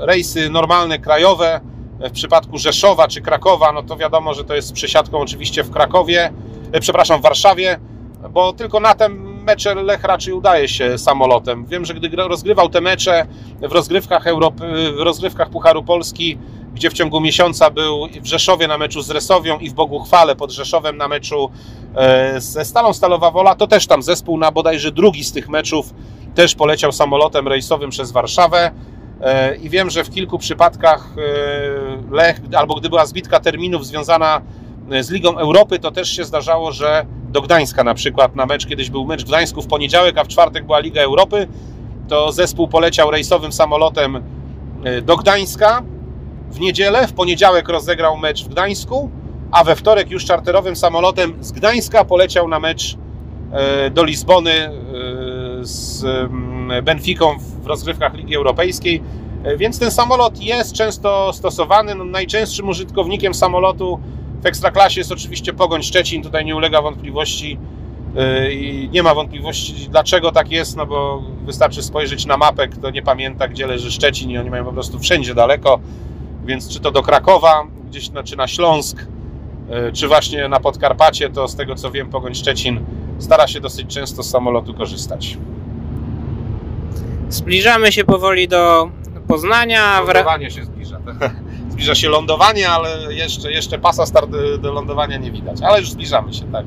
rejsy 0.07 0.51
normalne, 0.51 0.99
krajowe. 0.99 1.61
W 2.01 2.11
przypadku 2.11 2.59
Rzeszowa 2.59 3.09
czy 3.09 3.21
Krakowa, 3.21 3.73
no 3.73 3.83
to 3.83 3.97
wiadomo, 3.97 4.35
że 4.35 4.45
to 4.45 4.55
jest 4.55 4.69
z 4.69 4.73
przesiadką 4.73 5.19
oczywiście 5.19 5.63
w 5.63 5.71
Krakowie, 5.71 6.33
e, 6.73 6.81
przepraszam, 6.81 7.21
w 7.21 7.23
Warszawie, 7.23 7.81
bo 8.31 8.53
tylko 8.53 8.81
na 8.81 8.95
ten 8.95 9.31
mecze 9.43 9.75
Lech 9.75 10.05
raczej 10.05 10.35
udaje 10.35 10.69
się 10.69 10.99
samolotem. 10.99 11.67
Wiem, 11.67 11.85
że 11.85 11.95
gdy 11.95 12.17
rozgrywał 12.17 12.69
te 12.69 12.81
mecze 12.81 13.27
w 13.61 13.73
rozgrywkach, 13.73 14.27
Europy, 14.27 14.93
w 14.93 15.01
rozgrywkach 15.01 15.51
Pucharu 15.51 15.83
Polski, 15.83 16.39
gdzie 16.75 16.91
w 16.91 16.93
ciągu 16.93 17.21
miesiąca 17.21 17.71
był 17.71 18.07
w 18.23 18.27
Rzeszowie 18.27 18.69
na 18.69 18.79
meczu 18.79 19.03
z 19.03 19.11
Resowią 19.11 19.59
i 19.59 19.71
w 19.71 19.75
Boguchwale 19.75 20.37
pod 20.37 20.51
Rzeszowem 20.51 20.97
na 20.97 21.09
meczu 21.09 21.51
e, 21.97 22.41
ze 22.41 22.65
Stalą 22.65 22.93
Stalowa 22.93 23.31
Wola, 23.31 23.55
to 23.55 23.67
też 23.67 23.87
tam 23.87 24.03
zespół 24.03 24.39
na 24.39 24.53
bodajże 24.53 24.93
drugi 24.93 25.25
z 25.25 25.33
tych 25.33 25.49
meczów 25.49 25.95
też 26.35 26.55
poleciał 26.55 26.93
samolotem 26.93 27.49
rejsowym 27.49 27.91
przez 27.91 28.13
Warszawę. 28.13 28.71
E, 29.21 29.57
I 29.57 29.71
wiem, 29.71 29.91
że 29.91 30.05
w 30.05 30.11
kilku 30.11 30.39
przypadkach 30.39 31.09
e, 31.19 32.15
Lech, 32.15 32.41
albo 32.57 32.75
gdy 32.75 32.89
była 32.89 33.07
zbitka 33.07 33.41
terminów 33.41 33.87
związana 33.87 34.43
z 35.01 35.11
Ligą 35.11 35.39
Europy, 35.39 35.79
to 35.79 35.91
też 35.91 36.11
się 36.11 36.25
zdarzało, 36.25 36.73
że 36.73 37.07
do 37.29 37.43
Gdańska 37.43 37.85
na 37.85 37.95
przykład 37.95 38.37
na 38.37 38.47
mecz, 38.47 38.67
kiedyś 38.67 38.91
był 38.91 39.05
mecz 39.07 39.23
w 39.23 39.29
Gdańsku 39.29 39.63
w 39.63 39.67
poniedziałek, 39.67 40.19
a 40.19 40.25
w 40.25 40.29
czwartek 40.29 40.67
była 40.67 40.79
Liga 40.79 41.03
Europy, 41.03 41.49
to 42.09 42.33
zespół 42.33 42.69
poleciał 42.69 43.11
rejsowym 43.11 43.53
samolotem 43.53 44.23
do 45.03 45.17
Gdańska 45.17 45.83
w 46.51 46.61
niedzielę, 46.61 47.07
w 47.07 47.13
poniedziałek 47.13 47.69
rozegrał 47.69 48.17
mecz 48.17 48.45
w 48.45 48.49
Gdańsku, 48.49 49.11
a 49.51 49.65
we 49.65 49.77
wtorek 49.77 50.11
już 50.11 50.25
czarterowym 50.25 50.77
samolotem 50.77 51.35
z 51.41 51.53
Gdańska 51.53 52.05
poleciał 52.05 52.49
na 52.49 52.61
mecz 52.61 52.97
e, 53.53 53.91
do 53.91 54.05
Lizbony 54.05 54.51
e, 54.51 54.73
z 55.63 56.05
mm, 56.05 56.85
Benficą 56.85 57.37
w 57.63 57.67
rozgrywkach 57.67 58.15
Ligi 58.15 58.37
Europejskiej. 58.37 59.03
E, 59.45 59.57
Więc 59.57 59.79
ten 59.79 59.91
samolot 59.91 60.43
jest 60.43 60.73
często 60.73 61.33
stosowany. 61.33 61.95
No, 61.95 62.05
najczęstszym 62.05 62.69
użytkownikiem 62.69 63.35
samolotu 63.35 64.01
w 64.43 64.47
Ekstraklasie 64.47 65.01
jest 65.01 65.13
oczywiście 65.13 65.53
Pogoń 65.53 65.83
Szczecin. 65.83 66.23
Tutaj 66.23 66.45
nie 66.45 66.57
ulega 66.57 66.83
wątpliwości 66.83 67.59
i 68.51 68.89
nie 68.93 69.03
ma 69.03 69.15
wątpliwości 69.15 69.89
dlaczego 69.91 70.33
tak 70.33 70.51
jest, 70.51 70.77
no 70.77 70.87
bo 70.87 71.23
wystarczy 71.45 71.83
spojrzeć 71.83 72.27
na 72.27 72.37
mapę, 72.37 72.69
kto 72.69 72.91
nie 72.91 73.03
pamięta 73.03 73.49
gdzie 73.49 73.67
leży 73.67 73.93
Szczecin 73.93 74.31
i 74.31 74.39
oni 74.39 74.51
mają 74.51 74.65
po 74.65 74.73
prostu 74.73 74.99
wszędzie 74.99 75.35
daleko, 75.35 75.81
więc 76.51 76.69
czy 76.69 76.81
to 76.81 76.91
do 76.91 77.03
Krakowa, 77.03 77.67
gdzieś 77.89 78.11
na, 78.11 78.23
czy 78.23 78.37
na 78.37 78.49
Śląsk, 78.49 79.07
e, 79.71 79.93
czy 79.93 80.09
właśnie 80.09 80.49
na 80.49 80.61
Podkarpacie, 80.61 81.31
to 81.31 81.49
z 81.49 81.57
tego 81.57 81.75
co 81.75 81.91
wiem 81.91 82.11
Pogoń 82.11 82.35
Szczecin 82.35 82.81
stara 83.19 83.47
się 83.47 83.61
dosyć 83.61 83.95
często 83.95 84.23
z 84.23 84.31
samolotu 84.31 84.75
korzystać. 84.75 85.39
Zbliżamy 87.29 87.93
się 87.93 88.05
powoli 88.05 88.49
do 88.49 88.91
Poznania. 89.29 90.01
Lądowanie 90.01 90.51
się 90.51 90.65
zbliża. 90.65 91.01
Zbliża 91.73 91.95
się 91.95 92.09
lądowanie, 92.09 92.69
ale 92.69 93.15
jeszcze, 93.15 93.53
jeszcze 93.53 93.79
pasa 93.79 94.07
start 94.07 94.31
do 94.61 94.73
lądowania 94.73 95.17
nie 95.17 95.31
widać, 95.31 95.63
ale 95.63 95.81
już 95.81 95.91
zbliżamy 95.91 96.33
się, 96.35 96.53
tak. 96.53 96.65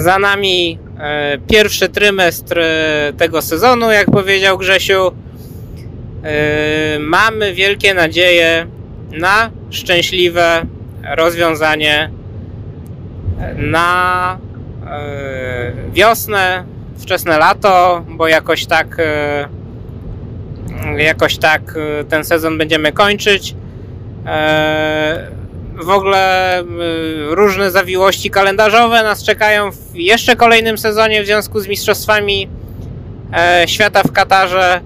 Za 0.00 0.18
nami 0.18 0.78
e, 0.98 1.38
pierwszy 1.38 1.88
trymestr 1.88 2.58
e, 2.58 3.12
tego 3.16 3.42
sezonu, 3.42 3.90
jak 3.90 4.10
powiedział 4.10 4.58
Grzesiu. 4.58 5.12
E, 6.24 6.98
mamy 6.98 7.54
wielkie 7.54 7.94
nadzieje 7.94 8.66
na 9.12 9.50
szczęśliwe 9.70 10.62
rozwiązanie 11.16 12.10
na 13.56 14.38
e, 14.86 15.72
wiosnę, 15.92 16.64
wczesne 16.98 17.38
lato, 17.38 18.04
bo 18.08 18.28
jakoś 18.28 18.66
tak 18.66 18.96
e, 18.98 19.48
jakoś 20.96 21.38
tak 21.38 21.78
ten 22.08 22.24
sezon 22.24 22.58
będziemy 22.58 22.92
kończyć. 22.92 23.54
W 25.82 25.90
ogóle 25.90 26.62
różne 27.28 27.70
zawiłości 27.70 28.30
kalendarzowe 28.30 29.02
nas 29.02 29.24
czekają 29.24 29.70
w 29.72 29.94
jeszcze 29.94 30.36
kolejnym 30.36 30.78
sezonie 30.78 31.22
w 31.22 31.26
związku 31.26 31.60
z 31.60 31.68
Mistrzostwami 31.68 32.48
Świata 33.66 34.02
w 34.02 34.12
Katarze, 34.12 34.80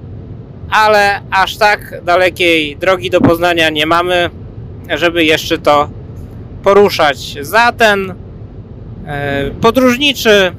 ale 0.70 1.20
aż 1.30 1.56
tak 1.56 2.04
dalekiej 2.04 2.76
drogi 2.76 3.10
do 3.10 3.20
Poznania 3.20 3.70
nie 3.70 3.86
mamy, 3.86 4.30
żeby 4.96 5.24
jeszcze 5.24 5.58
to 5.58 5.88
poruszać. 6.62 7.36
Za 7.40 7.72
ten 7.72 8.14
e, 9.06 9.50
podróżniczy 9.60 10.52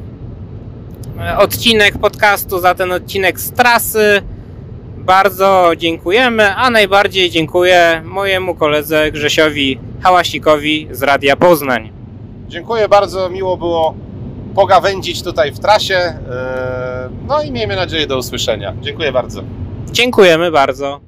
e, 1.20 1.38
odcinek 1.38 1.98
podcastu, 1.98 2.60
za 2.60 2.76
ten 2.76 2.92
odcinek 2.92 3.40
z 3.40 3.52
trasy 3.52 4.22
bardzo 4.98 5.72
dziękujemy, 5.78 6.56
a 6.56 6.70
najbardziej 6.70 7.30
dziękuję 7.30 8.02
mojemu 8.06 8.56
koledze 8.56 9.12
Grzesiowi 9.12 9.80
Hałasikowi 10.02 10.88
z 10.92 11.04
Radia 11.04 11.36
Poznań. 11.36 11.92
Dziękuję 12.48 12.88
bardzo, 12.90 13.30
miło 13.30 13.58
było 13.58 13.94
pogawędzić 14.56 15.24
tutaj 15.24 15.52
w 15.52 15.60
trasie. 15.60 15.96
e, 15.96 17.10
No 17.28 17.44
i 17.44 17.52
miejmy 17.52 17.76
nadzieję 17.76 18.08
do 18.08 18.18
usłyszenia. 18.18 18.74
Dziękuję 18.82 19.12
bardzo. 19.12 19.44
Dziękujemy 19.92 20.52
bardzo. 20.52 21.02